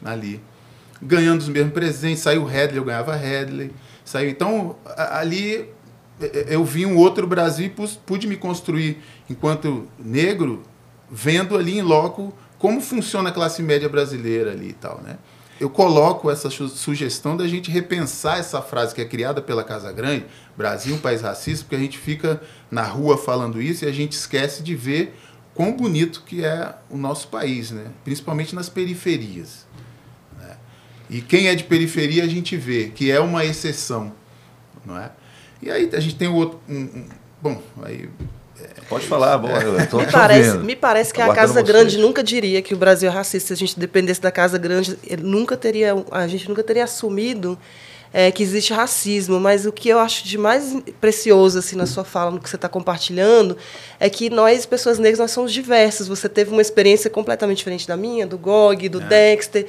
[0.02, 0.40] ali.
[1.02, 2.20] ganhando os mesmos presentes.
[2.20, 3.70] Saiu o Headley, eu ganhava Headley.
[4.04, 5.68] Saiu, então, ali
[6.48, 10.62] eu vi um outro Brasil e pude me construir enquanto negro,
[11.10, 15.18] vendo ali em loco como funciona a classe média brasileira ali e tal, né?
[15.60, 20.24] Eu coloco essa sugestão da gente repensar essa frase que é criada pela Casa Grande,
[20.56, 22.40] Brasil um país racista, porque a gente fica
[22.70, 25.16] na rua falando isso e a gente esquece de ver
[25.54, 27.90] quão bonito que é o nosso país, né?
[28.04, 29.66] principalmente nas periferias.
[30.38, 30.56] Né?
[31.10, 34.12] E quem é de periferia a gente vê que é uma exceção.
[34.86, 35.10] Não é?
[35.60, 36.60] E aí a gente tem outro.
[36.68, 37.08] Um, um,
[37.42, 38.08] bom, aí
[38.88, 42.76] Pode falar, bom, me, parece, me parece que a Casa Grande nunca diria que o
[42.76, 43.48] Brasil é racista.
[43.48, 47.58] Se a gente dependesse da Casa Grande, nunca teria, a gente nunca teria assumido
[48.12, 49.38] é, que existe racismo.
[49.38, 52.56] Mas o que eu acho de mais precioso assim na sua fala, no que você
[52.56, 53.56] está compartilhando,
[54.00, 56.08] é que nós, pessoas negras, nós somos diversas.
[56.08, 59.04] Você teve uma experiência completamente diferente da minha, do Gog, do é.
[59.04, 59.66] Dexter,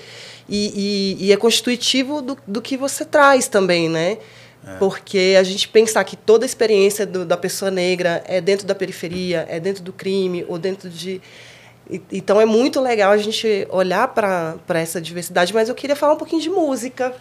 [0.48, 4.18] e, e, e, é constitutivo do, do que você traz também, né?
[4.66, 4.76] É.
[4.78, 8.76] Porque a gente pensar que toda a experiência do, da pessoa negra é dentro da
[8.76, 11.22] periferia, é dentro do crime, ou dentro de.
[12.12, 16.18] Então é muito legal a gente olhar para essa diversidade, mas eu queria falar um
[16.18, 17.16] pouquinho de música.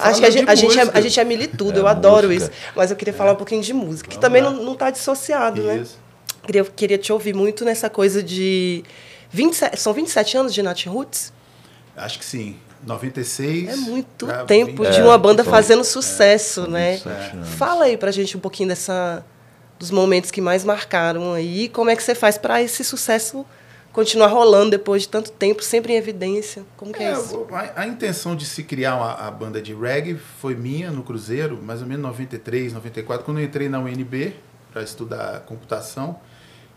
[0.00, 2.52] Acho que a gente, a gente, é, a gente é militudo, é eu adoro música.
[2.52, 2.72] isso.
[2.76, 3.16] Mas eu queria é.
[3.16, 4.50] falar um pouquinho de música, que Vamos também lá.
[4.50, 5.78] não está dissociado, né?
[5.78, 5.94] isso.
[5.94, 6.04] né?
[6.46, 8.84] Queria, queria te ouvir muito nessa coisa de.
[9.30, 11.32] 27, são 27 anos de Nat Roots?
[11.96, 12.56] Acho que sim.
[12.86, 13.68] 96.
[13.68, 17.00] É muito tempo 20, de uma banda é, fazendo sucesso, é, né?
[17.56, 19.24] Fala aí pra gente um pouquinho dessa
[19.78, 23.44] dos momentos que mais marcaram aí, como é que você faz para esse sucesso
[23.92, 26.64] continuar rolando depois de tanto tempo, sempre em evidência?
[26.76, 27.46] Como que é, é isso?
[27.50, 31.60] A, a, intenção de se criar uma, a banda de reggae foi minha no Cruzeiro,
[31.62, 34.34] mais ou menos 93, 94, quando eu entrei na UNB
[34.72, 36.18] para estudar computação.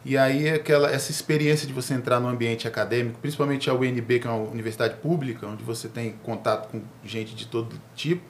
[0.06, 4.28] E aí aquela essa experiência de você entrar no ambiente acadêmico, principalmente a UNB, que
[4.28, 8.24] é uma universidade pública, onde você tem contato com gente de todo tipo,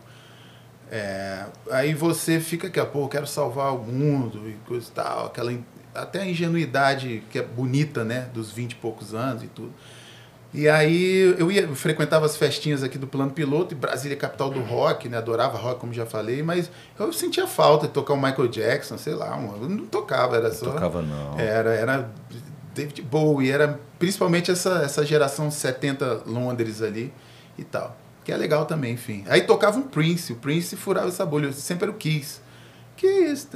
[0.89, 5.51] é, aí você fica que, pô, quero salvar o mundo e coisa e tal, aquela
[5.93, 9.74] até a ingenuidade que é bonita, né, dos 20 e poucos anos e tudo.
[10.53, 14.17] E aí eu ia eu frequentava as festinhas aqui do Plano Piloto, e Brasília é
[14.17, 15.17] capital do rock, né?
[15.17, 19.13] Adorava rock, como já falei, mas eu sentia falta de tocar o Michael Jackson, sei
[19.13, 20.71] lá, eu não tocava, era só.
[20.71, 21.37] Tocava não.
[21.37, 22.09] Era, era
[22.73, 27.13] David Bowie, era principalmente essa, essa geração 70 Londres ali
[27.57, 27.97] e tal.
[28.23, 29.23] Que é legal também, enfim.
[29.27, 32.41] Aí tocava um Prince, o Prince furava essa bolha, sempre era o Kiss.
[32.95, 33.49] Que isso?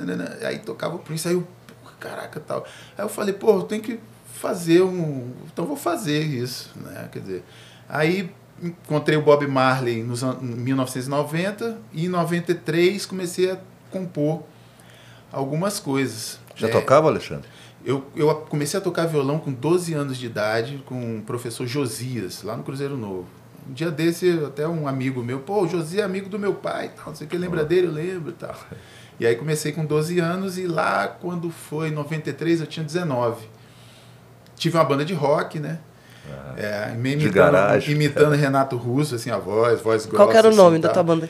[0.45, 1.47] Aí tocava o Prince, aí eu,
[1.99, 2.65] caraca, tal.
[2.97, 3.99] Aí eu falei, pô, eu tenho que
[4.41, 5.31] fazer um.
[5.53, 6.71] Então vou fazer isso.
[6.75, 7.07] Né?
[7.11, 7.43] Quer dizer,
[7.87, 8.31] aí
[8.61, 13.57] encontrei o Bob Marley nos, em 1990 e em 93 comecei a
[13.91, 14.43] compor
[15.31, 16.39] algumas coisas.
[16.55, 17.47] Já é, tocava, Alexandre?
[17.85, 22.43] Eu, eu comecei a tocar violão com 12 anos de idade com o professor Josias,
[22.43, 23.27] lá no Cruzeiro Novo.
[23.69, 26.91] Um dia desse, até um amigo meu, pô, o Josias é amigo do meu pai,
[26.95, 27.87] tal, não sei o que, lembra dele?
[27.87, 28.55] Eu lembro tal.
[29.19, 33.47] E aí comecei com 12 anos e lá, quando foi 93, eu tinha 19
[34.61, 35.79] tive uma banda de rock, né?
[36.29, 37.95] Ah, é, imitando, de garagem.
[37.95, 40.23] imitando Renato Russo, assim, a voz, voz grossa.
[40.23, 41.29] Qual era o nome assim, da tua banda?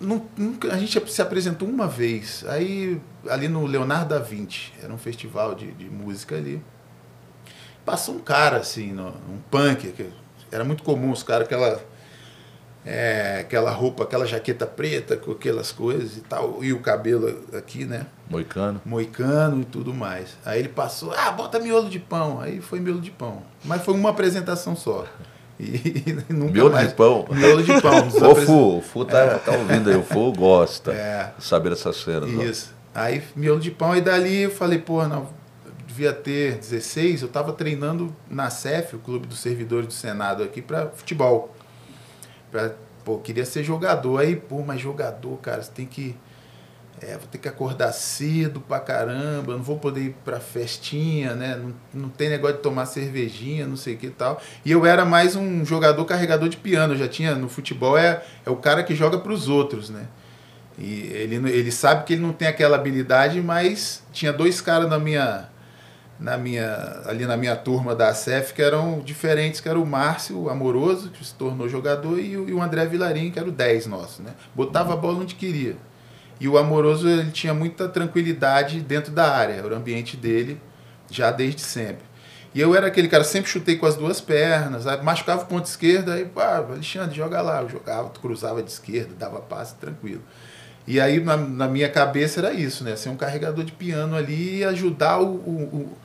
[0.00, 4.98] Nunca, a gente se apresentou uma vez, aí ali no Leonardo da Vinci, era um
[4.98, 6.62] festival de, de música ali.
[7.84, 10.10] Passou um cara, assim, no, um punk, que
[10.50, 11.80] era muito comum os caras, aquela
[12.84, 17.84] é, aquela roupa, aquela jaqueta preta com aquelas coisas e tal, e o cabelo aqui,
[17.84, 18.06] né?
[18.28, 18.80] Moicano.
[18.84, 20.36] Moicano e tudo mais.
[20.44, 22.40] Aí ele passou, ah, bota miolo de pão.
[22.40, 23.42] Aí foi miolo de pão.
[23.64, 25.06] Mas foi uma apresentação só.
[25.58, 26.88] E, e nunca miolo mais.
[26.88, 27.26] de pão.
[27.30, 28.08] Miolo de pão.
[28.30, 29.38] o Fu, o Fu tá, é.
[29.38, 31.32] tá ouvindo aí, o Fu gosta é.
[31.38, 32.30] de saber essas cenas.
[32.30, 32.74] Isso.
[32.94, 32.98] Ó.
[32.98, 35.28] Aí miolo de pão, e dali eu falei, pô, não,
[35.96, 40.60] devia ter 16, eu tava treinando na CEF, o Clube dos Servidores do Senado aqui,
[40.60, 41.54] para futebol.
[42.50, 42.72] Pra,
[43.02, 44.18] pô, queria ser jogador.
[44.18, 46.14] Aí, pô, mas jogador, cara, você tem que.
[47.00, 51.56] É, vou ter que acordar cedo pra caramba, não vou poder ir pra festinha, né?
[51.56, 54.40] Não, não tem negócio de tomar cervejinha, não sei o que e tal.
[54.64, 58.22] E eu era mais um jogador carregador de piano, eu já tinha no futebol, é,
[58.46, 60.06] é o cara que joga para os outros, né?
[60.78, 64.98] E ele, ele sabe que ele não tem aquela habilidade, mas tinha dois caras na
[64.98, 65.48] minha
[66.18, 70.48] na minha, ali na minha turma da CEF que eram diferentes, que era o Márcio
[70.48, 73.86] Amoroso, que se tornou jogador, e o, e o André Vilarim, que era o 10
[73.86, 74.22] nosso.
[74.22, 74.32] Né?
[74.54, 75.76] Botava a bola onde queria.
[76.38, 80.60] E o Amoroso ele tinha muita tranquilidade dentro da área, era o ambiente dele
[81.10, 82.04] já desde sempre.
[82.54, 85.66] E eu era aquele cara, sempre chutei com as duas pernas, aí machucava o ponto
[85.66, 87.60] esquerdo, aí, pá, Alexandre, joga lá.
[87.60, 90.22] Eu jogava, cruzava de esquerda, dava passe tranquilo.
[90.86, 92.96] E aí, na, na, minha cabeça, era isso, né?
[92.96, 95.96] Ser um carregador de piano ali e ajudar o, o,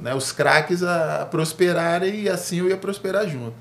[0.00, 3.54] né, os craques a, prosperarem e assim eu ia prosperar junto.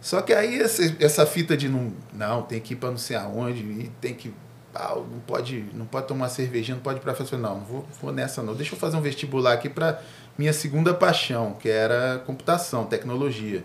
[0.00, 3.16] Só que aí essa, essa fita de não, não, tem que ir para não sei
[3.16, 4.32] aonde, tem que.
[4.78, 7.36] Ah, não pode, não pode tomar cervejinha, não pode ir para festa.
[7.36, 8.54] Não, não vou, vou nessa não.
[8.54, 10.02] Deixa eu fazer um vestibular aqui para
[10.36, 13.64] minha segunda paixão, que era computação, tecnologia.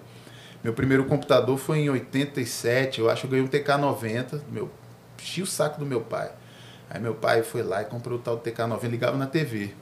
[0.63, 4.69] Meu primeiro computador foi em 87, eu acho que eu ganhei um TK90, meu,
[5.19, 6.31] enchi o saco do meu pai.
[6.89, 9.73] Aí meu pai foi lá e comprou o tal TK90, ligava na TV.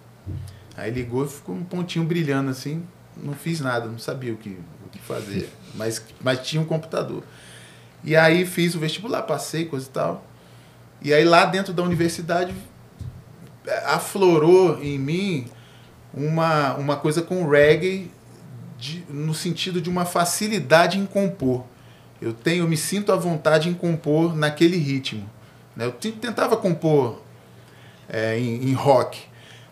[0.77, 4.57] Aí ligou e ficou um pontinho brilhando assim, não fiz nada, não sabia o que,
[4.86, 7.23] o que fazer, mas, mas tinha um computador.
[8.03, 10.28] E aí fiz o vestibular, passei, coisa e tal.
[11.02, 12.54] E aí lá dentro da universidade
[13.86, 15.47] aflorou em mim
[16.14, 18.12] uma, uma coisa com reggae
[18.78, 21.66] de, no sentido de uma facilidade em compor.
[22.22, 25.30] Eu tenho, me sinto à vontade em compor naquele ritmo.
[25.76, 25.86] Né?
[25.86, 27.22] Eu tentava compor
[28.10, 29.22] é, em, em, rock,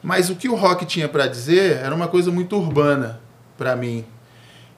[0.01, 3.19] mas o que o rock tinha para dizer era uma coisa muito urbana
[3.57, 4.05] para mim.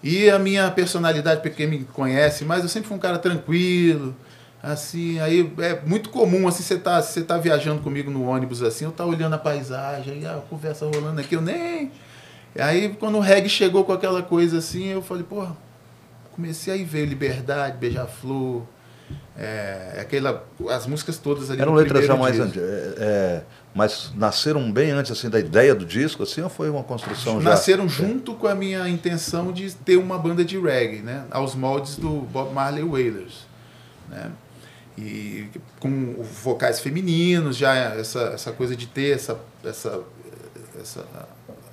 [0.01, 4.15] E a minha personalidade, para quem me conhece, mas eu sempre fui um cara tranquilo,
[4.61, 8.85] assim, aí é muito comum assim você tá, você tá viajando comigo no ônibus assim,
[8.85, 11.91] eu tá olhando a paisagem, aí a conversa rolando aqui, eu nem
[12.57, 15.55] Aí quando o reggae chegou com aquela coisa assim, eu falei, porra,
[16.31, 18.63] comecei aí ver Liberdade, Beija-Flor,
[19.37, 21.61] é, aquela, as músicas todas ali.
[21.61, 23.41] Eram letras já mais, é, é,
[23.73, 27.51] mas nasceram bem antes assim da ideia do disco, assim, ou foi uma construção já?
[27.51, 31.95] Nasceram junto com a minha intenção de ter uma banda de reggae, né, aos moldes
[31.95, 33.45] do Bob Marley Wailers,
[34.09, 34.31] né,
[34.99, 40.03] e com vocais femininos, já essa, essa coisa de ter essa, essa,
[40.79, 41.05] essa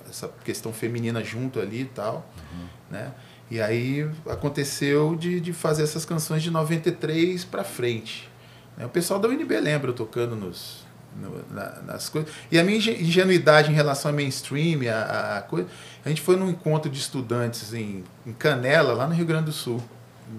[0.08, 2.66] essa questão feminina junto ali e tal, uhum.
[2.90, 3.12] né?
[3.50, 8.28] E aí aconteceu de, de fazer essas canções de 93 para frente.
[8.76, 8.84] Né?
[8.84, 10.84] O pessoal da UNB lembra eu tocando nos,
[11.16, 12.30] no, na, nas coisas.
[12.50, 15.68] E a minha ingenuidade em relação ao mainstream, a, a, coisa.
[16.04, 19.52] A gente foi num encontro de estudantes em, em Canela, lá no Rio Grande do
[19.52, 19.80] Sul,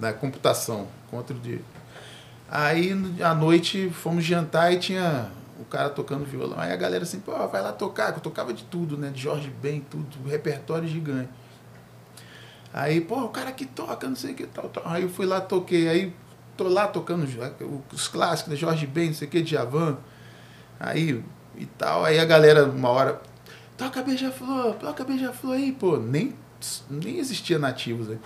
[0.01, 0.89] na computação.
[1.07, 1.61] Encontro de.
[2.49, 2.91] Aí
[3.21, 5.29] à noite fomos jantar e tinha
[5.59, 6.59] o cara tocando violão.
[6.59, 9.09] Aí a galera assim, pô, vai lá tocar, eu tocava de tudo, né?
[9.09, 11.29] De Jorge Ben, tudo, repertório gigante.
[12.73, 14.83] Aí, pô, o cara que toca, não sei o que tal, tal.
[14.85, 15.89] Aí eu fui lá, toquei.
[15.89, 16.13] Aí
[16.55, 17.27] tô lá tocando
[17.91, 18.57] os clássicos, né?
[18.57, 19.97] Jorge Ben, não sei o que, Djavan.
[20.79, 21.23] Aí
[21.55, 22.05] e tal.
[22.05, 23.21] Aí a galera, uma hora,
[23.77, 25.97] toca beija-flor, toca beija-flor aí, pô.
[25.97, 26.33] Nem,
[26.89, 28.19] nem existia nativos aí.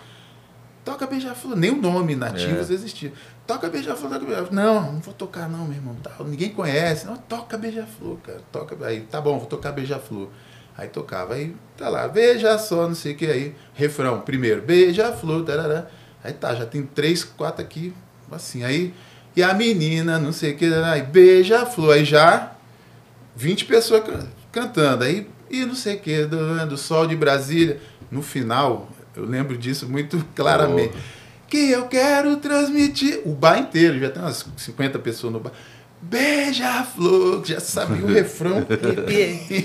[0.83, 2.73] Toca beija-flor, nem o nome nativos é.
[2.73, 3.13] existia.
[3.45, 4.53] Toca beija-flor, toca beija-flor.
[4.53, 5.95] Não, não vou tocar não, meu irmão.
[6.25, 7.05] Ninguém conhece.
[7.05, 8.41] Não, toca beija-flor, cara.
[8.51, 10.29] Toca, aí, tá bom, vou tocar beija-flor.
[10.75, 13.55] Aí tocava, aí tá lá, beija só, não sei o que aí.
[13.75, 15.85] Refrão, primeiro, beija-flor, tarará.
[16.23, 17.93] Aí tá, já tem três, quatro aqui,
[18.31, 18.63] assim.
[18.63, 18.93] Aí,
[19.35, 21.93] e a menina, não sei o que, aí beija-flor.
[21.93, 22.53] Aí já
[23.35, 24.03] 20 pessoas
[24.51, 25.03] cantando.
[25.03, 27.79] Aí, e não sei o que, do, do Sol de Brasília.
[28.09, 30.93] No final, eu lembro disso muito claramente.
[30.95, 33.21] Oh que eu quero transmitir.
[33.25, 35.51] O bar inteiro, já tem umas 50 pessoas no bar.
[36.01, 38.65] Beija-flor, já sabia o refrão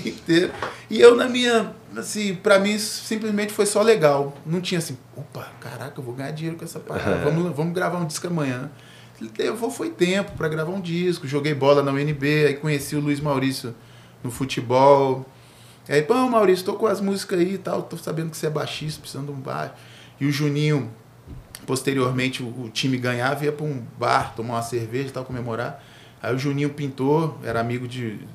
[0.05, 0.53] inteiro.
[0.89, 4.37] E eu, na minha, assim, pra mim simplesmente foi só legal.
[4.45, 7.23] Não tinha assim, opa, caraca, eu vou ganhar dinheiro com essa parada.
[7.23, 8.69] Vamos, vamos gravar um disco amanhã.
[9.39, 11.25] Levou, foi tempo para gravar um disco.
[11.25, 13.73] Joguei bola na UNB, aí conheci o Luiz Maurício
[14.21, 15.25] no futebol.
[15.89, 18.49] Aí, pô, Maurício, tô com as músicas aí e tal, tô sabendo que você é
[18.49, 19.73] baixista, precisando de um baixo.
[20.19, 20.91] E o Juninho
[21.67, 25.83] Posteriormente, o, o time ganhava, ia para um bar tomar uma cerveja e tal, comemorar.
[26.23, 28.25] Aí o Juninho Pintor, era amigo de, de,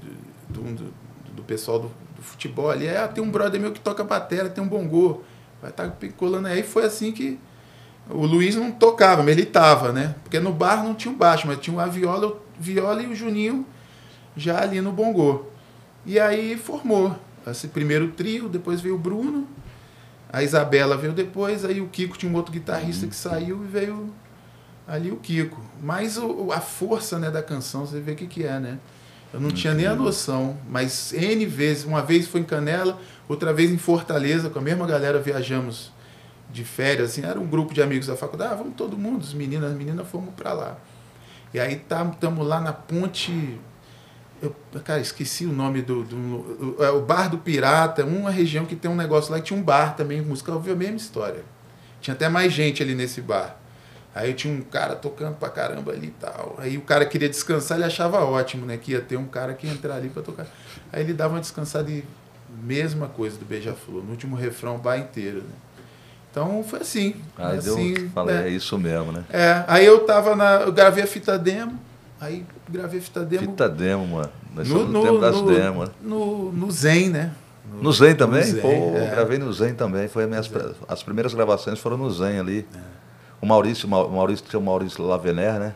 [0.50, 0.94] do, do,
[1.36, 2.88] do, pessoal do, do, futebol ali.
[2.88, 5.22] Ah, tem um brother meu que toca batera, tem um bongô.
[5.62, 6.62] Vai estar tá colando aí.
[6.62, 7.40] Foi assim que
[8.10, 10.14] o Luiz não tocava, mas ele tava, né?
[10.22, 13.64] Porque no bar não tinha um baixo, mas tinha uma viola, viola e o Juninho
[14.36, 15.46] já ali no bongô.
[16.04, 17.16] E aí formou
[17.50, 19.48] esse primeiro trio, depois veio o Bruno,
[20.32, 24.12] a Isabela veio depois, aí o Kiko tinha um outro guitarrista que saiu e veio
[24.86, 25.60] ali o Kiko.
[25.82, 28.78] Mas o, a força né, da canção, você vê o que, que é, né?
[29.32, 33.52] Eu não tinha nem a noção, mas N vezes, uma vez foi em Canela, outra
[33.52, 35.90] vez em Fortaleza, com a mesma galera viajamos
[36.50, 39.32] de férias, assim, era um grupo de amigos da faculdade, ah, vamos todo mundo, os
[39.32, 40.76] meninos, as meninas fomos para lá.
[41.54, 43.58] E aí estamos tá, lá na ponte
[44.42, 48.74] eu, cara, esqueci o nome do, do, é, o Bar do Pirata, uma região que
[48.74, 51.44] tem um negócio lá que tinha um bar também, música, eu vi a mesma história.
[52.00, 53.56] Tinha até mais gente ali nesse bar.
[54.14, 56.56] Aí tinha um cara tocando pra caramba ali e tal.
[56.58, 58.76] Aí o cara queria descansar, ele achava ótimo, né?
[58.76, 60.46] Que ia ter um cara que ia entrar ali pra tocar.
[60.92, 62.04] Aí ele dava uma descansada e
[62.62, 65.54] mesma coisa do Beija-Flor, no último refrão, o bar inteiro, né?
[66.30, 67.14] Então foi assim.
[67.38, 68.48] Ah, assim, deu, falei, né?
[68.48, 69.24] é isso mesmo, né?
[69.30, 70.62] É, aí eu tava na.
[70.62, 71.78] Eu gravei a fita demo,
[72.22, 73.50] Aí gravei fita demo.
[73.50, 74.30] Fita demo, mano.
[74.54, 75.90] Nós no, no, tempo das no, demos.
[76.00, 77.32] No, no Zen, né?
[77.68, 78.44] No, no Zen também?
[78.44, 79.10] Zen, Pô, é.
[79.10, 80.06] gravei no Zen também.
[80.06, 80.48] Foi minhas,
[80.86, 82.64] as primeiras gravações foram no Zen ali.
[82.72, 82.78] É.
[83.40, 85.74] O Maurício, o Maurício tinha o Maurício Lavener, né?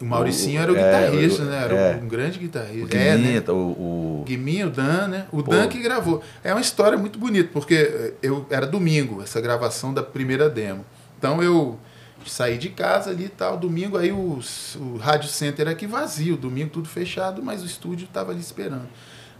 [0.00, 1.62] O Mauricinho o, era o é, guitarrista, é, né?
[1.64, 2.84] Era é, um grande guitarrista.
[2.84, 3.44] O Guiminha, é, né?
[3.48, 4.24] o, o...
[4.26, 5.26] Guiminha, o Dan, né?
[5.30, 5.50] O Pô.
[5.50, 6.22] Dan que gravou.
[6.42, 10.86] É uma história muito bonita, porque eu era domingo, essa gravação da primeira demo.
[11.18, 11.78] Então eu
[12.26, 14.40] saí de casa ali e tal, domingo, aí o,
[14.76, 18.88] o Rádio Center aqui vazio, domingo tudo fechado, mas o estúdio estava ali esperando.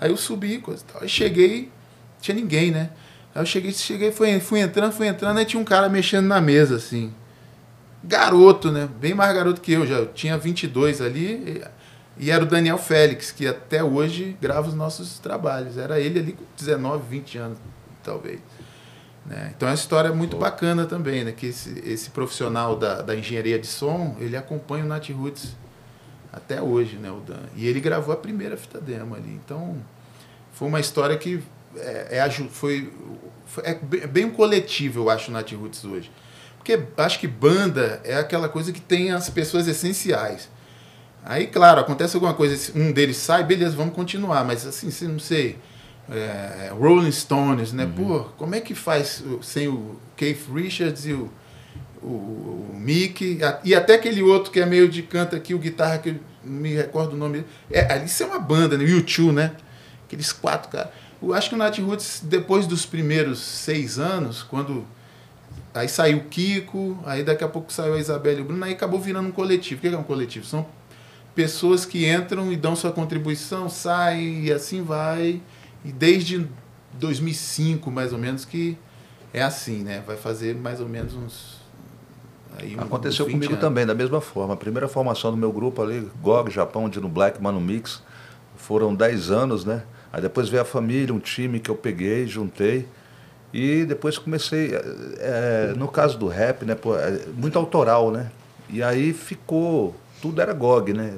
[0.01, 1.03] Aí eu subi, coisa e tal.
[1.03, 1.71] Aí cheguei,
[2.21, 2.91] tinha ninguém, né?
[3.35, 6.41] Aí eu cheguei, cheguei, fui, fui entrando, fui entrando, aí tinha um cara mexendo na
[6.41, 7.13] mesa, assim
[8.07, 8.89] garoto, né?
[9.01, 11.63] Bem mais garoto que eu, já tinha 22 ali.
[12.19, 15.77] E era o Daniel Félix, que até hoje grava os nossos trabalhos.
[15.77, 17.59] Era ele ali com 19, 20 anos,
[18.03, 18.41] talvez.
[19.29, 19.53] Né?
[19.57, 21.33] Então é uma história muito bacana também, né?
[21.33, 25.57] Que esse, esse profissional da, da engenharia de som, ele acompanha o Nat Roots
[26.33, 27.11] até hoje, né?
[27.11, 27.43] O Dan.
[27.57, 29.41] E ele gravou a primeira fita demo ali.
[29.45, 29.77] Então
[30.53, 31.43] foi uma história que
[31.77, 32.93] é, é foi,
[33.47, 36.11] foi, é bem um coletivo, eu acho, o Nat Roots hoje.
[36.57, 40.49] Porque acho que banda é aquela coisa que tem as pessoas essenciais.
[41.25, 45.59] Aí, claro, acontece alguma coisa, um deles sai, beleza, vamos continuar, mas assim, não sei.
[46.11, 47.85] É, Rolling Stones, né?
[47.85, 47.93] Uhum.
[47.93, 51.31] Pô, como é que faz sem o Keith Richards e o,
[52.03, 55.99] o, o Mick, e até aquele outro que é meio de canta aqui, o guitarra,
[55.99, 57.45] que eu não me recordo o nome.
[57.71, 58.85] É, isso é uma banda, né?
[58.85, 59.53] U2, né?
[60.07, 60.91] Aqueles quatro caras.
[61.21, 64.87] Eu acho que o Nat Roots, depois dos primeiros seis anos, quando
[65.77, 68.73] Aí saiu o Kiko, aí daqui a pouco saiu a Isabelle e o Bruno, aí
[68.73, 69.79] acabou virando um coletivo.
[69.79, 70.47] O que é um coletivo?
[70.47, 70.67] São
[71.35, 75.39] pessoas que entram e dão sua contribuição, saem e assim vai.
[75.87, 76.49] E desde
[76.95, 78.77] 2005, mais ou menos, que
[79.33, 80.03] é assim, né?
[80.05, 81.61] Vai fazer mais ou menos uns.
[82.59, 83.61] Aí, Aconteceu comigo anos.
[83.61, 84.55] também, da mesma forma.
[84.55, 88.03] A primeira formação do meu grupo ali, GOG, Japão, Dino Black, Mano Mix,
[88.57, 89.85] foram 10 anos, né?
[90.13, 92.89] Aí depois veio a família, um time que eu peguei, juntei.
[93.53, 94.73] E depois comecei,
[95.19, 98.31] é, no caso do rap, né, pô, é muito autoral, né?
[98.69, 101.17] E aí ficou, tudo era GOG, né?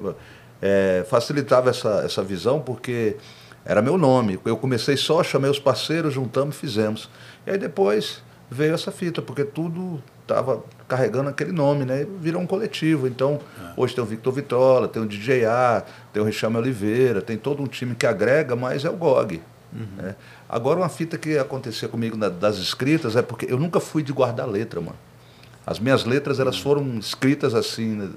[0.60, 3.16] É, facilitava essa, essa visão porque
[3.68, 4.40] era meu nome.
[4.46, 7.10] Eu comecei só, chamei os parceiros, juntamos e fizemos.
[7.46, 12.06] E aí depois veio essa fita, porque tudo estava carregando aquele nome, né?
[12.18, 13.06] Virou um coletivo.
[13.06, 13.72] Então, é.
[13.76, 17.62] hoje tem o Victor Vitrola, tem o DJ A, tem o Richame Oliveira, tem todo
[17.62, 19.42] um time que agrega, mas é o GOG.
[19.70, 19.86] Uhum.
[19.98, 20.16] Né?
[20.48, 24.14] Agora, uma fita que aconteceu comigo na, das escritas é porque eu nunca fui de
[24.14, 24.96] guardar letra, mano.
[25.66, 27.96] As minhas letras, elas foram escritas assim.
[27.96, 28.08] Né?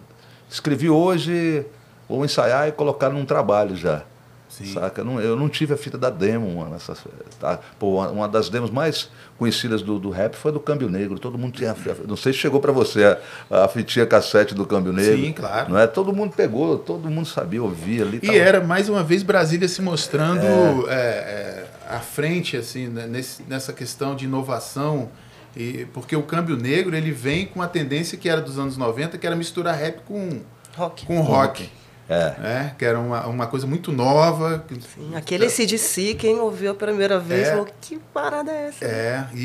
[0.50, 1.66] Escrevi hoje,
[2.08, 4.06] vou ensaiar e colocar num trabalho já.
[4.52, 4.66] Sim.
[4.66, 5.02] Saca?
[5.02, 6.76] Eu não, eu não tive a fita da demo, mano.
[6.76, 6.94] Essa,
[7.40, 7.60] tá?
[7.80, 11.18] Pô, uma, das demos mais conhecidas do, do rap foi a do Câmbio Negro.
[11.18, 11.76] Todo mundo tinha.
[12.06, 13.18] Não sei se chegou para você
[13.50, 15.26] a, a fitinha cassete do Câmbio Negro.
[15.26, 15.72] Sim, claro.
[15.72, 15.88] Não é?
[15.88, 18.18] Todo mundo pegou, todo mundo sabia ouvir ali.
[18.22, 18.38] E tava...
[18.38, 20.46] era, mais uma vez, Brasília se mostrando.
[20.90, 20.92] É.
[20.92, 25.10] É, é à frente assim né, nesse, nessa questão de inovação
[25.56, 29.18] e porque o câmbio negro ele vem com a tendência que era dos anos 90
[29.18, 30.40] que era misturar rap com
[30.78, 31.70] rock com rock
[32.12, 32.36] é.
[32.44, 32.76] é.
[32.78, 34.64] que era uma, uma coisa muito nova.
[34.70, 37.52] Sim, aquele CDC, quem ouviu a primeira vez, é.
[37.52, 38.86] falou, que parada é essa?
[38.86, 39.40] É, e...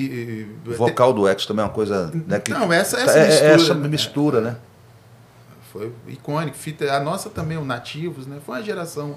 [0.66, 2.10] e o vocal do X também é uma coisa...
[2.26, 3.52] Né, que, Não, essa, essa é, mistura...
[3.52, 4.56] essa mistura, né?
[5.72, 6.56] Foi icônico.
[6.90, 8.38] A nossa também, o Nativos, né?
[8.44, 9.16] Foi uma geração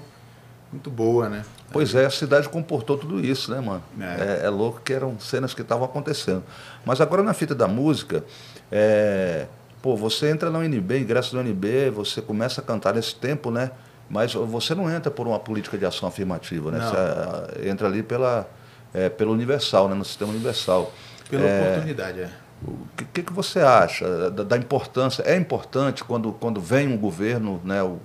[0.70, 1.44] muito boa, né?
[1.72, 3.82] Pois é, a cidade comportou tudo isso, né, mano?
[4.00, 6.44] É, é, é louco que eram cenas que estavam acontecendo.
[6.84, 8.24] Mas agora na fita da música,
[8.70, 9.46] é,
[9.82, 13.70] pô, você entra na UNB, ingressa na UNB, você começa a cantar nesse tempo, né?
[14.08, 16.78] Mas você não entra por uma política de ação afirmativa, né?
[16.78, 16.88] Não.
[16.88, 18.48] Você entra ali pela,
[18.92, 19.94] é, pelo universal, né?
[19.94, 20.92] No sistema universal.
[21.28, 22.30] Pela é, oportunidade, é.
[22.62, 25.22] O que, que você acha da, da, importância?
[25.22, 27.98] É importante quando, quando vem um governo, né, o,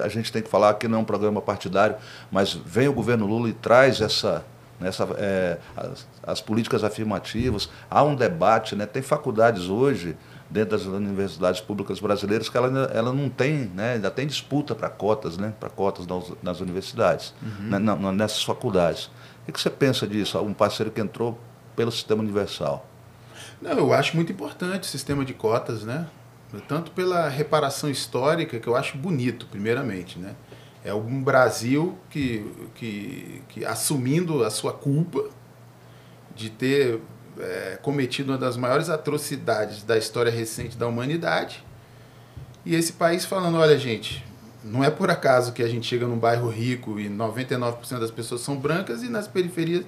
[0.00, 1.96] a gente tem que falar que não é um programa partidário,
[2.30, 4.44] mas vem o governo Lula e traz essa,
[4.80, 10.16] essa, é, as, as, políticas afirmativas, há um debate, né, tem faculdades hoje
[10.50, 14.88] dentro das universidades públicas brasileiras que ela, ela não tem, né, ainda tem disputa para
[14.88, 17.68] cotas, né, para cotas nas, nas universidades, uhum.
[17.68, 19.10] né, na, nessas faculdades.
[19.46, 20.38] O que você pensa disso?
[20.40, 21.38] Um parceiro que entrou
[21.74, 22.86] pelo sistema universal.
[23.60, 26.06] Não, eu acho muito importante o sistema de cotas, né?
[26.66, 30.34] Tanto pela reparação histórica, que eu acho bonito, primeiramente, né?
[30.84, 35.24] É um Brasil que, que, que assumindo a sua culpa
[36.34, 37.00] de ter
[37.40, 41.64] é, cometido uma das maiores atrocidades da história recente da humanidade.
[42.64, 44.24] E esse país falando, olha gente,
[44.64, 48.40] não é por acaso que a gente chega num bairro rico e 99% das pessoas
[48.40, 49.84] são brancas e nas periferias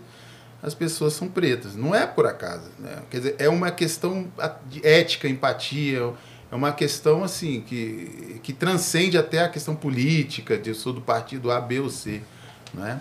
[0.63, 1.75] as pessoas são pretas.
[1.75, 2.71] Não é por acaso.
[2.79, 3.03] Né?
[3.11, 4.31] Quer dizer, é uma questão
[4.67, 6.13] de ética, empatia,
[6.51, 11.01] é uma questão assim que, que transcende até a questão política, de eu sou do
[11.01, 12.21] partido A, B ou C.
[12.75, 13.01] Né?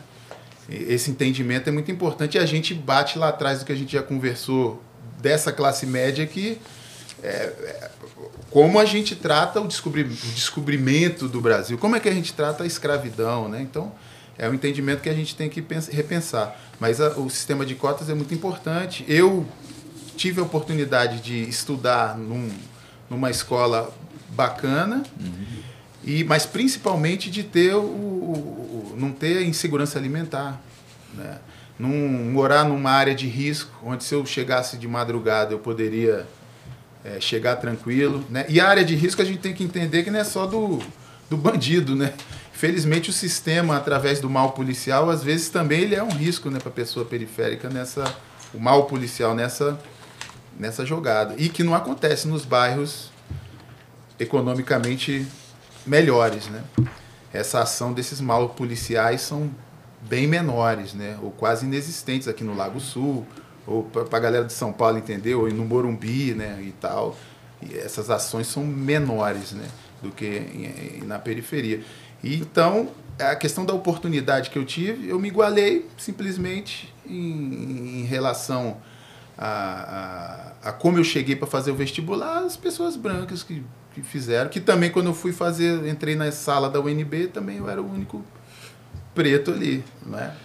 [0.69, 3.93] Esse entendimento é muito importante e a gente bate lá atrás do que a gente
[3.93, 4.83] já conversou
[5.19, 6.59] dessa classe média que
[7.23, 7.91] é, é,
[8.49, 12.33] como a gente trata o, descobri, o descobrimento do Brasil, como é que a gente
[12.33, 13.61] trata a escravidão, né?
[13.61, 13.91] Então,
[14.37, 16.59] é um entendimento que a gente tem que pensar, repensar.
[16.79, 19.03] Mas a, o sistema de cotas é muito importante.
[19.07, 19.45] Eu
[20.15, 22.49] tive a oportunidade de estudar num,
[23.09, 23.93] numa escola
[24.29, 25.45] bacana, uhum.
[26.03, 28.58] e, mas principalmente de ter o
[28.99, 30.61] não ter insegurança alimentar.
[31.13, 31.37] Né?
[31.77, 36.27] Num, morar numa área de risco, onde se eu chegasse de madrugada eu poderia
[37.03, 38.23] é, chegar tranquilo.
[38.29, 38.45] Né?
[38.49, 40.79] E a área de risco a gente tem que entender que não é só do,
[41.29, 42.13] do bandido, né?
[42.51, 46.59] Felizmente o sistema, através do mal policial, às vezes também ele é um risco né,
[46.59, 48.03] para pessoa periférica nessa.
[48.53, 49.79] O mal policial nessa,
[50.59, 51.35] nessa jogada.
[51.37, 53.11] E que não acontece nos bairros
[54.19, 55.25] economicamente
[55.85, 56.47] melhores.
[56.47, 56.63] Né?
[57.33, 59.49] Essa ação desses mal policiais são
[60.01, 61.17] bem menores, né?
[61.21, 63.25] ou quase inexistentes aqui no Lago Sul,
[63.67, 66.59] ou para a galera de São Paulo entender, ou no Morumbi né?
[66.61, 67.15] e tal.
[67.61, 69.67] E essas ações são menores né?
[70.01, 71.83] do que em, na periferia.
[72.23, 78.05] E então, a questão da oportunidade que eu tive, eu me igualei simplesmente em, em
[78.05, 78.77] relação
[79.37, 83.63] a, a, a, como eu cheguei para fazer o vestibular, as pessoas brancas que,
[83.93, 87.69] que fizeram, que também quando eu fui fazer, entrei na sala da UNB, também eu
[87.69, 88.23] era o único
[89.13, 90.35] preto ali, né?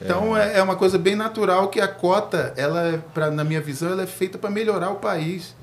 [0.00, 0.58] Então é.
[0.58, 4.02] é uma coisa bem natural que a cota, ela, é, pra, na minha visão, ela
[4.02, 5.54] é feita para melhorar o país.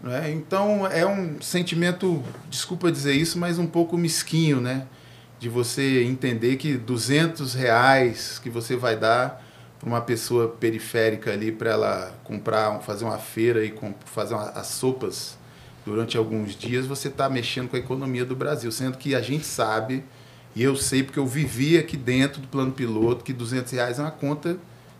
[0.00, 0.30] Né?
[0.30, 4.86] Então é um sentimento, desculpa dizer isso, mas um pouco mesquinho, né?
[5.40, 9.42] De você entender que 200 reais que você vai dar
[9.78, 13.72] para uma pessoa periférica ali para ela comprar, fazer uma feira e
[14.04, 15.37] fazer uma, as sopas
[15.88, 19.46] durante alguns dias, você está mexendo com a economia do Brasil, sendo que a gente
[19.46, 20.04] sabe
[20.54, 24.02] e eu sei porque eu vivi aqui dentro do plano piloto que 200 reais é
[24.02, 24.58] uma conta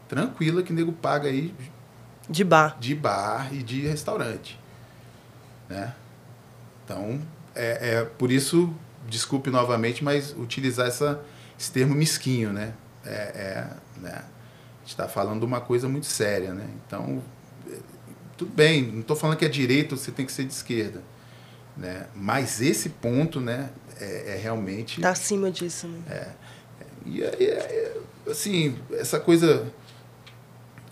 [0.09, 1.55] tranquila que o nego paga aí
[2.29, 4.59] de bar, de bar e de restaurante.
[5.69, 5.95] Né?
[6.85, 7.21] Então,
[7.55, 8.73] é, é por isso,
[9.07, 11.21] desculpe novamente, mas utilizar essa,
[11.59, 12.73] esse termo mesquinho, né?
[13.05, 13.71] É, é
[14.01, 14.13] né?
[14.13, 16.67] A gente está falando de uma coisa muito séria, né?
[16.87, 17.23] Então,
[18.39, 21.03] tudo bem, não estou falando que é direito, você tem que ser de esquerda.
[21.77, 22.07] Né?
[22.15, 23.71] Mas esse ponto, né,
[24.01, 24.99] é, é realmente...
[24.99, 26.01] Está acima disso, né?
[26.09, 26.29] É.
[27.05, 27.97] E, é,
[28.31, 29.71] assim, essa coisa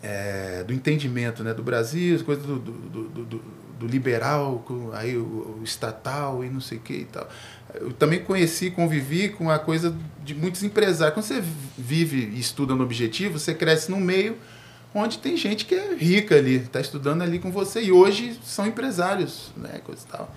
[0.03, 2.72] é, do entendimento né, do Brasil, coisa do, do,
[3.09, 7.28] do, do do liberal, aí o, o, estatal e não sei o que e tal.
[7.74, 9.94] Eu também conheci, convivi com a coisa
[10.24, 11.14] de muitos empresários.
[11.14, 11.44] Quando você
[11.76, 14.36] vive e estuda no objetivo, você cresce num meio
[14.99, 18.66] onde tem gente que é rica ali, está estudando ali com você e hoje são
[18.66, 20.34] empresários, né, coisa e tal.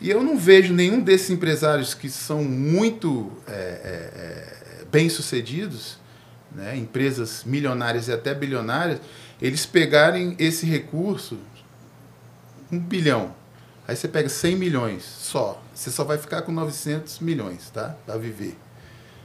[0.00, 5.98] E eu não vejo nenhum desses empresários que são muito é, é, é bem-sucedidos,
[6.54, 9.00] né, empresas milionárias e até bilionárias,
[9.40, 11.38] eles pegarem esse recurso
[12.70, 13.34] um bilhão.
[13.86, 15.62] Aí você pega 100 milhões só.
[15.74, 17.96] Você só vai ficar com 900 milhões, tá?
[18.06, 18.56] Para viver.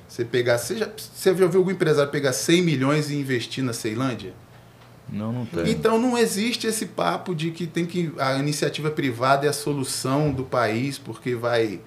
[0.08, 0.58] Você pegar.
[0.58, 4.34] Você já, você já viu algum empresário pegar 100 milhões e investir na Ceilândia?
[5.10, 5.70] Não, não tem.
[5.70, 10.32] Então não existe esse papo de que tem que a iniciativa privada é a solução
[10.32, 11.82] do país porque vai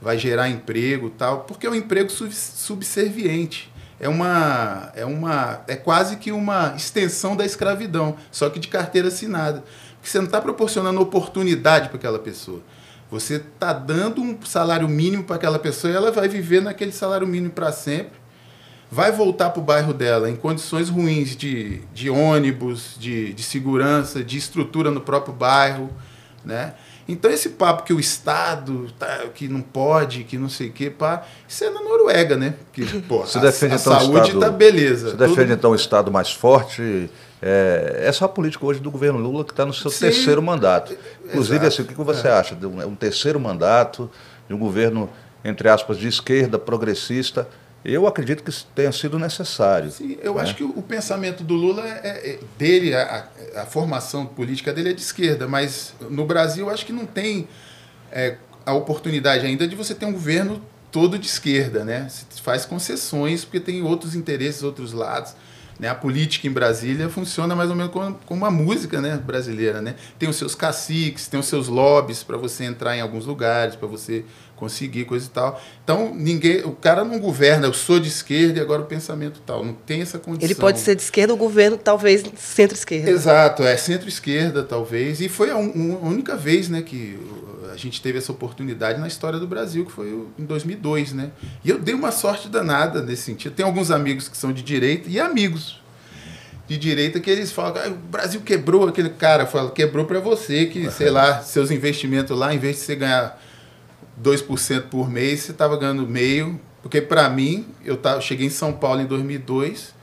[0.00, 3.72] vai gerar emprego tal, porque é um emprego subserviente.
[3.98, 9.08] É uma é uma é quase que uma extensão da escravidão, só que de carteira
[9.08, 9.64] assinada
[10.06, 12.62] que você não está proporcionando oportunidade para aquela pessoa.
[13.10, 17.26] Você está dando um salário mínimo para aquela pessoa e ela vai viver naquele salário
[17.26, 18.12] mínimo para sempre.
[18.90, 24.22] Vai voltar para o bairro dela em condições ruins de, de ônibus, de, de segurança,
[24.22, 25.90] de estrutura no próprio bairro.
[26.44, 26.74] Né?
[27.08, 30.88] Então esse papo que o Estado tá, que não pode, que não sei o quê,
[30.90, 32.54] pá, isso é na Noruega, né?
[32.72, 35.10] Que, pô, a, defende, a então, saúde está beleza.
[35.10, 37.10] Você defende então o Estado mais forte
[37.40, 40.42] é, essa é a política hoje do governo Lula que está no seu Sim, terceiro
[40.42, 40.96] mandato.
[41.24, 42.32] Inclusive, assim, o que você é.
[42.32, 44.10] acha de um, um, terceiro mandato
[44.48, 45.10] de um governo,
[45.44, 47.48] entre aspas, de esquerda, progressista?
[47.88, 49.92] Eu acredito que tenha sido necessário.
[49.92, 50.42] Sim, eu né?
[50.42, 54.92] acho que o, pensamento do Lula é, é dele, a, a, formação política dele é
[54.92, 57.46] de esquerda, mas no Brasil eu acho que não tem
[58.10, 60.60] é, a oportunidade ainda de você ter um governo
[60.90, 62.08] todo de esquerda, né?
[62.08, 65.36] Se faz concessões porque tem outros interesses, outros lados.
[65.78, 65.88] Né?
[65.88, 69.80] A política em Brasília funciona mais ou menos como, como a música né, brasileira.
[69.80, 69.94] Né?
[70.18, 73.86] Tem os seus caciques, tem os seus lobbies para você entrar em alguns lugares, para
[73.86, 74.24] você
[74.56, 75.62] conseguir coisa e tal.
[75.84, 79.64] Então, ninguém, o cara não governa, eu sou de esquerda e agora o pensamento tal.
[79.64, 80.46] Não tem essa condição.
[80.46, 83.10] Ele pode ser de esquerda, o governo talvez centro-esquerda.
[83.10, 85.20] Exato, é centro-esquerda talvez.
[85.20, 87.18] E foi a, un, a única vez né, que
[87.70, 91.30] a gente teve essa oportunidade na história do Brasil, que foi em 2002, né?
[91.62, 93.54] E eu dei uma sorte danada nesse sentido.
[93.54, 95.82] Tem alguns amigos que são de direita e amigos.
[96.66, 100.66] de direita que eles falam, ah, o Brasil quebrou, aquele cara fala, quebrou para você,
[100.66, 103.40] que, sei lá, seus investimentos lá, em vez de você ganhar
[104.22, 108.72] 2% por mês, você estava ganhando meio, porque para mim, eu tava, cheguei em São
[108.72, 109.94] Paulo em 2002,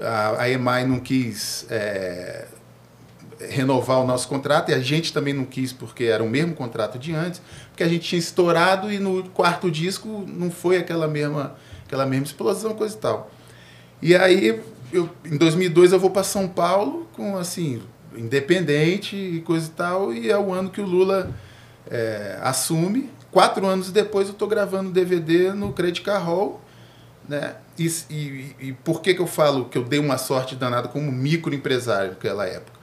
[0.00, 2.46] a, a EMAI não quis é,
[3.48, 6.98] renovar o nosso contrato, e a gente também não quis, porque era o mesmo contrato
[6.98, 11.56] de antes, porque a gente tinha estourado e no quarto disco não foi aquela mesma,
[11.84, 13.30] aquela mesma explosão, coisa e tal.
[14.02, 14.60] E aí
[14.92, 17.82] eu, em 2002 eu vou para São Paulo com assim
[18.16, 21.30] independente e coisa e tal e é o ano que o Lula
[21.90, 26.60] é, assume quatro anos depois eu estou gravando DVD no Credit Carroll
[27.28, 30.88] né e, e, e, por que que eu falo que eu dei uma sorte danada
[30.88, 32.76] como microempresário naquela época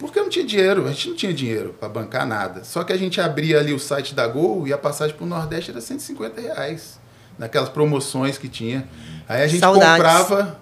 [0.00, 2.64] porque eu não tinha dinheiro, a gente não tinha dinheiro para bancar nada.
[2.64, 5.28] Só que a gente abria ali o site da Gol e a passagem para o
[5.28, 6.98] Nordeste era 150 reais.
[7.38, 8.88] Naquelas promoções que tinha.
[9.28, 9.96] Aí a gente Saudades.
[9.96, 10.58] comprava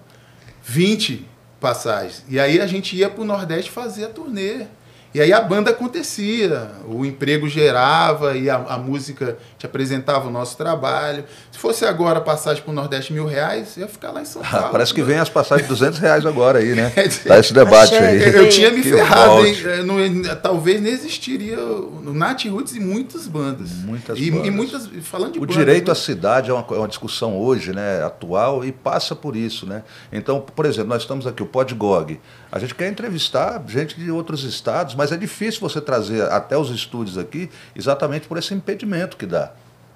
[0.61, 1.25] 20
[1.59, 2.25] passagens.
[2.27, 4.65] E aí a gente ia para o Nordeste fazer a turnê.
[5.11, 10.31] E aí a banda acontecia, o emprego gerava e a, a música te apresentava o
[10.31, 11.23] nosso trabalho.
[11.51, 14.67] Se fosse agora passagem para o Nordeste mil reais, ia ficar lá em São Paulo.
[14.67, 16.93] Ah, parece que vem as passagens de 200 reais agora aí, né?
[17.25, 18.21] Tá esse debate aí.
[18.21, 19.55] Eu, eu tinha me que ferrado, hein?
[19.83, 23.71] Não, talvez nem existiria o Nat Roots e muitas bandas.
[23.71, 24.47] Muitas e, bandas.
[24.47, 25.91] E muitas, falando de o bandas, direito né?
[25.91, 29.83] à cidade é uma, é uma discussão hoje, né, atual, e passa por isso, né?
[30.11, 32.19] Então, por exemplo, nós estamos aqui, o Podgog.
[32.51, 36.69] A gente quer entrevistar gente de outros estados, mas é difícil você trazer até os
[36.71, 39.51] estúdios aqui exatamente por esse impedimento que dá.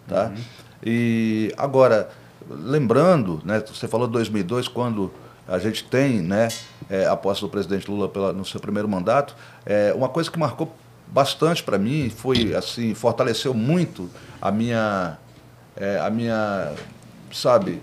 [0.07, 0.25] Tá?
[0.25, 0.35] Uhum.
[0.85, 2.09] E agora,
[2.47, 5.11] lembrando, né, você falou de 2002, quando
[5.47, 6.49] a gente tem né,
[6.89, 9.35] é, a posse do presidente Lula pela, no seu primeiro mandato,
[9.65, 10.73] é, uma coisa que marcou
[11.07, 14.09] bastante para mim foi assim fortaleceu muito
[14.41, 15.17] a minha
[15.75, 16.73] é, a minha
[17.31, 17.81] sabe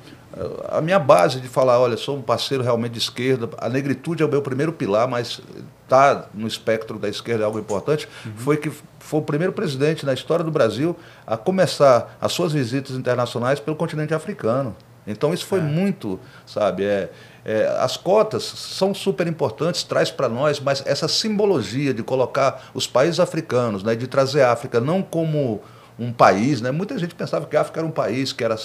[0.69, 4.27] a minha base de falar, olha, sou um parceiro realmente de esquerda, a negritude é
[4.27, 5.41] o meu primeiro pilar, mas
[5.85, 8.33] está no espectro da esquerda é algo importante, uhum.
[8.37, 8.71] foi que
[9.01, 10.97] foi o primeiro presidente na história do Brasil
[11.27, 14.75] a começar as suas visitas internacionais pelo continente africano.
[15.07, 15.63] Então isso foi é.
[15.63, 17.11] muito, sabe, é,
[17.45, 22.87] é, as cotas são super importantes, traz para nós, mas essa simbologia de colocar os
[22.87, 25.61] países africanos, né, de trazer a África não como
[25.99, 28.57] um país, né, muita gente pensava que a África era um país, que era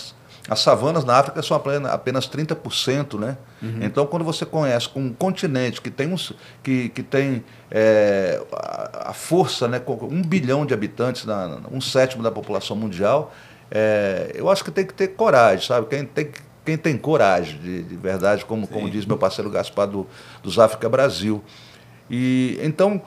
[0.48, 3.38] as savanas na África são apenas 30%, né?
[3.62, 3.80] Uhum.
[3.82, 9.68] Então, quando você conhece um continente que tem, uns, que, que tem é, a, força,
[9.68, 13.34] né, um bilhão de habitantes, na, um sétimo da população mundial,
[13.72, 15.88] é, eu acho que tem que ter coragem, sabe?
[15.88, 16.32] Quem tem,
[16.64, 20.06] quem tem coragem, de, de verdade, como, como diz meu parceiro Gaspar do,
[20.44, 21.44] dos África Brasil.
[22.10, 23.02] E então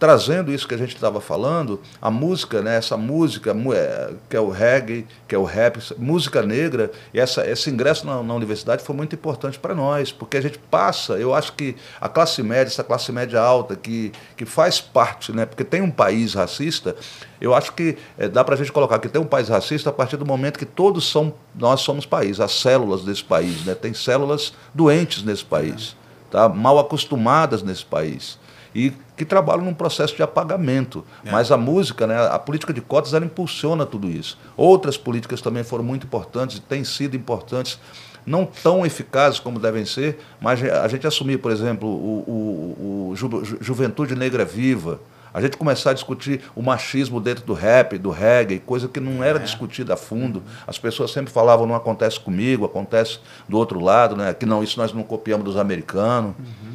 [0.00, 4.40] trazendo isso que a gente estava falando, a música, né, essa música é, que é
[4.40, 8.82] o reggae, que é o rap, música negra, e essa, esse ingresso na, na universidade
[8.82, 12.72] foi muito importante para nós, porque a gente passa, eu acho que a classe média,
[12.72, 16.96] essa classe média alta, que, que faz parte, né, porque tem um país racista,
[17.38, 19.92] eu acho que é, dá para a gente colocar que tem um país racista a
[19.92, 23.92] partir do momento que todos são, nós somos país, as células desse país, né, tem
[23.92, 25.94] células doentes nesse país,
[26.30, 28.39] tá, mal acostumadas nesse país
[28.74, 31.04] e que trabalham num processo de apagamento.
[31.24, 31.30] É.
[31.30, 34.38] Mas a música, né, a política de cotas, ela impulsiona tudo isso.
[34.56, 37.78] Outras políticas também foram muito importantes e têm sido importantes,
[38.24, 43.16] não tão eficazes como devem ser, mas a gente assumir, por exemplo, o, o, o
[43.16, 45.00] Ju, Juventude Negra Viva,
[45.32, 49.22] a gente começar a discutir o machismo dentro do rap, do reggae, coisa que não
[49.22, 49.42] era é.
[49.42, 50.42] discutida a fundo.
[50.66, 54.34] As pessoas sempre falavam, não acontece comigo, acontece do outro lado, né?
[54.34, 56.34] que não, isso nós não copiamos dos americanos.
[56.38, 56.69] Uhum.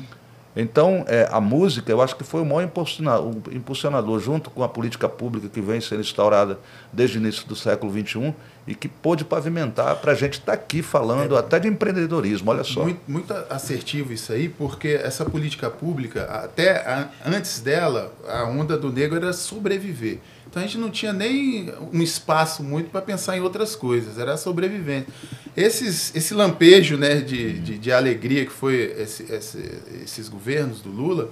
[0.55, 4.69] Então, é, a música, eu acho que foi o maior impulsionador, impulsionador, junto com a
[4.69, 6.57] política pública que vem sendo instaurada
[6.93, 8.33] desde o início do século XXI
[8.65, 12.49] e que pôde pavimentar para a gente estar tá aqui falando é, até de empreendedorismo,
[12.51, 12.83] olha só.
[12.83, 18.77] Muito, muito, assertivo isso aí, porque essa política pública, até a, antes dela, a onda
[18.77, 20.19] do negro era sobreviver.
[20.55, 24.37] Então a gente não tinha nem um espaço muito para pensar em outras coisas, era
[24.37, 25.09] sobrevivente.
[25.53, 30.89] Esses, esse lampejo né, de, de, de alegria que foi esse, esse, esses governos do
[30.89, 31.29] Lula,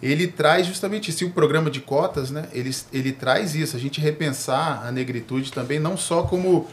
[0.00, 1.24] ele traz justamente isso.
[1.24, 5.50] E o programa de cotas, né, ele, ele traz isso, a gente repensar a negritude
[5.52, 6.68] também, não só como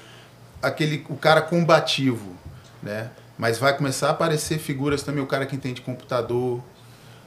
[0.61, 2.35] aquele, o cara combativo,
[2.83, 3.09] né,
[3.39, 6.61] mas vai começar a aparecer figuras também, o cara que entende computador,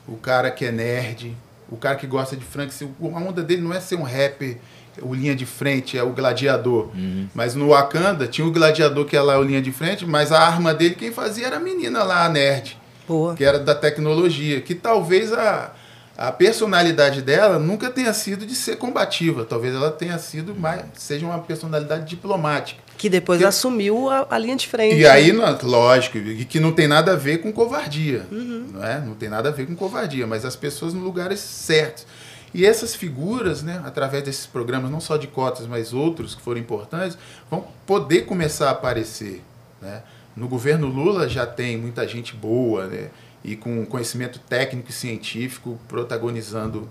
[0.07, 1.37] o cara que é nerd,
[1.71, 4.59] o cara que gosta de Frank, a onda dele não é ser um rapper,
[5.03, 6.91] o linha de frente, é o gladiador.
[6.95, 7.29] Uhum.
[7.35, 10.41] Mas no Wakanda tinha o gladiador que é lá o linha de frente, mas a
[10.41, 12.79] arma dele quem fazia era a menina lá, a nerd.
[13.07, 13.35] Boa.
[13.35, 14.61] Que era da tecnologia.
[14.61, 15.73] Que talvez a,
[16.17, 19.45] a personalidade dela nunca tenha sido de ser combativa.
[19.45, 22.81] Talvez ela tenha sido mais, seja uma personalidade diplomática.
[22.97, 24.97] Que depois que, assumiu a, a, linha de frente.
[24.97, 25.33] E aí,
[25.63, 26.19] lógico,
[26.49, 28.27] que não tem nada a ver com covardia.
[28.31, 28.69] Uhum.
[28.75, 29.01] Não, é?
[29.01, 32.07] não tem nada a ver com covardia, mas as pessoas no lugares certos.
[32.55, 36.61] E essas figuras, né, através desses programas, não só de cotas, mas outros que foram
[36.61, 37.19] importantes,
[37.51, 39.43] vão poder começar a aparecer.
[39.83, 40.03] Né?
[40.37, 43.11] No governo Lula já tem muita gente boa, né?
[43.45, 46.89] E com conhecimento técnico e científico protagonizando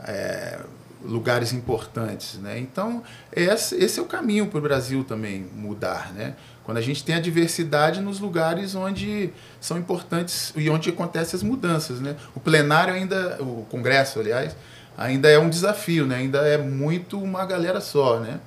[0.00, 0.60] é,
[1.04, 2.38] lugares importantes.
[2.38, 2.58] Né?
[2.58, 3.02] Então,
[3.32, 6.12] esse, esse é o caminho para o Brasil também mudar.
[6.12, 6.34] Né?
[6.64, 9.30] Quando a gente tem a diversidade nos lugares onde
[9.60, 12.00] são importantes e onde acontecem as mudanças.
[12.00, 12.16] Né?
[12.34, 14.56] O plenário ainda, o Congresso, aliás,
[14.96, 16.16] ainda é um desafio, né?
[16.16, 18.20] ainda é muito uma galera só.
[18.20, 18.40] Né?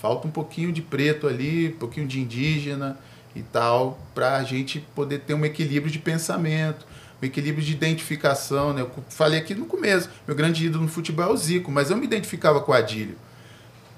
[0.00, 2.96] Falta um pouquinho de preto ali, um pouquinho de indígena
[3.34, 6.86] e tal, para a gente poder ter um equilíbrio de pensamento,
[7.22, 8.72] o equilíbrio de identificação.
[8.72, 8.82] Né?
[8.82, 11.96] Eu falei aqui no começo, meu grande ídolo no futebol é o Zico, mas eu
[11.96, 13.16] me identificava com o Adílio,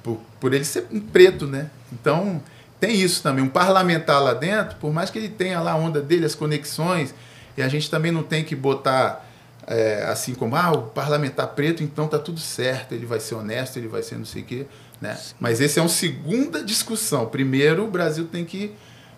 [0.03, 1.71] por, por ele ser um preto, né?
[1.91, 2.43] Então,
[2.79, 3.43] tem isso também.
[3.43, 7.15] Um parlamentar lá dentro, por mais que ele tenha lá a onda dele, as conexões,
[7.57, 9.27] e a gente também não tem que botar
[9.67, 13.79] é, assim como, ah, o parlamentar preto, então tá tudo certo, ele vai ser honesto,
[13.79, 14.67] ele vai ser não sei o quê.
[15.01, 15.19] Né?
[15.41, 17.27] Mas esse é uma segunda discussão.
[17.27, 18.73] Primeiro, o Brasil tem que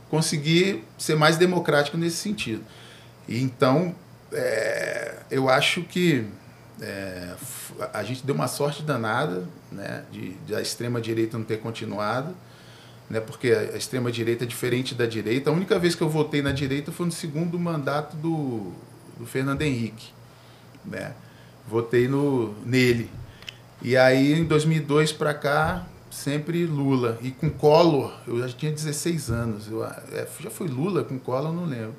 [0.08, 2.62] conseguir ser mais democrático nesse sentido.
[3.28, 3.94] Então,
[4.32, 6.26] é, eu acho que
[6.80, 7.34] é,
[7.92, 12.34] a gente deu uma sorte danada né, de, de a extrema-direita não ter continuado,
[13.08, 15.50] né, porque a extrema-direita é diferente da direita.
[15.50, 18.72] A única vez que eu votei na direita foi no segundo mandato do,
[19.18, 20.12] do Fernando Henrique.
[20.84, 21.12] Né?
[21.68, 23.10] Votei no, nele.
[23.82, 27.18] E aí, em 2002 para cá, sempre Lula.
[27.22, 29.68] E com Collor, eu já tinha 16 anos.
[29.68, 31.94] Eu, é, já foi Lula com Collor, não lembro.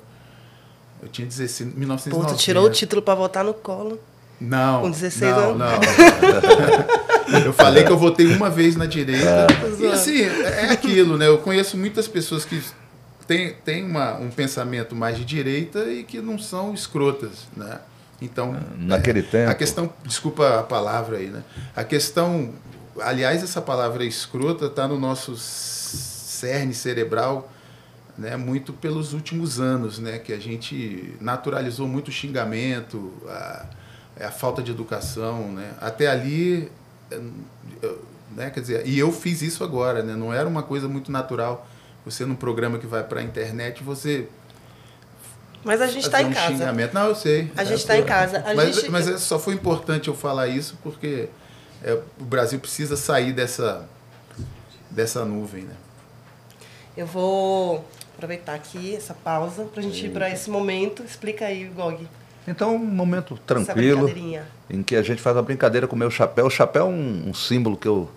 [1.02, 2.10] Eu tinha 16, 1990.
[2.10, 3.98] Pô, tu tirou o título para votar no colo.
[4.40, 4.82] Não.
[4.82, 5.58] Com 16 não, anos?
[5.58, 7.38] Não.
[7.46, 9.46] eu falei que eu votei uma vez na direita.
[9.80, 9.82] É.
[9.82, 11.26] E assim, é aquilo, né?
[11.26, 12.62] Eu conheço muitas pessoas que
[13.26, 17.80] têm, têm uma, um pensamento mais de direita e que não são escrotas, né?
[18.20, 19.50] Então, naquele é, tempo.
[19.50, 21.44] A questão, desculpa a palavra aí, né?
[21.76, 22.52] A questão,
[23.00, 27.48] aliás, essa palavra escrota está no nosso cerne cerebral
[28.18, 33.66] né, muito pelos últimos anos, né, que a gente naturalizou muito o xingamento, a,
[34.22, 36.70] a falta de educação, né, até ali,
[38.34, 41.66] né, quer dizer, e eu fiz isso agora, né, não era uma coisa muito natural.
[42.04, 44.28] Você num programa que vai para a internet, você
[45.64, 46.52] mas a gente está em um casa.
[46.52, 46.94] Xingamento.
[46.94, 47.50] Não, eu sei.
[47.56, 48.38] A gente está é, em casa.
[48.46, 48.90] A mas, gente...
[48.90, 51.28] mas só foi importante eu falar isso porque
[51.82, 53.86] é, o Brasil precisa sair dessa,
[54.88, 55.74] dessa nuvem, né?
[56.96, 57.84] Eu vou
[58.18, 61.04] aproveitar aqui essa pausa para a gente ir para esse momento.
[61.04, 62.06] Explica aí, Gog.
[62.48, 64.10] Então, um momento tranquilo
[64.68, 66.46] em que a gente faz uma brincadeira com o meu chapéu.
[66.46, 68.10] O chapéu é um, um símbolo que eu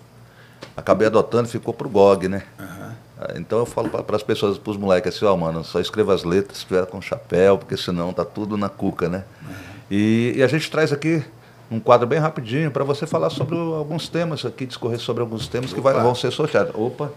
[0.76, 2.42] acabei adotando e ficou pro Gog, né?
[2.58, 3.36] Uhum.
[3.36, 6.12] Então eu falo para as pessoas, para os moleques assim, ó, oh, mano, só escreva
[6.12, 9.22] as letras se tiver com chapéu, porque senão tá tudo na cuca, né?
[9.40, 9.48] Uhum.
[9.88, 11.22] E, e, a gente traz aqui
[11.70, 15.70] um quadro bem rapidinho para você falar sobre alguns temas aqui, discorrer sobre alguns temas
[15.70, 15.76] Opa.
[15.76, 16.74] que vai, vão ser sorteados.
[16.74, 17.12] Opa!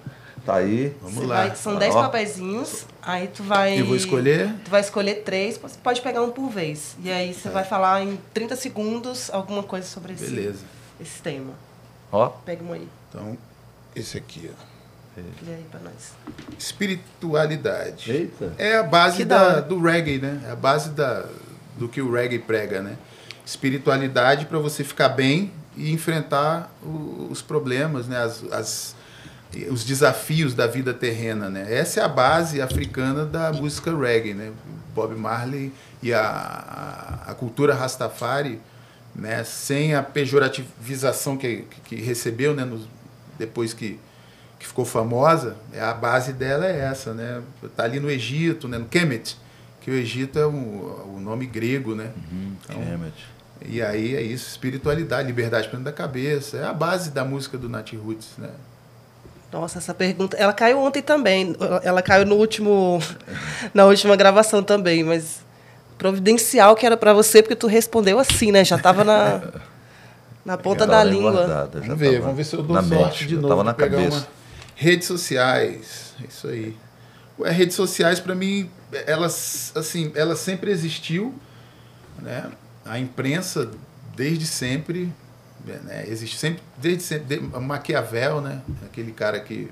[0.45, 0.95] Tá aí.
[1.01, 1.47] Vamos lá.
[1.47, 3.79] Vai, são 10 papeizinhos, aí tu vai.
[3.79, 4.53] Eu vou escolher?
[4.63, 6.95] Tu vai escolher três, você pode pegar um por vez.
[7.03, 7.51] E aí você é.
[7.51, 10.63] vai falar em 30 segundos alguma coisa sobre esse, Beleza.
[11.01, 11.53] esse tema.
[12.11, 12.27] Ó.
[12.27, 12.87] Pega um aí.
[13.09, 13.35] Então,
[13.95, 14.75] esse aqui, ó.
[15.17, 16.13] E aí pra nós.
[16.59, 18.11] Espiritualidade.
[18.11, 18.53] Eita.
[18.57, 20.41] É a base da, do reggae, né?
[20.45, 21.25] É a base da,
[21.77, 22.97] do que o reggae prega, né?
[23.45, 28.17] Espiritualidade para você ficar bem e enfrentar o, os problemas, né?
[28.17, 28.94] As, as,
[29.69, 31.65] os desafios da vida terrena, né?
[31.73, 34.51] Essa é a base africana da música reggae, né?
[34.93, 35.71] Bob Marley
[36.01, 38.59] e a, a, cultura Rastafari,
[39.15, 39.43] né?
[39.43, 42.65] Sem a pejorativização que, que, recebeu, né?
[42.65, 42.87] Nos,
[43.37, 43.99] depois que,
[44.59, 47.41] que ficou famosa, é a base dela é essa, né?
[47.75, 48.77] Tá ali no Egito, né?
[48.77, 49.37] No Kemet,
[49.81, 52.11] que o Egito é o, o nome grego, né?
[52.31, 53.35] Uhum, então, Kemet.
[53.67, 57.69] E aí é isso, espiritualidade, liberdade dentro da cabeça, é a base da música do
[57.69, 58.49] Nat Roots, né?
[59.51, 60.35] Nossa, essa pergunta.
[60.37, 61.55] Ela caiu ontem também.
[61.83, 62.99] Ela caiu no último,
[63.73, 65.43] na última gravação também, mas
[65.97, 68.65] providencial que era para você porque tu respondeu assim, né?
[68.65, 69.41] Já estava na
[70.45, 71.31] na ponta da língua.
[71.31, 73.47] Guardada, vamos ver, vamos ver se eu dou sorte mente, de novo.
[73.47, 74.17] Tava na pegar cabeça.
[74.17, 74.27] Uma...
[74.75, 76.77] Redes sociais, isso aí.
[77.39, 78.69] Ué, redes sociais para mim,
[79.07, 81.33] elas assim, ela sempre existiu,
[82.21, 82.45] né?
[82.85, 83.71] A imprensa
[84.15, 85.11] desde sempre
[85.73, 86.05] né?
[86.07, 88.61] Existe sempre, desde sempre, Maquiavel, né?
[88.85, 89.69] Aquele cara que,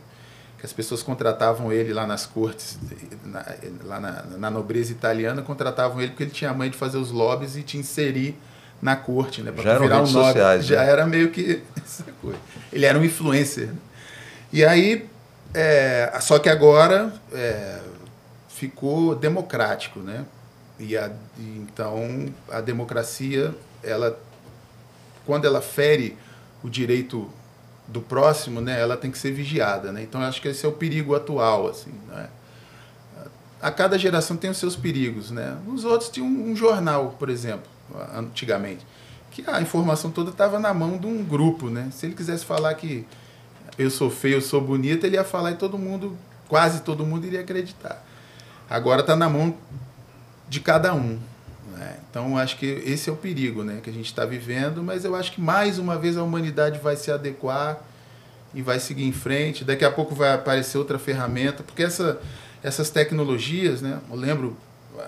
[0.57, 2.77] que as pessoas contratavam ele lá nas cortes,
[3.23, 3.45] na,
[3.83, 7.11] lá na, na nobreza italiana, contratavam ele porque ele tinha a mãe de fazer os
[7.11, 8.37] lobbies e te inserir
[8.81, 9.51] na corte, né?
[9.51, 10.27] Para virar um nome.
[10.27, 10.91] Sociais, Já né?
[10.91, 12.37] era meio que essa coisa.
[12.71, 13.69] Ele era um influencer.
[14.51, 15.07] E aí,
[15.53, 17.79] é, só que agora é,
[18.49, 20.25] ficou democrático, né?
[20.79, 24.19] E, a, e então a democracia, ela,
[25.25, 26.17] quando ela fere
[26.63, 27.29] o direito
[27.87, 30.01] do próximo, né, ela tem que ser vigiada, né?
[30.01, 32.29] Então acho que esse é o perigo atual, assim, né?
[33.61, 35.57] A cada geração tem os seus perigos, né?
[35.67, 37.69] Os outros tinham um, jornal, por exemplo,
[38.13, 38.85] antigamente,
[39.31, 41.87] que a informação toda estava na mão de um grupo, né?
[41.91, 43.05] Se ele quisesse falar que
[43.77, 46.17] eu sou feio, eu sou bonita, ele ia falar e todo mundo,
[46.49, 48.03] quase todo mundo iria acreditar.
[48.69, 49.55] Agora está na mão
[50.49, 51.17] de cada um.
[51.83, 51.97] Né?
[52.09, 55.15] Então, acho que esse é o perigo né, que a gente está vivendo, mas eu
[55.15, 57.81] acho que mais uma vez a humanidade vai se adequar
[58.53, 59.65] e vai seguir em frente.
[59.65, 62.19] Daqui a pouco vai aparecer outra ferramenta, porque essa,
[62.63, 64.55] essas tecnologias, né, eu lembro,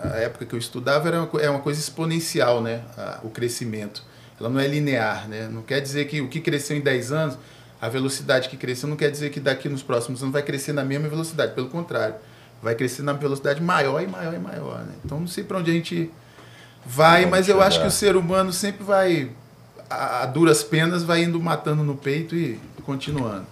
[0.04, 4.04] a época que eu estudava, era uma, é uma coisa exponencial né, a, o crescimento.
[4.40, 5.30] Ela não é linear.
[5.30, 5.48] Né?
[5.50, 7.38] Não quer dizer que o que cresceu em 10 anos,
[7.80, 10.84] a velocidade que cresceu, não quer dizer que daqui nos próximos anos vai crescer na
[10.84, 11.54] mesma velocidade.
[11.54, 12.16] Pelo contrário,
[12.62, 14.80] vai crescer na velocidade maior e maior e maior.
[14.80, 14.94] Né?
[15.06, 16.12] Então, não sei para onde a gente
[16.86, 19.30] Vai, mas eu acho que o ser humano sempre vai,
[19.90, 23.46] a, a duras penas, vai indo matando no peito e continuando.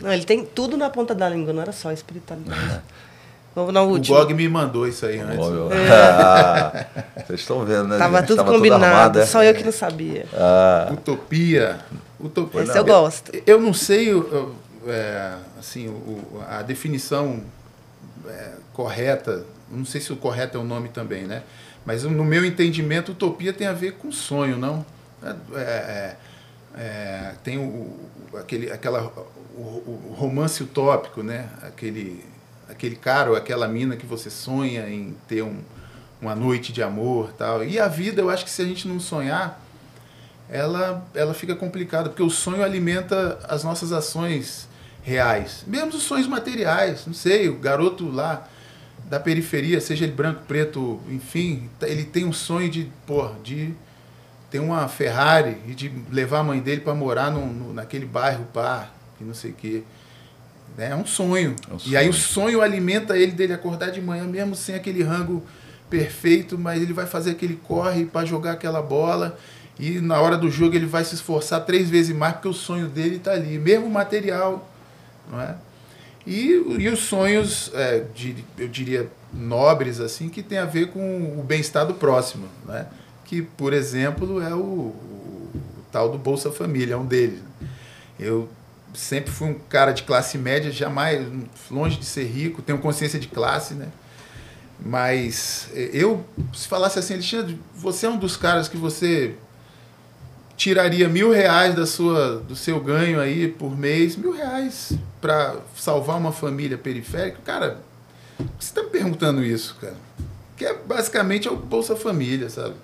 [0.00, 2.82] Não, ele tem tudo na ponta da língua, não era só espiritualidade.
[3.54, 4.18] Vamos na última.
[4.18, 5.46] O Gog me mandou isso aí antes.
[5.72, 6.86] É.
[7.26, 7.96] Vocês estão vendo, né?
[7.96, 9.24] Tava tudo Tava combinado, é?
[9.24, 10.26] só eu que não sabia.
[10.34, 10.90] Ah.
[10.92, 11.78] Utopia.
[12.20, 12.60] Utopia.
[12.60, 13.34] Esse não, eu gosto.
[13.34, 14.54] Eu, eu não sei eu,
[14.86, 17.40] é, assim, o, a definição
[18.28, 21.42] é, correta, não sei se o correto é o nome também, né?
[21.86, 24.84] Mas no meu entendimento, utopia tem a ver com sonho, não?
[25.22, 26.16] É, é, é,
[26.74, 27.96] é tem o,
[28.36, 29.04] aquele, aquela,
[29.54, 31.48] o, o, romance utópico, né?
[31.62, 32.24] Aquele,
[32.68, 35.60] aquele cara ou aquela mina que você sonha em ter um,
[36.20, 37.64] uma noite de amor tal.
[37.64, 39.62] E a vida, eu acho que se a gente não sonhar,
[40.50, 44.68] ela, ela fica complicada, porque o sonho alimenta as nossas ações
[45.02, 45.62] reais.
[45.68, 48.48] Mesmo os sonhos materiais, não sei, o garoto lá
[49.08, 53.72] da periferia, seja ele branco, preto, enfim, ele tem um sonho de, pô, de
[54.50, 58.44] ter uma Ferrari e de levar a mãe dele para morar no, no, naquele bairro
[58.52, 59.82] par, e não sei o quê.
[60.76, 61.54] É um sonho.
[61.70, 61.92] É um sonho.
[61.92, 65.42] E aí o sonho alimenta ele dele acordar de manhã, mesmo sem aquele rango
[65.88, 69.38] perfeito, mas ele vai fazer aquele corre para jogar aquela bola
[69.78, 72.88] e na hora do jogo ele vai se esforçar três vezes mais porque o sonho
[72.88, 74.68] dele está ali, mesmo material,
[75.30, 75.54] não é?
[76.26, 81.38] E, e os sonhos, é, de, eu diria, nobres, assim, que tem a ver com
[81.38, 82.86] o bem-estar do próximo, né?
[83.24, 85.60] que, por exemplo, é o, o, o,
[85.92, 87.40] tal do Bolsa Família, é um deles.
[88.18, 88.48] Eu
[88.94, 91.26] sempre fui um cara de classe média, jamais,
[91.70, 93.88] longe de ser rico, tenho consciência de classe, né?
[94.78, 99.34] Mas eu, se falasse assim, Alexandre, você é um dos caras que você
[100.56, 106.16] tiraria mil reais da sua, do seu ganho aí por mês, mil reais para salvar
[106.16, 107.78] uma família periférica, cara,
[108.58, 109.96] você está me perguntando isso, cara?
[110.56, 112.74] Que é basicamente é o Bolsa Família, sabe?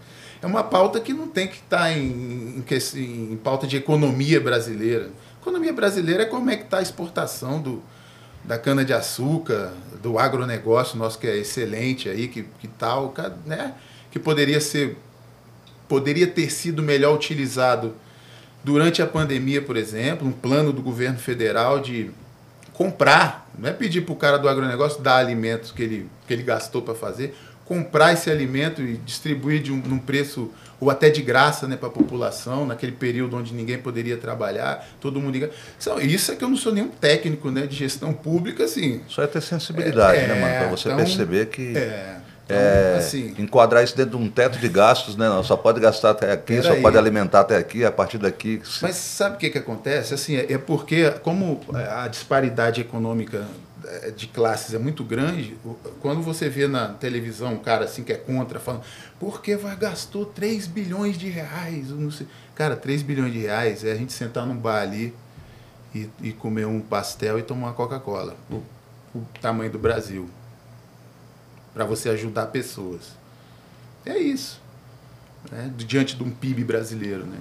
[0.42, 4.40] É uma pauta que não tem que estar tá em, em, em, pauta de economia
[4.40, 5.08] brasileira.
[5.40, 7.82] Economia brasileira é como é que está a exportação do,
[8.44, 9.72] da cana-de-açúcar,
[10.02, 13.14] do agronegócio nosso que é excelente aí, que, que tal,
[13.46, 13.74] né?
[14.10, 14.96] Que poderia ser
[15.92, 17.94] poderia ter sido melhor utilizado
[18.64, 22.10] durante a pandemia, por exemplo, um plano do governo federal de
[22.72, 26.42] comprar, não é pedir para o cara do agronegócio dar alimentos que ele, que ele
[26.44, 27.34] gastou para fazer,
[27.66, 30.50] comprar esse alimento e distribuir de um, num preço
[30.80, 35.20] ou até de graça né, para a população, naquele período onde ninguém poderia trabalhar, todo
[35.20, 35.36] mundo...
[36.00, 39.02] Isso é que eu não sou nenhum técnico né, de gestão pública, assim...
[39.08, 40.54] Só é ter sensibilidade, é, né, mano?
[40.54, 41.76] Para você então, perceber que...
[41.76, 42.16] É,
[42.52, 45.28] então, é, assim, enquadrar isso dentro de um teto de gastos, né?
[45.28, 46.82] Não, só pode gastar até aqui, só aí.
[46.82, 48.60] pode alimentar até aqui, a partir daqui.
[48.80, 50.14] Mas sabe o que, que acontece?
[50.14, 53.46] Assim, é, é porque, como a disparidade econômica
[53.84, 55.56] é, de classes é muito grande,
[56.00, 58.82] quando você vê na televisão um cara assim que é contra, falando,
[59.18, 61.88] por que vai gastou 3 bilhões de reais?
[61.90, 62.26] Não sei.
[62.54, 65.14] Cara, 3 bilhões de reais é a gente sentar num bar ali
[65.94, 68.36] e, e comer um pastel e tomar uma Coca-Cola.
[68.50, 68.62] O,
[69.14, 70.28] o tamanho do Brasil
[71.74, 73.16] para você ajudar pessoas.
[74.04, 74.60] É isso.
[75.50, 75.70] Né?
[75.76, 77.24] Diante de um PIB brasileiro.
[77.24, 77.38] Né?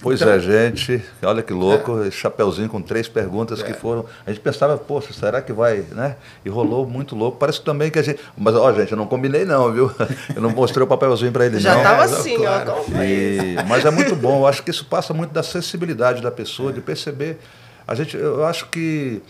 [0.00, 1.02] Pois então, é, gente.
[1.22, 2.10] Olha que louco, é.
[2.10, 3.64] chapeuzinho com três perguntas é.
[3.64, 4.04] que foram.
[4.26, 6.16] A gente pensava, poxa, será que vai, né?
[6.44, 7.38] E rolou muito louco.
[7.38, 8.20] Parece também que a gente.
[8.36, 9.90] Mas, ó, gente, eu não combinei, não, viu?
[10.34, 11.82] Eu não mostrei o papelzinho para ele, Já não.
[11.82, 12.72] Já estava assim, claro.
[12.72, 13.02] ó.
[13.02, 13.56] E...
[13.66, 14.40] Mas é muito bom.
[14.40, 16.74] Eu acho que isso passa muito da sensibilidade da pessoa, é.
[16.74, 17.38] de perceber.
[17.86, 19.22] A gente, eu acho que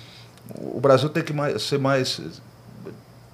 [0.55, 2.21] o Brasil tem que mais, ser mais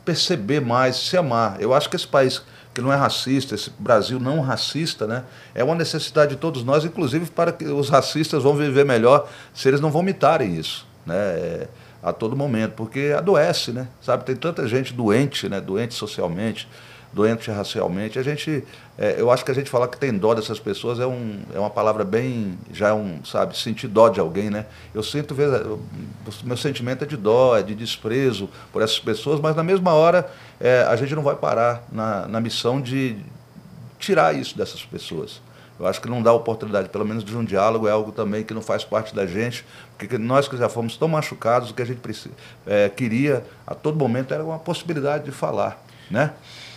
[0.05, 1.61] perceber mais, se amar.
[1.61, 2.43] Eu acho que esse país
[2.75, 5.25] que não é racista, esse Brasil não racista, né?
[5.55, 9.69] É uma necessidade de todos nós, inclusive para que os racistas vão viver melhor se
[9.69, 11.17] eles não vomitarem isso, né?
[11.17, 11.69] É,
[12.03, 13.87] a todo momento, porque adoece, né?
[14.01, 15.61] Sabe, tem tanta gente doente, né?
[15.61, 16.69] Doente socialmente,
[17.13, 18.19] doente racialmente.
[18.19, 18.65] A gente,
[18.99, 21.59] é, eu acho que a gente falar que tem dó dessas pessoas é, um, é
[21.59, 24.67] uma palavra bem, já é um, sabe, sentir dó de alguém, né?
[24.95, 25.81] Eu sinto, eu,
[26.45, 30.31] meu sentimento é de dó, é de desprezo por essas pessoas, mas na mesma hora
[30.61, 33.17] é, a gente não vai parar na, na missão de
[33.99, 35.41] tirar isso dessas pessoas.
[35.79, 38.55] Eu acho que não dá oportunidade, pelo menos de um diálogo, é algo também que
[38.55, 39.65] não faz parte da gente,
[39.99, 42.01] porque nós que já fomos tão machucados, o que a gente
[42.67, 45.83] é, queria a todo momento era uma possibilidade de falar.
[46.11, 46.33] Né?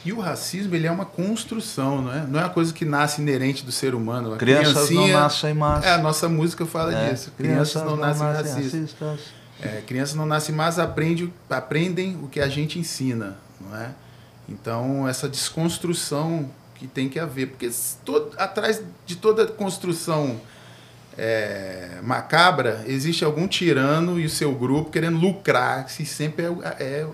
[0.06, 2.28] E o racismo ele é uma construção, não é?
[2.28, 4.36] Não é uma coisa que nasce inerente do ser humano.
[4.36, 5.84] A Crianças não nascem más.
[5.84, 7.32] É, a nossa música fala é, disso.
[7.36, 8.94] Crianças, crianças não, não, nascem, racistas.
[9.02, 9.20] racistas.
[9.60, 13.90] É, crianças não nascem más, aprende, aprendem o que a gente ensina, não é?
[14.48, 17.48] Então, essa desconstrução que tem que haver.
[17.48, 17.72] Porque
[18.04, 20.40] todo, atrás de toda construção
[21.18, 26.50] é, macabra, existe algum tirano e o seu grupo querendo lucrar, se sempre é,
[26.80, 27.08] é,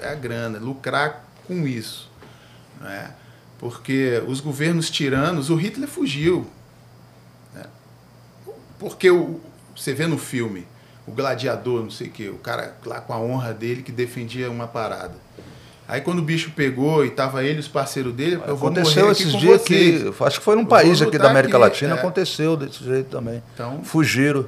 [0.00, 2.11] é a grana, lucrar com isso.
[2.82, 3.10] Né?
[3.58, 6.46] Porque os governos tiranos, o Hitler fugiu.
[7.54, 7.64] Né?
[8.78, 9.40] Porque o,
[9.74, 10.66] você vê no filme,
[11.06, 14.50] o gladiador, não sei o quê, o cara lá com a honra dele que defendia
[14.50, 15.14] uma parada.
[15.86, 19.12] Aí quando o bicho pegou e tava ele os parceiros dele, eu vou aconteceu morrer
[19.12, 21.98] esses dias aqui, acho que foi num país aqui da América aqui, Latina, é.
[21.98, 23.42] aconteceu desse jeito também.
[23.54, 24.46] Então, Fugiram.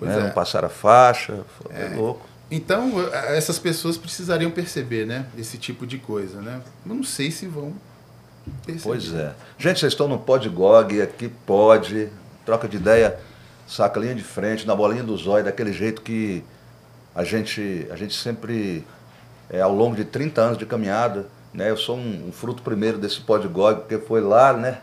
[0.00, 0.18] Né?
[0.18, 0.20] É.
[0.22, 1.94] Não passaram a faixa, foi é.
[1.94, 2.31] louco.
[2.54, 2.92] Então,
[3.28, 5.24] essas pessoas precisariam perceber, né?
[5.38, 6.60] Esse tipo de coisa, né?
[6.84, 7.72] Eu não sei se vão
[8.66, 8.82] perceber.
[8.90, 9.34] Pois é.
[9.56, 12.10] Gente, vocês estão no Podgog, aqui pode,
[12.44, 13.18] troca de ideia,
[13.66, 16.44] saca linha de frente, na bolinha do zóio, daquele jeito que
[17.14, 18.84] a gente, a gente sempre,
[19.48, 21.70] é, ao longo de 30 anos de caminhada, né?
[21.70, 24.82] Eu sou um, um fruto primeiro desse Podgog, porque foi lá, né?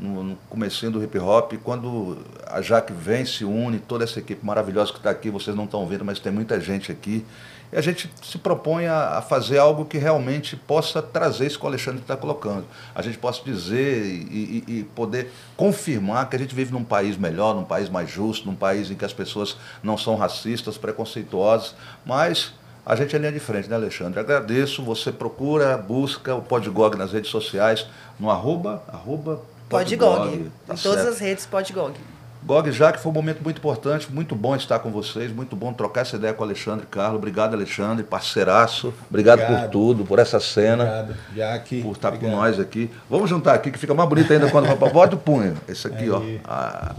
[0.00, 4.44] No, no comecinho do hip hop, quando a Jaque vem, se une, toda essa equipe
[4.44, 7.24] maravilhosa que está aqui, vocês não estão vendo, mas tem muita gente aqui,
[7.72, 11.64] e a gente se propõe a, a fazer algo que realmente possa trazer isso que
[11.64, 12.64] o Alexandre está colocando.
[12.92, 17.16] A gente possa dizer e, e, e, poder confirmar que a gente vive num país
[17.16, 21.76] melhor, num país mais justo, num país em que as pessoas não são racistas, preconceituosas,
[22.04, 22.52] mas
[22.84, 24.18] a gente é linha de frente, né, Alexandre?
[24.18, 27.86] Agradeço, você procura, busca o Podgog nas redes sociais,
[28.18, 29.40] no arroba, arroba
[29.70, 30.50] Podgog.
[30.66, 30.82] Tá em certo.
[30.82, 31.94] todas as redes Podgog.
[32.42, 35.72] Gog, já que foi um momento muito importante, muito bom estar com vocês, muito bom
[35.72, 37.18] trocar essa ideia com o Alexandre Carlos.
[37.18, 38.92] Obrigado, Alexandre, parceiraço.
[39.08, 39.64] Obrigado, Obrigado.
[39.64, 40.84] por tudo, por essa cena.
[40.84, 41.82] Obrigado, Jaque.
[41.82, 42.30] Por estar Obrigado.
[42.30, 42.90] com nós aqui.
[43.08, 45.56] Vamos juntar aqui, que fica mais bonito ainda quando vai Bota o punho.
[45.68, 46.10] Esse aqui, aí.
[46.10, 46.22] ó.
[46.44, 46.94] Ah,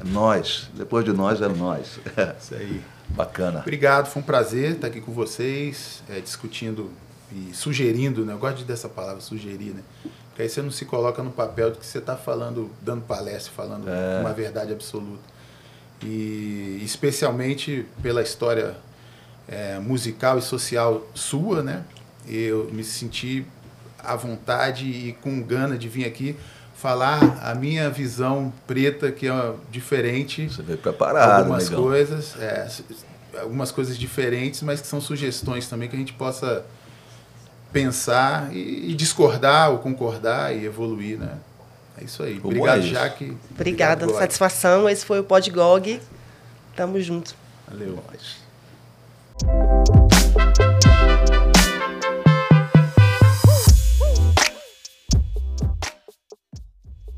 [0.00, 0.70] é nós.
[0.74, 2.00] Depois de nós, é nós.
[2.40, 2.80] Isso aí.
[3.10, 3.60] Bacana.
[3.60, 6.90] Obrigado, foi um prazer estar aqui com vocês, é, discutindo
[7.30, 8.32] e sugerindo, né?
[8.32, 9.82] Eu gosto dessa palavra, sugerir, né?
[10.32, 13.52] Porque aí você não se coloca no papel de que você está falando, dando palestra,
[13.54, 14.20] falando é.
[14.20, 15.22] uma verdade absoluta.
[16.02, 18.74] E especialmente pela história
[19.46, 21.84] é, musical e social sua, né?
[22.26, 23.46] Eu me senti
[23.98, 26.34] à vontade e com gana de vir aqui
[26.74, 30.48] falar a minha visão preta, que é diferente.
[30.48, 32.68] Você veio preparado, Algumas coisas, é,
[33.38, 36.64] algumas coisas diferentes, mas que são sugestões também que a gente possa
[37.72, 41.38] pensar e, e, discordar ou concordar e evoluir, né?
[42.00, 42.40] É isso aí.
[42.42, 43.36] Obrigado, é Jaque.
[43.50, 44.88] Obrigada, Obrigado, satisfação.
[44.88, 46.00] Esse foi o Podgog.
[46.76, 47.34] Tamo junto.
[47.68, 47.98] Valeu.